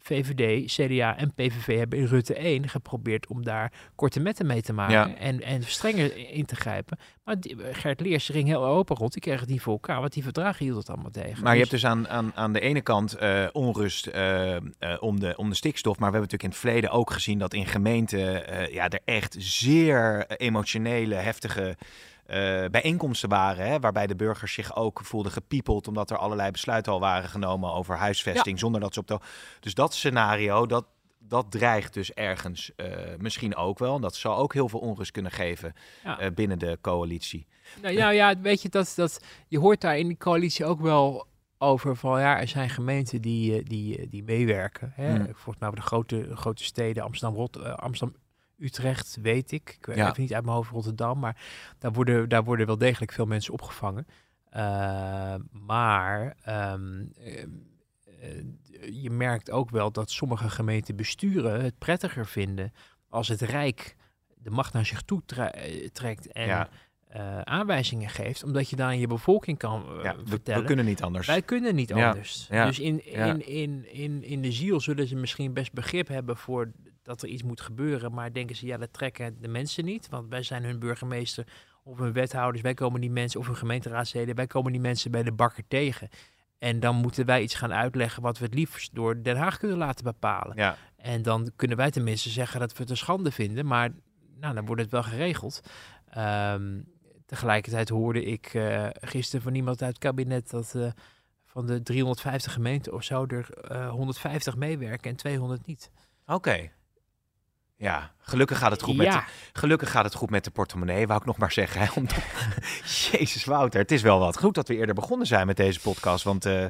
VVD, 0.10 0.72
CDA 0.72 1.18
en 1.18 1.34
PVV 1.34 1.78
hebben 1.78 2.00
in 2.00 2.06
Rutte 2.06 2.34
1 2.34 2.70
geprobeerd 2.70 3.28
om 3.28 3.44
daar 3.44 3.72
korte 3.96 4.20
metten 4.20 4.46
mee 4.46 4.62
te 4.62 4.74
maken 4.74 5.18
en, 5.18 5.42
en 5.42 5.64
strenger 5.64 6.32
in 6.32 6.46
te 6.46 6.56
grijpen. 6.56 6.98
Maar 7.24 7.40
die, 7.40 7.58
Gert 7.72 8.00
Leers 8.00 8.30
ging 8.30 8.48
heel 8.48 8.66
open 8.66 8.96
rond, 8.96 9.14
die 9.14 9.22
kreeg 9.22 9.40
het 9.40 9.50
niet 9.50 9.62
voor 9.62 9.74
elkaar, 9.74 10.00
want 10.00 10.14
die 10.14 10.24
verdragen 10.24 10.66
hield 10.66 10.78
het 10.78 10.90
allemaal 10.90 11.12
tegen. 11.12 11.44
Maar 11.44 11.54
je 11.54 11.60
hebt 11.60 11.72
dus 11.72 11.86
aan, 11.86 12.08
aan, 12.08 12.32
aan 12.36 12.54
de 12.54 12.60
ene 12.60 12.82
kant 12.82 13.22
uh, 13.22 13.48
onrust 13.52 14.08
uh, 14.08 14.56
uh, 14.56 14.60
om, 15.00 15.20
de, 15.20 15.34
om 15.38 15.50
de 15.50 15.56
stikstof, 15.56 16.00
maar 16.00 16.12
we 16.12 16.18
hebben 16.18 16.32
natuurlijk 16.32 16.44
in 16.44 16.50
het 16.50 16.60
verleden 16.60 16.92
ook 16.92 17.12
gezien 17.12 17.40
dat 17.40 17.54
in 17.54 17.66
gemeenten 17.66 18.28
ja, 18.74 18.90
er 18.90 19.00
echt 19.06 19.36
zeer 19.40 20.26
emotionele, 20.28 21.16
heftige 21.16 21.78
uh, 22.30 22.66
bijeenkomsten 22.72 23.30
waren, 23.30 23.68
hè, 23.68 23.80
waarbij 23.80 24.08
de 24.08 24.16
burgers 24.16 24.54
zich 24.54 24.76
ook 24.76 25.02
voelden 25.04 25.32
gepiepeld, 25.32 25.88
omdat 25.88 26.10
er 26.10 26.18
allerlei 26.18 26.52
besluiten 26.52 26.92
al 26.92 27.00
waren 27.00 27.30
genomen 27.30 27.74
over 27.74 27.96
huisvesting, 27.96 28.60
zonder 28.60 28.82
dat 28.82 28.94
ze 28.94 29.00
op 29.00 29.08
de. 29.08 29.20
Dus 29.60 29.74
dat 29.74 29.94
scenario, 29.94 30.66
dat, 30.66 30.86
dat 31.20 31.52
dreigt 31.52 31.94
dus 31.94 32.14
ergens 32.14 32.72
uh, 32.76 32.88
misschien 33.18 33.56
ook 33.56 33.80
wel. 33.80 34.00
Dat 34.00 34.16
zal 34.16 34.38
ook 34.38 34.54
heel 34.54 34.70
veel 34.70 34.80
onrust 34.80 35.12
kunnen 35.12 35.32
geven 35.32 35.74
ja. 36.04 36.22
uh, 36.22 36.28
binnen 36.36 36.60
de 36.60 36.78
coalitie. 36.82 37.48
Nou 37.82 37.94
ja, 37.94 38.10
ja, 38.10 38.40
weet 38.40 38.62
je, 38.62 38.70
dat, 38.70 38.94
dat, 38.96 39.20
je 39.48 39.60
hoort 39.60 39.82
daar 39.82 39.98
in 39.98 40.08
die 40.08 40.18
coalitie 40.18 40.66
ook 40.66 40.82
wel 40.82 41.28
over 41.58 41.96
van 41.96 42.20
ja, 42.20 42.40
er 42.40 42.48
zijn 42.48 42.70
gemeenten 42.70 43.22
die, 43.22 43.64
die, 43.64 44.10
die 44.10 44.24
meewerken. 44.24 44.92
Hè? 44.96 45.16
Hmm. 45.16 45.26
Volgens 45.26 45.58
mij 45.60 45.70
de 45.70 45.82
grote, 45.82 46.36
grote 46.36 46.64
steden, 46.64 47.04
Amsterdam, 47.04 47.38
Rot, 47.38 47.64
Amsterdam, 47.64 48.18
Utrecht, 48.60 49.18
weet 49.22 49.52
ik. 49.52 49.76
Ik 49.80 49.86
weet 49.86 49.98
ja. 49.98 50.10
even 50.10 50.22
niet 50.22 50.34
uit 50.34 50.44
mijn 50.44 50.56
hoofd 50.56 50.72
Rotterdam, 50.72 51.20
maar 51.20 51.42
daar 51.80 51.92
worden, 51.92 52.30
daar 52.30 52.44
worden 52.44 52.66
wel 52.66 52.78
degelijk 52.78 53.12
veel 53.12 53.26
mensen 53.26 53.54
opgevangen. 53.54 54.08
Uh, 54.56 55.36
maar 55.52 56.36
um, 56.48 57.14
uh, 57.20 57.44
je 59.02 59.10
merkt 59.10 59.52
ook 59.52 59.70
wel 59.70 59.92
dat 59.92 60.12
sommige 60.12 60.50
gemeentebesturen 60.50 61.64
het 61.64 61.78
prettiger 61.78 62.26
vinden 62.26 62.74
als 63.10 63.28
het 63.28 63.42
Rijk 63.42 63.96
de 64.42 64.50
macht 64.50 64.74
naar 64.74 64.86
zich 64.86 65.02
toe 65.02 65.22
trekt 65.92 66.32
en 66.32 66.48
ja. 66.48 66.70
uh, 67.16 67.42
aanwijzingen 67.42 68.10
geeft, 68.10 68.44
omdat 68.44 68.70
je 68.70 68.76
dan 68.76 69.00
je 69.00 69.08
bevolking 69.08 69.58
kan 69.58 69.98
uh, 69.98 70.04
ja, 70.04 70.16
we, 70.16 70.22
vertellen. 70.26 70.62
We 70.62 70.68
kunnen 70.68 70.86
niet 70.86 71.02
anders. 71.02 71.28
Wij 71.28 71.42
kunnen 71.42 71.76
niet 71.76 71.90
ja. 71.90 72.10
anders. 72.10 72.48
Dus 72.48 72.80
in, 72.80 73.06
in, 73.06 73.48
in, 73.48 73.94
in, 73.94 74.24
in 74.24 74.42
de 74.42 74.52
ziel 74.52 74.80
zullen 74.80 75.08
ze 75.08 75.16
misschien 75.16 75.54
best 75.54 75.74
begrip 75.74 76.08
hebben 76.08 76.38
voor 76.38 76.72
dat 77.10 77.22
er 77.22 77.30
iets 77.30 77.44
moet 77.44 77.62
gebeuren, 77.62 78.14
maar 78.14 78.34
denken 78.34 78.56
ze, 78.56 78.66
ja, 78.66 78.78
dat 78.78 78.94
trekken 78.94 79.42
de 79.42 79.48
mensen 79.48 79.86
niet, 79.86 80.10
want 80.10 80.30
wij 80.30 80.44
zijn 80.44 80.64
hun 80.64 80.80
burgemeester 80.80 81.48
of 81.84 81.98
hun 81.98 82.14
wethouders, 82.14 82.64
wij 82.64 82.74
komen 82.74 83.02
die 83.02 83.12
mensen, 83.12 83.40
of 83.40 83.46
hun 83.46 83.56
gemeenteraadsleden, 83.56 84.36
wij 84.36 84.48
komen 84.48 84.72
die 84.72 84.82
mensen 84.82 85.12
bij 85.12 85.24
de 85.24 85.32
bakker 85.32 85.64
tegen. 85.68 86.10
En 86.58 86.80
dan 86.80 86.96
moeten 86.96 87.26
wij 87.26 87.42
iets 87.42 87.56
gaan 87.56 87.74
uitleggen 87.74 88.22
wat 88.22 88.38
we 88.38 88.46
het 88.46 88.54
liefst 88.54 88.96
door 88.96 89.24
Den 89.24 89.38
Haag 89.38 89.58
kunnen 89.58 89.78
laten 89.78 90.04
bepalen. 90.04 90.56
Ja. 90.56 90.78
En 90.96 91.22
dan 91.22 91.52
kunnen 91.56 91.78
wij 91.78 91.92
tenminste 91.92 92.30
zeggen 92.30 92.60
dat 92.60 92.74
we 92.74 92.82
het 92.82 92.90
een 92.90 92.98
schande 92.98 93.32
vinden, 93.32 93.66
maar 93.66 93.92
nou, 94.40 94.56
dan 94.56 94.66
wordt 94.66 94.82
het 94.82 94.92
wel 94.92 95.04
geregeld. 95.04 95.62
Um, 96.18 96.86
tegelijkertijd 97.26 97.90
hoorde 97.90 98.24
ik 98.24 98.54
uh, 98.54 98.88
gisteren 98.94 99.42
van 99.42 99.56
iemand 99.56 99.82
uit 99.82 99.94
het 99.94 100.04
kabinet 100.04 100.50
dat 100.50 100.74
uh, 100.76 100.92
van 101.46 101.66
de 101.66 101.82
350 101.82 102.54
gemeenten 102.54 102.94
of 102.94 103.04
zo 103.04 103.26
er 103.26 103.50
uh, 103.72 103.90
150 103.90 104.56
meewerken 104.56 105.10
en 105.10 105.16
200 105.16 105.66
niet. 105.66 105.92
Oké. 106.26 106.34
Okay. 106.34 106.72
Ja, 107.80 108.12
gelukkig 108.22 108.58
gaat 108.58 108.72
het 108.72 108.82
goed 108.82 108.96
met, 108.96 109.12
de, 109.12 109.22
gelukkig 109.54 109.92
gaat 109.92 110.04
het 110.04 110.14
goed 110.16 110.30
met 110.30 110.44
de 110.44 110.52
portemonnee, 110.52 111.08
wou 111.08 111.20
ik 111.20 111.26
nog 111.26 111.38
maar 111.38 111.52
zeggen. 111.52 111.82
Hè? 111.82 111.88
Om 111.96 112.06
Jezus 113.12 113.46
Wouter, 113.46 113.80
het 113.80 113.92
is 113.92 114.02
wel 114.02 114.20
wat 114.20 114.38
goed 114.38 114.56
dat 114.56 114.68
we 114.68 114.76
eerder 114.76 114.96
begonnen 114.96 115.28
zijn 115.28 115.48
met 115.48 115.58
deze 115.58 115.80
podcast, 115.80 116.24
want... 116.24 116.46
Uh, 116.46 116.66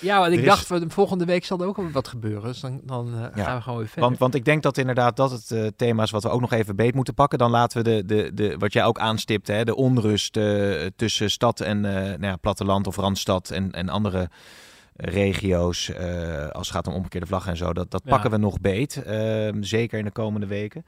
ja, 0.00 0.18
want 0.18 0.32
ik 0.32 0.38
is... 0.38 0.44
dacht, 0.44 0.70
volgende 0.88 1.24
week 1.24 1.44
zal 1.44 1.60
er 1.60 1.66
ook 1.66 1.92
wat 1.92 2.08
gebeuren, 2.08 2.42
dus 2.42 2.60
dan, 2.60 2.80
dan 2.84 3.14
uh, 3.14 3.26
ja. 3.34 3.44
gaan 3.44 3.56
we 3.56 3.62
gewoon 3.62 3.78
weer 3.78 3.88
verder. 3.88 4.04
Want, 4.04 4.18
want 4.18 4.34
ik 4.34 4.44
denk 4.44 4.62
dat 4.62 4.78
inderdaad 4.78 5.16
dat 5.16 5.30
het 5.30 5.50
uh, 5.50 5.66
thema 5.76 6.02
is 6.02 6.10
wat 6.10 6.22
we 6.22 6.28
ook 6.28 6.40
nog 6.40 6.52
even 6.52 6.76
beet 6.76 6.94
moeten 6.94 7.14
pakken. 7.14 7.38
Dan 7.38 7.50
laten 7.50 7.82
we 7.82 7.90
de, 7.90 8.04
de, 8.04 8.34
de 8.34 8.58
wat 8.58 8.72
jij 8.72 8.84
ook 8.84 8.98
aanstipt, 8.98 9.46
hè, 9.46 9.64
de 9.64 9.74
onrust 9.74 10.38
tussen 10.96 11.30
stad 11.30 11.60
en 11.60 11.80
nou 11.80 12.20
ja, 12.20 12.36
platteland 12.36 12.86
of 12.86 12.96
randstad 12.96 13.50
en, 13.50 13.72
en 13.72 13.88
andere 13.88 14.28
regio's, 14.96 15.88
uh, 15.88 16.48
als 16.48 16.66
het 16.66 16.76
gaat 16.76 16.86
om 16.86 16.94
omgekeerde 16.94 17.26
vlaggen 17.26 17.50
en 17.50 17.56
zo, 17.56 17.72
dat, 17.72 17.90
dat 17.90 18.02
ja. 18.04 18.10
pakken 18.10 18.30
we 18.30 18.36
nog 18.36 18.60
beet. 18.60 19.02
Uh, 19.06 19.48
zeker 19.60 19.98
in 19.98 20.04
de 20.04 20.10
komende 20.10 20.46
weken. 20.46 20.86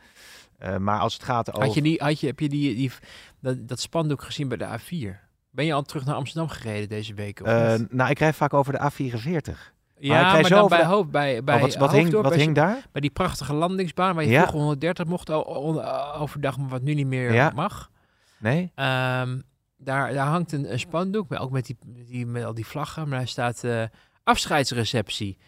Uh, 0.62 0.76
maar 0.76 0.98
als 0.98 1.14
het 1.14 1.22
gaat 1.22 1.52
over... 1.52 1.64
Had 1.64 1.74
je, 1.74 1.82
die, 1.82 2.02
had 2.02 2.20
je, 2.20 2.26
heb 2.26 2.40
je 2.40 2.48
die, 2.48 2.74
die, 2.74 2.92
dat, 3.40 3.68
dat 3.68 3.80
spandoek 3.80 4.22
gezien 4.22 4.48
bij 4.48 4.57
de 4.57 4.78
A4? 4.78 5.16
Ben 5.50 5.64
je 5.64 5.72
al 5.72 5.82
terug 5.82 6.04
naar 6.04 6.14
Amsterdam 6.14 6.48
gereden 6.48 6.88
deze 6.88 7.14
week? 7.14 7.40
Of 7.40 7.46
nou, 7.90 8.11
ik 8.11 8.18
rijd 8.18 8.36
vaak 8.36 8.54
over 8.54 8.72
de 8.72 8.78
A44. 8.78 9.74
Ja, 9.98 10.22
maar, 10.22 10.40
maar 10.40 10.50
dan 10.50 10.68
bij, 10.68 10.78
de... 10.78 10.84
hoofd, 10.84 11.11
bij, 11.11 11.44
bij 11.44 11.54
oh, 11.54 11.61
wat, 11.61 11.76
wat, 11.76 11.92
hing, 11.92 12.12
wat 12.12 12.28
bij, 12.28 12.38
hing 12.38 12.54
daar? 12.54 12.86
Bij 12.92 13.00
die 13.00 13.11
prachtige 13.11 13.54
landingsbaan 13.54 14.14
waar 14.14 14.24
je 14.24 14.30
ja. 14.30 14.36
vroeger 14.36 14.59
130 14.59 15.07
mocht 15.07 15.30
overdag, 15.30 16.59
maar 16.59 16.68
wat 16.68 16.82
nu 16.82 16.94
niet 16.94 17.07
meer 17.07 17.32
ja. 17.32 17.52
mag. 17.54 17.90
Nee? 18.38 18.72
Um, 18.76 19.42
daar, 19.76 20.12
daar 20.14 20.26
hangt 20.26 20.52
een, 20.52 20.72
een 20.72 20.78
spandoek, 20.78 21.40
ook 21.40 21.50
met, 21.50 21.66
die, 21.66 21.76
die, 21.86 22.26
met 22.26 22.44
al 22.44 22.54
die 22.54 22.66
vlaggen. 22.66 23.08
Maar 23.08 23.18
daar 23.18 23.28
staat 23.28 23.64
uh, 23.64 23.82
afscheidsreceptie. 24.24 25.38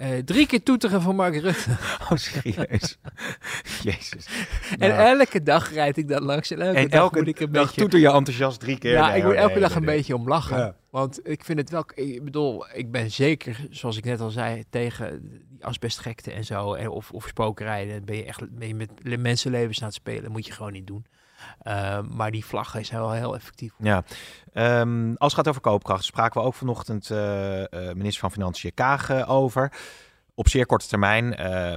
Uh, 0.00 0.18
drie 0.18 0.46
keer 0.46 0.62
toeteren 0.62 1.02
voor 1.02 1.14
Mark 1.14 1.36
Rutte. 1.36 1.70
Oh, 2.10 2.16
serieus? 2.16 2.98
Jezus. 3.82 4.26
En 4.78 4.88
nou. 4.88 5.18
elke 5.18 5.42
dag 5.42 5.72
rijd 5.72 5.96
ik 5.96 6.08
dat 6.08 6.22
langs. 6.22 6.50
En 6.50 6.60
elke, 6.60 6.78
en 6.78 6.88
dag, 6.88 7.00
elke 7.00 7.18
moet 7.18 7.28
ik 7.28 7.40
een 7.40 7.52
dag 7.52 7.64
beetje... 7.64 7.80
toeter 7.80 7.98
je 8.00 8.10
enthousiast 8.10 8.60
drie 8.60 8.78
keer. 8.78 8.92
Ja, 8.92 9.08
nee, 9.08 9.16
ik 9.16 9.24
moet 9.24 9.34
elke 9.34 9.52
nee, 9.52 9.60
dag 9.60 9.74
een 9.74 9.84
beetje 9.84 10.14
om 10.14 10.28
lachen. 10.28 10.58
Ja. 10.58 10.76
Want 10.90 11.28
ik 11.28 11.44
vind 11.44 11.58
het 11.58 11.70
wel... 11.70 11.84
Ik 11.94 12.24
bedoel, 12.24 12.66
ik 12.72 12.90
ben 12.90 13.10
zeker, 13.10 13.66
zoals 13.70 13.96
ik 13.96 14.04
net 14.04 14.20
al 14.20 14.30
zei, 14.30 14.64
tegen 14.70 15.28
die 15.48 15.64
asbestgekte 15.64 16.32
en 16.32 16.44
zo. 16.44 16.74
En, 16.74 16.88
of, 16.88 17.10
of 17.10 17.26
spookrijden. 17.26 18.04
Ben 18.04 18.16
je 18.16 18.24
echt 18.24 18.50
ben 18.50 18.68
je 18.68 18.74
met 18.74 19.18
mensenlevens 19.18 19.80
aan 19.80 19.86
het 19.86 19.94
spelen. 19.96 20.32
moet 20.32 20.46
je 20.46 20.52
gewoon 20.52 20.72
niet 20.72 20.86
doen. 20.86 21.06
Uh, 21.62 21.98
maar 22.00 22.30
die 22.30 22.44
vlaggen 22.44 22.84
zijn 22.84 23.00
wel 23.00 23.12
heel 23.12 23.34
effectief. 23.34 23.72
Ja, 23.78 24.04
um, 24.80 25.16
als 25.16 25.32
het 25.32 25.40
gaat 25.40 25.48
over 25.48 25.60
koopkracht, 25.60 26.04
spraken 26.04 26.40
we 26.40 26.46
ook 26.46 26.54
vanochtend 26.54 27.10
uh, 27.10 27.58
uh, 27.60 27.66
minister 27.70 28.20
van 28.20 28.30
Financiën 28.30 28.74
Kaag 28.74 29.26
over. 29.26 29.72
Op 30.36 30.48
zeer 30.48 30.66
korte 30.66 30.86
termijn, 30.86 31.24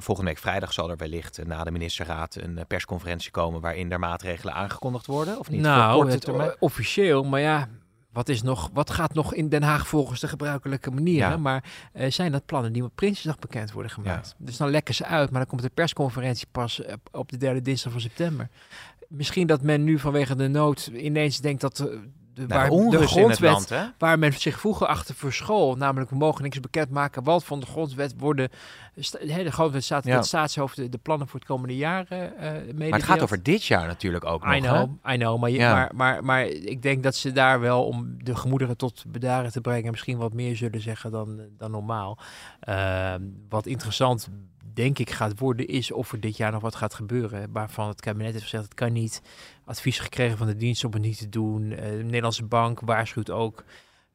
volgende 0.01 0.30
week 0.30 0.39
vrijdag 0.39 0.74
zal 0.74 0.89
er 0.89 0.97
wellicht 0.97 1.45
na 1.45 1.63
de 1.63 1.72
ministerraad 1.72 2.36
een 2.36 2.65
persconferentie 2.68 3.32
komen 3.32 3.61
waarin 3.61 3.91
er 3.91 3.99
maatregelen 3.99 4.53
aangekondigd 4.53 5.05
worden, 5.05 5.39
of 5.39 5.49
niet? 5.49 5.61
Nou, 5.61 6.11
het, 6.11 6.55
officieel, 6.59 7.24
maar 7.24 7.39
ja, 7.39 7.68
wat, 8.11 8.30
is 8.30 8.41
nog, 8.41 8.70
wat 8.74 8.89
gaat 8.89 9.13
nog 9.13 9.34
in 9.34 9.49
Den 9.49 9.63
Haag 9.63 9.88
volgens 9.88 10.20
de 10.20 10.28
gebruikelijke 10.28 10.91
manier? 10.91 11.18
Ja. 11.18 11.38
Maar 11.38 11.63
uh, 11.93 12.11
zijn 12.11 12.32
dat 12.32 12.45
plannen 12.45 12.74
die 12.74 12.84
op 12.84 12.91
Prinsjesdag 12.95 13.39
bekend 13.39 13.72
worden 13.72 13.91
gemaakt? 13.91 14.36
Ja. 14.39 14.45
Dus 14.45 14.57
dan 14.57 14.70
lekken 14.70 14.95
ze 14.95 15.05
uit, 15.05 15.30
maar 15.30 15.39
dan 15.39 15.49
komt 15.49 15.61
de 15.61 15.70
persconferentie 15.74 16.47
pas 16.51 16.82
op 17.11 17.30
de 17.30 17.38
derde 17.38 17.61
dinsdag 17.61 17.91
van 17.91 18.01
september. 18.01 18.49
Misschien 19.08 19.47
dat 19.47 19.62
men 19.62 19.84
nu 19.84 19.99
vanwege 19.99 20.36
de 20.36 20.47
nood 20.47 20.89
ineens 20.93 21.39
denkt 21.39 21.62
dat 21.62 21.78
de, 21.78 21.99
de, 22.34 22.45
nou, 22.47 22.89
waar, 22.89 22.99
de 22.99 23.08
grondwet, 23.08 23.39
land, 23.39 23.93
waar 23.97 24.20
men 24.20 24.34
zich 24.34 24.60
vroeger 24.60 24.88
achter 24.88 25.16
verschool, 25.16 25.76
namelijk 25.76 26.10
we 26.10 26.16
mogen 26.16 26.43
niks 26.43 26.60
bekendmaken 26.60 27.24
wat 27.24 27.43
van 27.43 27.60
de 27.60 27.66
grondwet 27.66 28.14
worden, 28.18 28.49
he, 29.12 29.43
de 29.43 29.51
grondwet 29.51 29.84
staat 29.84 30.03
ja. 30.03 30.16
het 30.16 30.26
staatshoofd 30.26 30.76
de, 30.76 30.89
de, 30.89 30.97
plannen 30.97 31.28
voor 31.28 31.39
het 31.39 31.49
komende 31.49 31.76
jaar 31.76 32.08
uh, 32.12 32.20
Maar 32.76 32.88
het 32.88 33.03
gaat 33.03 33.22
over 33.22 33.43
dit 33.43 33.64
jaar 33.64 33.88
natuurlijk 33.88 34.26
ook 34.26 34.43
I 34.43 34.60
nog, 34.60 34.72
know, 34.72 34.89
hè? 35.01 35.14
I 35.14 35.18
know, 35.18 35.39
maar, 35.39 35.49
je, 35.49 35.58
ja. 35.58 35.74
maar, 35.74 35.91
maar, 35.95 36.24
maar 36.24 36.45
ik 36.45 36.82
denk 36.82 37.03
dat 37.03 37.16
ze 37.16 37.32
daar 37.32 37.60
wel 37.60 37.86
om 37.86 38.16
de 38.24 38.36
gemoederen 38.36 38.78
tot 38.78 39.03
bedaren 39.08 39.51
te 39.51 39.62
brengen 39.62 39.91
misschien 39.91 40.18
wat 40.18 40.34
meer 40.34 40.55
zullen 40.55 40.82
zeggen 40.82 41.12
dan, 41.12 41.41
dan 41.58 41.72
normaal. 41.72 42.18
Uh, 42.70 43.14
wat 43.49 43.66
interessant 43.66 44.30
denk 44.78 44.99
ik 44.99 45.09
gaat 45.09 45.39
worden, 45.39 45.67
is 45.67 45.91
of 45.91 46.11
er 46.11 46.19
dit 46.19 46.38
jaar 46.38 46.51
nog 46.51 46.61
wat 46.61 46.75
gaat 46.75 46.93
gebeuren. 46.93 47.51
Waarvan 47.51 47.88
het 47.88 48.01
kabinet 48.01 48.32
heeft 48.32 48.43
gezegd, 48.43 48.63
het 48.63 48.73
kan 48.73 48.93
niet. 48.93 49.21
Advies 49.65 49.99
gekregen 49.99 50.38
van 50.38 50.47
de 50.47 50.55
dienst 50.55 50.84
om 50.84 50.93
het 50.93 51.01
niet 51.01 51.17
te 51.17 51.30
doen. 51.30 51.71
Uh, 51.71 51.78
de 51.78 52.03
Nederlandse 52.03 52.45
bank 52.45 52.80
waarschuwt 52.80 53.32
ook 53.32 53.63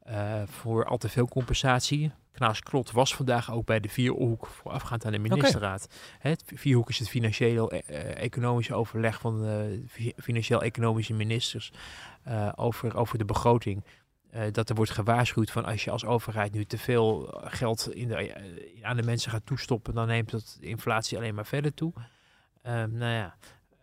uh, 0.09 0.41
voor 0.45 0.85
al 0.85 0.97
te 0.97 1.09
veel 1.09 1.27
compensatie. 1.27 2.11
Knaas 2.31 2.59
Klot 2.59 2.91
was 2.91 3.15
vandaag 3.15 3.51
ook 3.51 3.65
bij 3.65 3.79
de 3.79 3.89
Vierhoek 3.89 4.47
voorafgaand 4.47 5.05
aan 5.05 5.11
de 5.11 5.17
ministerraad. 5.17 5.87
Okay. 6.17 6.31
Het 6.31 6.43
Vierhoek 6.45 6.89
is 6.89 6.99
het 6.99 7.09
financieel-economische 7.09 8.73
overleg 8.73 9.19
van 9.19 9.41
de 9.41 9.83
financieel-economische 10.17 11.13
ministers 11.13 11.71
uh, 12.27 12.51
over, 12.55 12.95
over 12.95 13.17
de 13.17 13.25
begroting. 13.25 13.83
Uh, 14.35 14.41
dat 14.51 14.69
er 14.69 14.75
wordt 14.75 14.91
gewaarschuwd 14.91 15.51
van 15.51 15.65
als 15.65 15.83
je 15.83 15.91
als 15.91 16.05
overheid 16.05 16.53
nu 16.53 16.65
te 16.65 16.77
veel 16.77 17.37
geld 17.43 17.93
in 17.93 18.07
de, 18.07 18.27
uh, 18.27 18.85
aan 18.85 18.97
de 18.97 19.03
mensen 19.03 19.31
gaat 19.31 19.45
toestoppen, 19.45 19.93
dan 19.93 20.07
neemt 20.07 20.31
dat 20.31 20.57
de 20.59 20.67
inflatie 20.67 21.17
alleen 21.17 21.35
maar 21.35 21.45
verder 21.45 21.73
toe. 21.73 21.93
Uh, 21.95 22.83
nou 22.83 23.31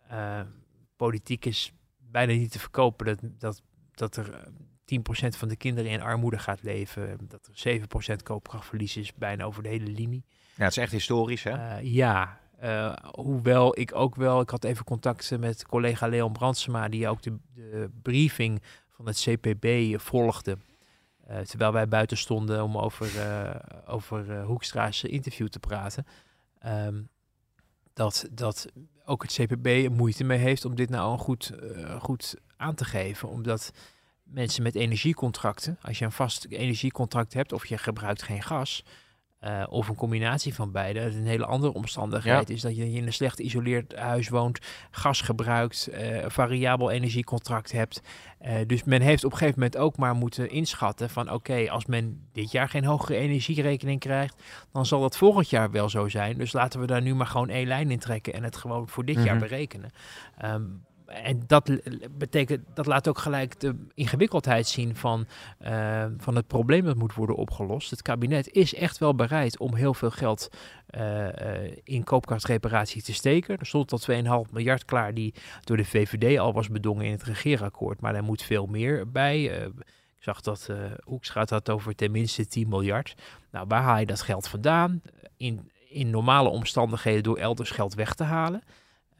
ja, 0.09 0.47
politiek 0.95 1.45
is 1.45 1.73
bijna 1.97 2.33
niet 2.33 2.51
te 2.51 2.59
verkopen 2.59 3.05
dat, 3.05 3.19
dat, 3.37 3.61
dat 3.91 4.15
er 4.15 4.47
10% 4.95 5.37
van 5.37 5.47
de 5.47 5.55
kinderen 5.55 5.91
in 5.91 6.01
armoede 6.01 6.39
gaat 6.39 6.63
leven. 6.63 7.17
Dat 7.27 7.49
er 7.53 7.79
7% 8.13 8.23
koopkrachtverlies 8.23 8.97
is, 8.97 9.13
bijna 9.13 9.43
over 9.43 9.63
de 9.63 9.69
hele 9.69 9.91
linie. 9.91 10.25
Ja, 10.55 10.63
het 10.63 10.71
is 10.71 10.83
echt 10.83 10.91
historisch, 10.91 11.43
hè? 11.43 11.77
Ja, 11.79 12.39
hoewel 13.11 13.79
ik 13.79 13.95
ook 13.95 14.15
wel, 14.15 14.41
ik 14.41 14.49
had 14.49 14.63
even 14.63 14.85
contact 14.85 15.37
met 15.39 15.65
collega 15.65 16.07
Leon 16.07 16.33
Brandsema, 16.33 16.89
die 16.89 17.07
ook 17.07 17.21
de, 17.21 17.37
de 17.53 17.89
briefing 18.01 18.61
van 19.03 19.13
het 19.13 19.39
CPB 19.39 19.99
volgde. 19.99 20.57
Uh, 21.29 21.39
terwijl 21.39 21.71
wij 21.71 21.87
buiten 21.87 22.17
stonden 22.17 22.63
om 22.63 22.77
over, 22.77 23.11
over 23.87 24.43
Hoekstra's 24.43 25.03
interview 25.03 25.47
te 25.47 25.59
praten. 25.59 26.05
Um, 26.65 27.09
dat, 27.93 28.27
dat 28.31 28.67
ook 29.05 29.21
het 29.21 29.33
CPB 29.33 29.89
moeite 29.89 30.23
mee 30.23 30.37
heeft 30.37 30.65
om 30.65 30.75
dit 30.75 30.89
nou 30.89 31.17
goed, 31.17 31.51
goed 31.99 32.35
aan 32.57 32.75
te 32.75 32.85
geven. 32.85 33.29
Omdat 33.29 33.71
mensen 34.23 34.63
met 34.63 34.75
energiecontracten, 34.75 35.77
als 35.81 35.99
je 35.99 36.05
een 36.05 36.11
vast 36.11 36.45
energiecontract 36.49 37.33
hebt 37.33 37.53
of 37.53 37.65
je 37.65 37.77
gebruikt 37.77 38.21
geen 38.21 38.43
gas, 38.43 38.83
uh, 39.43 39.63
of 39.69 39.87
een 39.87 39.95
combinatie 39.95 40.53
van 40.53 40.71
beide. 40.71 40.99
Een 40.99 41.25
hele 41.25 41.45
andere 41.45 41.73
omstandigheid 41.73 42.49
is 42.49 42.61
dat 42.61 42.75
je 42.75 42.91
in 42.91 43.05
een 43.05 43.13
slecht 43.13 43.35
geïsoleerd 43.35 43.95
huis 43.95 44.29
woont, 44.29 44.59
gas 44.91 45.21
gebruikt, 45.21 45.89
uh, 45.91 46.25
variabel 46.27 46.91
energiecontract 46.91 47.71
hebt. 47.71 48.01
Uh, 48.45 48.53
dus 48.67 48.83
men 48.83 49.01
heeft 49.01 49.23
op 49.23 49.31
een 49.31 49.37
gegeven 49.37 49.59
moment 49.59 49.77
ook 49.77 49.97
maar 49.97 50.15
moeten 50.15 50.49
inschatten 50.49 51.09
van 51.09 51.31
oké, 51.31 51.69
als 51.69 51.85
men 51.85 52.27
dit 52.31 52.51
jaar 52.51 52.69
geen 52.69 52.85
hogere 52.85 53.17
energierekening 53.17 53.99
krijgt, 53.99 54.43
dan 54.71 54.85
zal 54.85 55.01
dat 55.01 55.17
volgend 55.17 55.49
jaar 55.49 55.71
wel 55.71 55.89
zo 55.89 56.07
zijn. 56.07 56.37
Dus 56.37 56.53
laten 56.53 56.79
we 56.79 56.85
daar 56.85 57.01
nu 57.01 57.15
maar 57.15 57.27
gewoon 57.27 57.49
één 57.49 57.67
lijn 57.67 57.91
in 57.91 57.99
trekken 57.99 58.33
en 58.33 58.43
het 58.43 58.55
gewoon 58.55 58.87
voor 58.87 59.05
dit 59.05 59.23
jaar 59.23 59.35
mhm. 59.35 59.43
berekenen. 59.43 59.91
Um, 60.45 60.83
en 61.11 61.43
dat 61.47 61.71
betekent, 62.17 62.65
dat 62.73 62.85
laat 62.85 63.07
ook 63.07 63.17
gelijk 63.17 63.59
de 63.59 63.85
ingewikkeldheid 63.93 64.67
zien 64.67 64.95
van, 64.95 65.25
uh, 65.61 66.05
van 66.17 66.35
het 66.35 66.47
probleem 66.47 66.85
dat 66.85 66.95
moet 66.95 67.13
worden 67.13 67.35
opgelost. 67.35 67.89
Het 67.89 68.01
kabinet 68.01 68.51
is 68.51 68.73
echt 68.73 68.97
wel 68.97 69.15
bereid 69.15 69.59
om 69.59 69.75
heel 69.75 69.93
veel 69.93 70.11
geld 70.11 70.49
uh, 70.89 71.25
uh, 71.25 71.31
in 71.83 72.03
koopkrachtreparatie 72.03 73.01
te 73.01 73.13
steken. 73.13 73.57
Er 73.57 73.65
stond 73.65 73.91
al 73.91 74.45
2,5 74.45 74.51
miljard 74.51 74.85
klaar 74.85 75.13
die 75.13 75.33
door 75.63 75.77
de 75.77 75.85
VVD 75.85 76.39
al 76.39 76.53
was 76.53 76.69
bedongen 76.69 77.05
in 77.05 77.11
het 77.11 77.23
regeerakkoord. 77.23 78.01
Maar 78.01 78.13
daar 78.13 78.23
moet 78.23 78.43
veel 78.43 78.65
meer 78.65 79.11
bij. 79.11 79.43
ik 79.43 79.73
zag 80.19 80.41
dat 80.41 80.69
Hoekstra 81.03 81.45
had 81.49 81.69
over 81.69 81.95
tenminste 81.95 82.47
10 82.47 82.69
miljard. 82.69 83.15
Nou, 83.51 83.65
waar 83.67 83.81
haal 83.81 83.99
je 83.99 84.05
dat 84.05 84.21
geld 84.21 84.47
vandaan? 84.47 85.01
In, 85.37 85.71
in 85.89 86.09
normale 86.09 86.49
omstandigheden 86.49 87.23
door 87.23 87.37
elders 87.37 87.71
geld 87.71 87.93
weg 87.93 88.13
te 88.13 88.23
halen. 88.23 88.63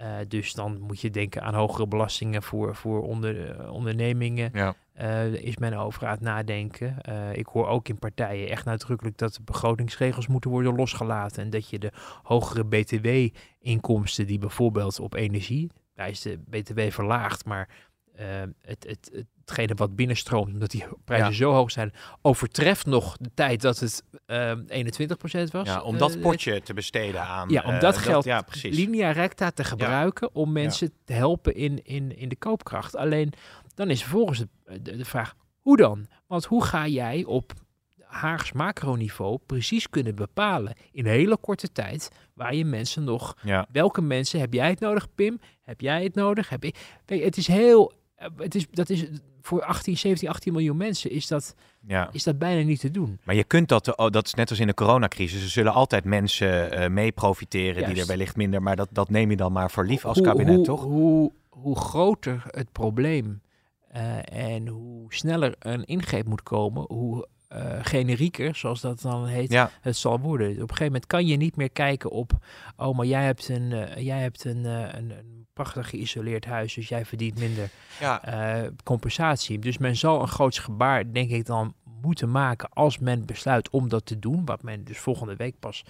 Uh, 0.01 0.17
dus 0.27 0.53
dan 0.53 0.79
moet 0.79 1.01
je 1.01 1.09
denken 1.09 1.41
aan 1.41 1.53
hogere 1.53 1.87
belastingen 1.87 2.43
voor, 2.43 2.75
voor 2.75 3.01
onder, 3.01 3.59
uh, 3.59 3.73
ondernemingen. 3.73 4.49
Ja. 4.53 4.75
Uh, 5.01 5.33
is 5.33 5.57
men 5.57 5.73
over 5.73 6.05
aan 6.05 6.11
het 6.11 6.21
nadenken. 6.21 6.97
ik 7.33 7.45
hoor 7.45 7.67
ook 7.67 7.87
in 7.87 7.99
partijen 7.99 8.49
echt 8.49 8.65
nadrukkelijk 8.65 9.17
dat 9.17 9.33
de 9.33 9.43
begrotingsregels 9.43 10.27
moeten 10.27 10.51
worden 10.51 10.75
losgelaten. 10.75 11.43
En 11.43 11.49
dat 11.49 11.69
je 11.69 11.79
de 11.79 11.91
hogere 12.23 12.65
btw-inkomsten 12.65 14.27
die 14.27 14.39
bijvoorbeeld 14.39 14.99
op 14.99 15.13
energie, 15.13 15.69
daar 15.95 16.09
is 16.09 16.21
de 16.21 16.39
btw 16.49 16.79
verlaagd, 16.89 17.45
maar 17.45 17.69
het, 18.61 18.85
het, 18.87 19.25
hetgene 19.41 19.73
wat 19.75 19.95
binnenstroomt, 19.95 20.53
omdat 20.53 20.71
die 20.71 20.85
prijzen 21.05 21.33
zo 21.33 21.51
hoog 21.51 21.71
zijn, 21.71 21.93
overtreft 22.21 22.85
nog 22.85 23.17
de 23.17 23.31
tijd 23.33 23.61
dat 23.61 23.79
het 23.79 24.03
uh, 24.27 24.51
21% 24.51 25.51
was. 25.51 25.67
Ja, 25.67 25.81
om 25.81 25.97
dat 25.97 26.21
potje 26.21 26.61
te 26.61 26.73
besteden 26.73 27.21
aan. 27.21 27.49
Ja, 27.49 27.63
om 27.63 27.79
dat 27.79 27.97
geld 27.97 28.23
ja, 28.23 28.41
precies. 28.41 28.75
linea 28.75 29.11
recta 29.11 29.51
te 29.51 29.63
gebruiken 29.63 30.35
om 30.35 30.51
mensen 30.51 30.93
te 31.05 31.13
helpen 31.13 31.55
in, 31.55 31.85
in, 31.85 32.17
in 32.17 32.29
de 32.29 32.35
koopkracht. 32.35 32.95
Alleen 32.95 33.33
dan 33.75 33.89
is 33.89 34.01
vervolgens 34.01 34.39
de, 34.39 34.47
de, 34.81 34.97
de 34.97 35.05
vraag, 35.05 35.35
hoe 35.59 35.77
dan? 35.77 36.07
Want 36.27 36.45
hoe 36.45 36.63
ga 36.63 36.87
jij 36.87 37.23
op 37.23 37.53
Haags 37.99 38.51
macroniveau 38.51 39.39
precies 39.45 39.89
kunnen 39.89 40.15
bepalen 40.15 40.73
in 40.91 41.05
een 41.05 41.11
hele 41.11 41.37
korte 41.37 41.71
tijd 41.71 42.11
waar 42.33 42.55
je 42.55 42.65
mensen 42.65 43.03
nog, 43.03 43.37
ja. 43.43 43.67
welke 43.71 44.01
mensen 44.01 44.39
heb 44.39 44.53
jij 44.53 44.69
het 44.69 44.79
nodig, 44.79 45.07
Pim? 45.15 45.39
Heb 45.61 45.81
jij 45.81 46.03
het 46.03 46.15
nodig? 46.15 46.49
Heb 46.49 46.63
ik, 46.63 46.75
het 47.05 47.37
is 47.37 47.47
heel 47.47 47.99
eh, 48.21 48.27
het 48.37 48.55
is, 48.55 48.67
dat 48.71 48.89
is 48.89 49.05
voor 49.41 49.63
18, 49.63 49.97
17, 49.97 50.29
18 50.29 50.53
miljoen 50.53 50.77
mensen 50.77 51.11
is 51.11 51.27
dat, 51.27 51.55
ja. 51.87 52.09
is 52.11 52.23
dat 52.23 52.37
bijna 52.37 52.63
niet 52.63 52.79
te 52.79 52.91
doen. 52.91 53.19
Maar 53.23 53.35
je 53.35 53.43
kunt 53.43 53.67
dat, 53.67 53.97
oh, 53.97 54.09
dat 54.09 54.25
is 54.25 54.33
net 54.33 54.49
als 54.49 54.59
in 54.59 54.67
de 54.67 54.73
coronacrisis. 54.73 55.43
Er 55.43 55.49
zullen 55.49 55.73
altijd 55.73 56.03
mensen 56.03 56.79
uh, 56.79 56.87
mee 56.87 57.11
profiteren 57.11 57.85
die 57.85 58.01
er 58.01 58.07
wellicht 58.07 58.35
minder, 58.35 58.61
maar 58.61 58.75
dat, 58.75 58.89
dat 58.91 59.09
neem 59.09 59.29
je 59.29 59.35
dan 59.35 59.51
maar 59.51 59.71
voor 59.71 59.85
lief 59.85 60.05
als 60.05 60.21
kabinet, 60.21 60.55
hoe, 60.55 60.65
toch? 60.65 60.83
Hoe, 60.83 61.31
hoe 61.49 61.75
groter 61.75 62.43
het 62.47 62.71
probleem 62.71 63.41
uh, 63.95 64.53
en 64.53 64.67
hoe 64.67 65.13
sneller 65.13 65.55
een 65.59 65.85
ingreep 65.85 66.25
moet 66.25 66.43
komen, 66.43 66.85
hoe 66.87 67.27
uh, 67.53 67.79
generieker, 67.81 68.55
zoals 68.55 68.81
dat 68.81 69.01
dan 69.01 69.25
heet, 69.25 69.51
ja. 69.51 69.71
het 69.81 69.95
zal 69.95 70.19
worden. 70.19 70.47
Op 70.47 70.55
een 70.55 70.59
gegeven 70.59 70.85
moment 70.85 71.05
kan 71.05 71.25
je 71.25 71.37
niet 71.37 71.55
meer 71.55 71.71
kijken 71.71 72.09
op, 72.09 72.31
oh, 72.77 72.97
maar 72.97 73.05
jij 73.05 73.23
hebt 73.23 73.49
een, 73.49 74.03
jij 74.03 74.21
hebt 74.21 74.45
een, 74.45 74.65
een, 74.65 75.13
prachtig 75.53 75.89
geïsoleerd 75.89 76.45
huis, 76.45 76.73
dus 76.73 76.87
jij 76.87 77.05
verdient 77.05 77.39
minder 77.39 77.69
ja. 77.99 78.69
compensatie. 78.83 79.59
Dus 79.59 79.77
men 79.77 79.95
zal 79.95 80.21
een 80.21 80.27
groot 80.27 80.57
gebaar, 80.57 81.11
denk 81.13 81.29
ik, 81.29 81.45
dan 81.45 81.73
moeten 82.01 82.31
maken 82.31 82.69
als 82.73 82.99
men 82.99 83.25
besluit 83.25 83.69
om 83.69 83.89
dat 83.89 84.05
te 84.05 84.19
doen, 84.19 84.45
wat 84.45 84.63
men 84.63 84.83
dus 84.83 84.99
volgende 84.99 85.35
week 85.35 85.55
pas 85.59 85.83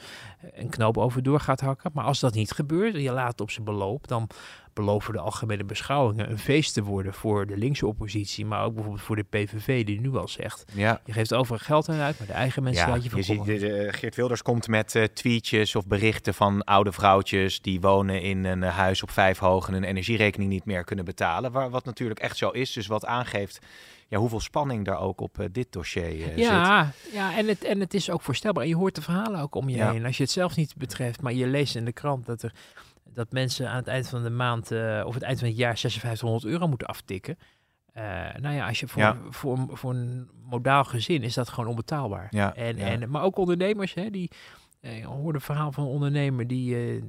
een 0.54 0.70
knoop 0.70 0.98
over 0.98 1.24
door 1.24 1.40
gaat 1.40 1.62
hakken. 1.62 1.92
Maar 1.94 2.06
als 2.06 2.20
dat 2.20 2.34
niet 2.34 2.52
gebeurt 2.52 2.94
en 2.94 3.02
je 3.02 3.12
laat 3.12 3.32
het 3.32 3.42
op 3.42 3.52
zijn 3.52 3.66
beloop, 3.66 4.08
dan 4.08 4.30
beloven 4.74 5.14
de 5.14 5.20
algemene 5.20 5.64
beschouwingen 5.64 6.30
een 6.30 6.40
feest 6.40 6.74
te 6.74 6.84
worden 6.84 7.14
voor 7.14 7.48
de 7.48 7.58
linkse 7.58 7.88
oppositie, 7.88 8.46
maar 8.46 8.64
ook 8.64 8.74
bijvoorbeeld 8.74 9.04
voor 9.04 9.16
de 9.16 9.24
PVV, 9.24 9.86
die 9.86 10.02
nu 10.02 10.16
al 10.16 10.28
zegt: 10.28 10.66
ja. 10.74 11.02
je 11.06 11.14
geeft 11.14 11.34
overal 11.34 11.58
geld 11.58 11.90
aan 11.90 12.00
uit, 12.00 12.18
maar 12.18 12.28
de 12.28 12.34
eigen 12.34 12.64
mensen 12.64 12.86
ja, 12.86 12.92
laat 12.92 13.04
je 13.04 13.10
van. 13.10 13.20
Je 13.20 13.26
ziet, 13.26 13.46
de, 13.46 13.88
Geert 13.92 14.16
Wilders 14.16 14.42
komt 14.42 14.68
met 14.68 14.96
uh, 14.96 15.04
tweetjes 15.04 15.76
of 15.76 15.88
berichten 15.88 16.34
van 16.34 16.64
oude 16.64 16.92
vrouwtjes 16.92 17.62
die 17.62 17.82
wonen 17.82 18.22
in 18.22 18.46
een 18.46 18.62
uh, 18.62 18.76
huis 18.78 19.04
op 19.04 19.12
vijf 19.12 19.38
hoog 19.38 19.68
en 19.68 19.74
hun 19.74 19.84
energierekening 19.84 20.50
niet 20.50 20.66
meer 20.66 20.84
kunnen 20.84 21.06
betalen, 21.06 21.52
waar, 21.52 21.70
wat 21.70 21.86
natuurlijk 21.86 22.20
echt 22.20 22.38
zo 22.38 22.50
is, 22.50 22.74
dus 22.74 22.88
wat 22.88 23.06
aangeeft 23.06 23.60
ja, 24.12 24.18
hoeveel 24.18 24.40
spanning 24.40 24.86
daar 24.86 25.00
ook 25.00 25.22
op 25.22 25.40
uh, 25.40 25.46
dit 25.52 25.72
dossier 25.72 26.16
uh, 26.16 26.38
ja, 26.38 26.86
zit. 26.86 27.14
Ja, 27.14 27.38
en 27.38 27.48
het, 27.48 27.64
en 27.64 27.80
het 27.80 27.94
is 27.94 28.10
ook 28.10 28.22
voorstelbaar. 28.22 28.64
En 28.64 28.70
je 28.70 28.76
hoort 28.76 28.96
de 28.96 29.02
verhalen 29.02 29.42
ook 29.42 29.56
om 29.56 29.70
je 29.70 29.76
ja. 29.76 29.92
heen. 29.92 30.06
Als 30.06 30.18
je 30.18 30.24
het 30.24 30.32
zelf 30.32 30.56
niet 30.56 30.76
betreft, 30.76 31.22
maar 31.22 31.34
je 31.34 31.48
leest 31.48 31.76
in 31.76 31.86
de 31.86 31.92
krant 31.92 32.26
dat 32.26 32.42
er 32.42 32.54
dat 33.14 33.32
mensen 33.32 33.70
aan 33.70 33.76
het 33.76 33.88
eind 33.88 34.10
van 34.10 34.24
de 34.24 34.30
maand 34.30 34.72
uh, 34.72 35.04
of 35.06 35.14
het 35.14 35.24
eind 35.24 35.40
van 35.40 35.48
het 35.48 35.58
jaar 35.58 35.78
5600 35.78 36.46
euro 36.46 36.68
moeten 36.68 36.88
aftikken. 36.88 37.38
Uh, 37.98 38.04
nou 38.40 38.56
ja, 38.56 38.68
als 38.68 38.80
je 38.80 38.88
voor, 38.88 39.18
voor, 39.30 39.58
voor 39.70 39.94
een 39.94 40.30
modaal 40.50 40.84
gezin 40.84 41.24
is 41.24 41.34
dat 41.34 41.50
gewoon 41.50 41.70
onbetaalbaar. 41.70 42.28
Ja, 42.30 42.56
en, 42.56 42.78
ja. 42.78 42.86
en, 42.86 43.10
maar 43.10 43.24
ook 43.24 43.38
ondernemers, 43.38 43.94
hè, 43.94 44.10
die 44.10 44.32
uh, 44.82 45.06
hoorde 45.06 45.38
een 45.38 45.46
verhaal 45.46 45.72
van 45.72 45.84
een 45.84 45.90
ondernemer 45.90 46.48
die, 46.48 47.04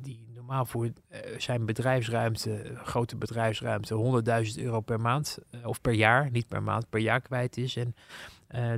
die 0.00 0.23
normaal 0.46 0.66
voor 0.66 0.90
zijn 1.38 1.66
bedrijfsruimte, 1.66 2.72
grote 2.74 3.16
bedrijfsruimte, 3.16 4.22
100.000 4.56 4.62
euro 4.62 4.80
per 4.80 5.00
maand 5.00 5.38
of 5.64 5.80
per 5.80 5.92
jaar, 5.92 6.30
niet 6.30 6.48
per 6.48 6.62
maand, 6.62 6.88
per 6.88 7.00
jaar 7.00 7.20
kwijt 7.20 7.56
is. 7.56 7.76
En 7.76 7.94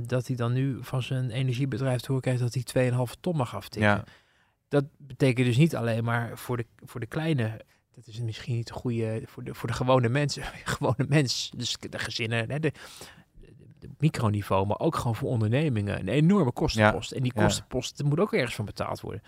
dat 0.05 0.27
hij 0.27 0.35
dan 0.35 0.53
nu 0.53 0.77
van 0.81 1.03
zijn 1.03 1.29
energiebedrijf 1.29 1.99
te 1.99 2.07
horen 2.07 2.21
krijgt 2.21 2.41
dat 2.41 2.73
hij 2.73 2.91
2,5 2.91 3.19
ton 3.19 3.35
mag 3.35 3.55
aftikken. 3.55 3.89
Ja 3.89 4.03
dat 4.67 4.85
betekent 4.97 5.47
dus 5.47 5.57
niet 5.57 5.75
alleen 5.75 6.03
maar 6.03 6.37
voor 6.37 6.57
de, 6.57 6.65
voor 6.85 6.99
de 6.99 7.05
kleine. 7.05 7.61
Dat 7.91 8.07
is 8.07 8.19
misschien 8.19 8.55
niet 8.55 8.67
de 8.67 8.73
goede 8.73 9.21
voor 9.25 9.43
de, 9.43 9.53
voor 9.53 9.67
de 9.69 9.75
gewone 9.75 10.09
mensen. 10.09 10.43
gewone 10.75 11.05
mens, 11.07 11.51
dus 11.57 11.77
de 11.89 11.99
gezinnen, 11.99 12.51
hè, 12.51 12.59
de, 12.59 12.71
de, 13.79 13.89
microniveau, 13.97 14.65
maar 14.65 14.79
ook 14.79 14.95
gewoon 14.95 15.15
voor 15.15 15.29
ondernemingen. 15.29 15.99
Een 15.99 16.07
enorme 16.07 16.51
kostenpost. 16.51 17.11
en 17.11 17.23
die 17.23 17.33
kostenpost 17.33 18.03
moet 18.03 18.19
ook 18.19 18.33
ergens 18.33 18.55
van 18.55 18.65
betaald 18.65 19.01
worden. 19.01 19.21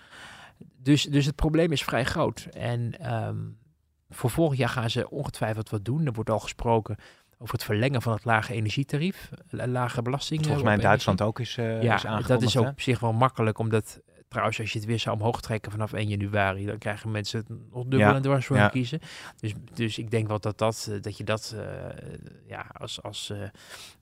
Dus, 0.77 1.03
dus 1.03 1.25
het 1.25 1.35
probleem 1.35 1.71
is 1.71 1.83
vrij 1.83 2.05
groot. 2.05 2.47
En 2.51 3.13
um, 3.13 3.57
voor 4.09 4.29
volgend 4.29 4.59
jaar 4.59 4.69
gaan 4.69 4.89
ze 4.89 5.09
ongetwijfeld 5.09 5.69
wat 5.69 5.85
doen. 5.85 6.05
Er 6.05 6.13
wordt 6.13 6.29
al 6.29 6.39
gesproken 6.39 6.97
over 7.37 7.53
het 7.53 7.63
verlengen 7.63 8.01
van 8.01 8.13
het 8.13 8.25
lage 8.25 8.53
energietarief, 8.53 9.29
lage 9.49 10.01
belastingen. 10.01 10.43
Volgens 10.43 10.65
mij 10.65 10.75
in 10.75 10.81
Duitsland 10.81 11.21
ook 11.21 11.39
is, 11.39 11.57
uh, 11.57 11.81
ja, 11.81 12.19
is 12.19 12.25
dat 12.25 12.41
is 12.41 12.55
op 12.55 12.81
zich 12.81 12.99
wel 12.99 13.13
makkelijk, 13.13 13.57
omdat 13.57 13.99
Trouwens, 14.29 14.59
als 14.59 14.71
je 14.71 14.79
het 14.79 14.87
weer 14.87 14.99
zou 14.99 15.15
omhoog 15.15 15.41
trekken 15.41 15.71
vanaf 15.71 15.93
1 15.93 16.07
januari, 16.07 16.65
dan 16.65 16.77
krijgen 16.77 17.11
mensen 17.11 17.39
het 17.39 17.49
nog 17.49 17.83
dubbel 17.83 17.99
ja. 17.99 18.15
en 18.15 18.21
dwars 18.21 18.45
voor 18.45 18.55
ja. 18.55 18.69
kiezen. 18.69 18.99
Dus, 19.39 19.53
dus 19.73 19.97
ik 19.97 20.11
denk 20.11 20.27
wel 20.27 20.39
dat, 20.39 20.57
dat, 20.57 20.87
eh, 20.91 21.01
dat 21.01 21.17
je 21.17 21.23
dat 21.23 21.55
uh, 21.55 21.61
ja, 22.47 22.65
als, 22.73 23.03
als 23.03 23.29
uh, 23.29 23.37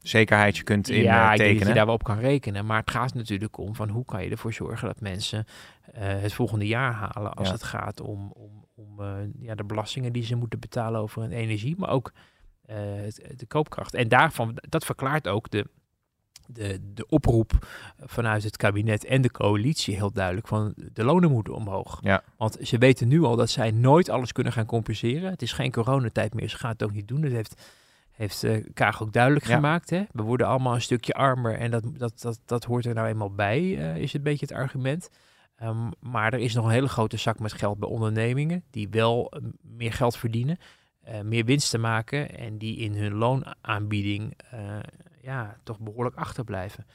zekerheidje 0.02 0.64
kunt 0.64 0.90
in 0.90 1.02
ja, 1.02 1.32
tekenen. 1.32 1.60
dat 1.60 1.68
je 1.68 1.74
daar 1.74 1.86
wel 1.86 1.94
op 1.94 2.04
kan 2.04 2.20
rekenen. 2.20 2.66
Maar 2.66 2.80
het 2.80 2.92
gaat 2.92 3.14
natuurlijk 3.14 3.58
om 3.58 3.76
van 3.76 3.90
hoe 3.90 4.06
kan 4.06 4.24
je 4.24 4.30
ervoor 4.30 4.54
zorgen 4.54 4.88
dat 4.88 5.02
mensen 5.02 5.46
het 5.94 6.34
volgende 6.34 6.68
jaar 6.68 6.94
halen 6.94 7.34
als 7.34 7.50
het 7.50 7.64
gaat 7.64 8.02
om, 8.02 8.32
om, 8.32 8.66
om 8.76 9.02
ja, 9.40 9.56
de 9.56 9.64
belastingen 9.64 10.14
die 10.14 10.24
ze 10.24 10.36
moeten 10.36 10.60
betalen 10.60 11.02
over 11.02 11.22
hun 11.22 11.32
energie, 11.32 11.76
maar 11.78 11.90
ook 11.90 12.12
de 13.36 13.46
koopkracht. 13.48 13.94
En 13.94 14.08
daarvan, 14.08 14.58
dat 14.70 14.86
verklaart 14.86 15.28
ook 15.28 15.50
de 15.50 15.70
de, 16.48 16.80
de 16.94 17.06
oproep 17.08 17.68
vanuit 18.00 18.44
het 18.44 18.58
kabinet 18.58 19.06
en 19.06 19.22
de 19.22 19.32
coalitie 19.32 19.96
heel 19.96 20.12
duidelijk 20.12 20.48
van 20.48 20.74
de 20.94 21.04
lonen 21.04 21.32
moeten 21.32 21.54
omhoog. 21.54 22.00
Ja. 22.02 22.24
Want 22.38 22.58
ze 22.62 22.78
weten 22.78 23.08
nu 23.08 23.24
al 23.24 23.36
dat 23.36 23.50
zij 23.50 23.72
nooit 23.72 24.10
alles 24.10 24.32
kunnen 24.32 24.54
gaan 24.54 24.66
compenseren. 24.66 25.30
Het 25.30 25.42
is 25.42 25.52
geen 25.52 25.72
coronatijd 25.72 26.34
meer, 26.34 26.50
ze 26.50 26.58
gaan 26.58 26.72
het 26.72 26.84
ook 26.84 26.94
niet 26.94 27.08
doen. 27.08 27.24
Het 27.24 27.34
heeft 27.34 27.62
heeft 28.12 28.44
uh, 28.44 28.66
Kaag 28.74 29.02
ook 29.02 29.14
duidelijk 29.14 29.46
Ja. 29.48 29.56
gemaakt. 29.56 29.90
Hè? 29.90 30.04
We 30.12 30.22
worden 30.22 30.48
allemaal 30.48 30.74
een 30.74 30.82
stukje 30.82 31.14
armer 31.14 31.58
en 31.58 31.72
dat, 31.72 31.84
dat, 31.98 32.22
dat, 32.22 32.40
dat 32.46 32.64
hoort 32.64 32.86
er 32.86 32.94
nou 32.94 33.08
eenmaal 33.08 33.34
bij, 33.34 33.78
eh, 33.78 33.98
is 34.02 34.14
een 34.14 34.24
beetje 34.24 34.46
het 34.46 34.56
argument. 34.56 35.10
Ehm, 35.58 35.90
maar 36.00 36.34
er 36.34 36.40
is 36.40 36.54
nog 36.54 36.66
een 36.66 36.72
hele 36.72 36.88
grote 36.88 37.18
zak 37.18 37.40
met 37.40 37.54
geld 37.54 37.80
bij 37.80 37.90
ondernemingen 37.90 38.64
die 38.72 38.90
wel 38.90 39.32
eh, 39.32 39.42
meer 39.62 39.94
geld 39.94 40.18
verdienen, 40.18 40.58
eh, 41.04 41.22
meer 41.22 41.46
winst 41.46 41.70
te 41.70 41.78
maken 41.78 42.38
en 42.38 42.58
die 42.58 42.78
in 42.78 42.94
hun 42.96 43.14
loonaanbieding 43.14 44.34
eh, 44.52 44.60
ja, 45.28 45.58
toch 45.64 45.80
behoorlijk 45.80 46.16
achterblijven 46.16 46.86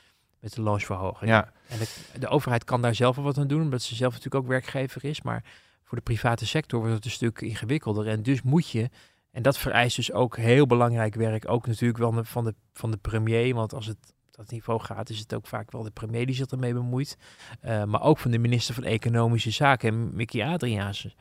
met 0.40 0.52
de 0.54 0.62
loonsverhoging. 0.62 1.30
Ja, 1.30 1.52
En 1.68 1.78
de, 1.78 2.18
de 2.18 2.28
overheid 2.28 2.64
kan 2.64 2.82
daar 2.82 2.94
zelf 2.94 3.16
wel 3.16 3.24
wat 3.24 3.38
aan 3.38 3.46
doen, 3.46 3.62
omdat 3.62 3.82
ze 3.82 3.94
zelf 3.94 4.12
natuurlijk 4.12 4.44
ook 4.44 4.50
werkgever 4.50 5.04
is. 5.04 5.22
Maar 5.22 5.44
voor 5.82 5.98
de 5.98 6.04
private 6.04 6.46
sector 6.46 6.78
wordt 6.80 6.94
het 6.94 7.04
een 7.04 7.10
stuk 7.10 7.40
ingewikkelder. 7.40 8.08
En 8.08 8.22
dus 8.22 8.42
moet 8.42 8.68
je, 8.70 8.90
en 9.30 9.42
dat 9.42 9.58
vereist 9.58 9.96
dus 9.96 10.12
ook 10.12 10.36
heel 10.36 10.66
belangrijk 10.66 11.14
werk, 11.14 11.48
ook 11.48 11.66
natuurlijk 11.66 11.98
wel 11.98 12.24
van 12.24 12.44
de, 12.44 12.54
van 12.72 12.90
de 12.90 12.96
premier. 12.96 13.54
Want 13.54 13.74
als 13.74 13.86
het 13.86 14.14
op 14.26 14.36
dat 14.36 14.50
niveau 14.50 14.80
gaat, 14.80 15.10
is 15.10 15.18
het 15.18 15.34
ook 15.34 15.46
vaak 15.46 15.70
wel 15.70 15.82
de 15.82 15.90
premier 15.90 16.26
die 16.26 16.34
zich 16.34 16.46
ermee 16.46 16.72
bemoeit. 16.72 17.16
Eh, 17.60 17.84
maar 17.84 18.02
ook 18.02 18.18
van 18.18 18.30
de 18.30 18.38
minister 18.38 18.74
van 18.74 18.84
Economische 18.84 19.50
Zaken, 19.50 20.16
Mickey 20.16 20.46
Adriaanse. 20.46 21.12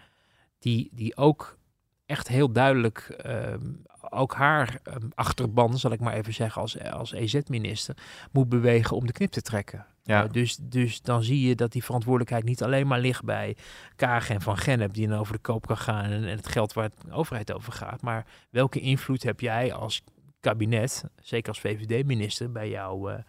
Die, 0.60 0.90
die 0.94 1.18
ook 1.18 1.58
echt 2.06 2.28
heel 2.28 2.52
duidelijk 2.52 3.00
ehm, 3.18 3.74
ook 4.12 4.34
haar 4.34 4.80
ehm, 4.84 5.08
achterban, 5.16 5.78
zal 5.78 5.92
ik 5.92 6.00
maar 6.00 6.14
even 6.14 6.34
zeggen, 6.34 6.62
als, 6.62 6.80
als 6.80 7.12
EZ-minister, 7.12 7.98
moet 8.32 8.50
bewegen 8.50 8.96
om 8.96 9.06
de 9.06 9.12
knip 9.12 9.32
te 9.32 9.42
trekken. 9.42 9.86
ja. 10.04 10.24
Uh, 10.24 10.32
dus, 10.32 10.58
dus 10.62 11.02
dan 11.02 11.24
zie 11.24 11.48
je 11.48 11.56
dat 11.56 11.72
die 11.72 11.84
verantwoordelijkheid 11.84 12.44
niet 12.44 12.64
alleen 12.64 12.88
maar 12.88 13.00
ligt 13.00 13.24
bij 13.24 13.56
Kaag 13.96 14.30
en 14.30 14.42
Van 14.42 14.58
Gennep, 14.58 14.94
die 14.94 15.08
dan 15.08 15.20
over 15.20 15.34
de 15.34 15.40
koop 15.40 15.68
kan 15.68 15.78
gaan 15.78 16.04
en, 16.04 16.12
en 16.12 16.38
het 16.38 16.48
geld 16.48 16.74
waar 16.74 16.90
de 16.90 17.12
overheid 17.12 17.54
over 17.54 17.74
gaat. 17.74 18.02
Maar 18.02 18.26
welke 18.50 18.80
invloed 18.80 19.24
heb 19.24 19.40
jij 19.40 19.74
als 19.74 20.04
kabinet, 20.40 21.04
zeker 21.22 21.50
als 21.50 21.60
VVD-minister, 21.60 22.52
bij 22.52 22.70
jouw 22.70 23.10
eh, 23.10 23.20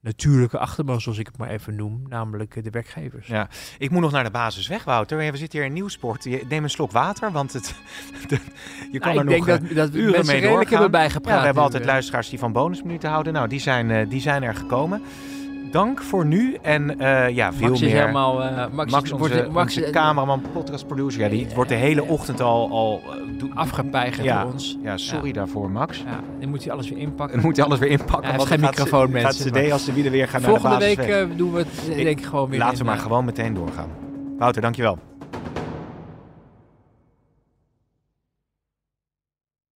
natuurlijke 0.00 0.58
achterban, 0.58 1.00
zoals 1.00 1.18
ik 1.18 1.26
het 1.26 1.38
maar 1.38 1.48
even 1.48 1.76
noem, 1.76 2.02
namelijk 2.08 2.56
eh, 2.56 2.62
de 2.62 2.70
werkgevers? 2.70 3.26
Ja. 3.26 3.48
Ik 3.78 3.90
moet 3.90 4.00
nog 4.00 4.10
naar 4.12 4.24
de 4.24 4.30
basis 4.30 4.68
weg, 4.68 4.84
Wouter. 4.84 5.22
Ja, 5.22 5.30
We 5.30 5.36
zitten 5.36 5.58
hier 5.58 5.68
in 5.68 5.74
Nieuwsport. 5.74 6.24
Je- 6.24 6.44
Neem 6.48 6.62
een 6.64 6.70
slok 6.70 6.90
water, 6.92 7.32
want 7.32 7.52
het, 7.52 7.74
de- 8.28 8.38
je 8.92 8.98
kan 8.98 9.14
Nou, 9.14 9.26
er 9.28 9.32
ik 9.32 9.38
nog 9.38 9.46
denk 9.46 9.62
eh, 9.62 9.68
dat, 9.68 9.76
dat 9.76 9.94
uren 9.94 10.10
mensen 10.10 10.32
mee 10.34 10.42
redelijk 10.42 10.70
hebben 10.70 10.90
bijgepraat. 10.90 11.32
Ja, 11.34 11.38
we 11.38 11.44
hebben 11.44 11.62
altijd 11.62 11.82
eh. 11.82 11.88
luisteraars 11.88 12.28
die 12.28 12.38
van 12.38 12.52
bonusminuten 12.52 13.10
houden. 13.10 13.32
Nou, 13.32 13.48
die 13.48 13.60
zijn, 13.60 14.08
die 14.08 14.20
zijn 14.20 14.42
er 14.42 14.54
gekomen. 14.54 15.02
Dank 15.70 16.02
voor 16.02 16.26
nu. 16.26 16.56
En 16.62 17.00
eh, 17.00 17.28
ja, 17.34 17.52
veel 17.52 17.68
Max 17.68 17.80
meer. 17.80 17.88
is 17.90 17.94
helemaal... 17.98 18.42
eh, 18.42 18.66
Max, 18.72 18.92
Max, 18.92 19.10
wordt- 19.10 19.22
onze, 19.34 19.48
Max 19.52 19.76
onze 19.76 19.84
eh, 19.86 19.92
cameraman, 19.92 20.42
podcast 20.52 20.86
producer. 20.86 21.20
Ja, 21.20 21.28
die 21.28 21.46
wordt 21.54 21.70
de 21.70 21.76
hele 21.76 22.04
ochtend 22.04 22.40
al... 22.40 22.70
al 22.70 23.02
eh, 23.40 23.56
afgepeigerd 23.56 24.24
Ja. 24.26 24.42
door 24.42 24.52
ons. 24.52 24.78
Ja, 24.82 24.96
sorry 24.96 25.32
daarvoor, 25.32 25.70
Max. 25.70 25.98
Ja, 26.06 26.20
dan 26.40 26.48
moet 26.48 26.64
hij 26.64 26.72
alles 26.72 26.88
weer 26.88 26.98
inpakken. 26.98 27.36
Dan 27.36 27.46
moet 27.46 27.56
hij 27.56 27.64
alles 27.64 27.78
weer 27.78 27.90
inpakken. 27.90 28.22
Hij 28.24 28.32
heeft 28.32 28.46
geen 28.46 28.58
gaat 28.58 28.70
microfoon, 28.70 29.10
mensen, 29.10 29.22
Gaat 29.30 29.34
ze 29.34 29.50
maar- 29.62 29.72
als 29.72 29.84
de 29.84 29.92
wielen 29.92 30.12
weer 30.12 30.28
gaan 30.28 30.40
Volgende 30.40 30.68
naar 30.68 30.78
de 30.78 30.84
week 30.84 30.96
basis 30.96 31.12
weg. 31.14 31.22
eh, 31.30 31.36
doen 31.36 31.52
we 31.52 31.58
het 31.58 31.88
eh, 31.88 32.04
denk 32.04 32.18
ik 32.18 32.24
gewoon 32.24 32.48
weer 32.50 32.58
Laten 32.58 32.72
in, 32.74 32.78
we 32.80 32.84
maar 32.86 32.96
eh, 32.96 33.02
gewoon 33.02 33.24
meteen 33.24 33.54
doorgaan. 33.54 33.88
Wouter, 34.38 34.62
dankjewel. 34.62 34.98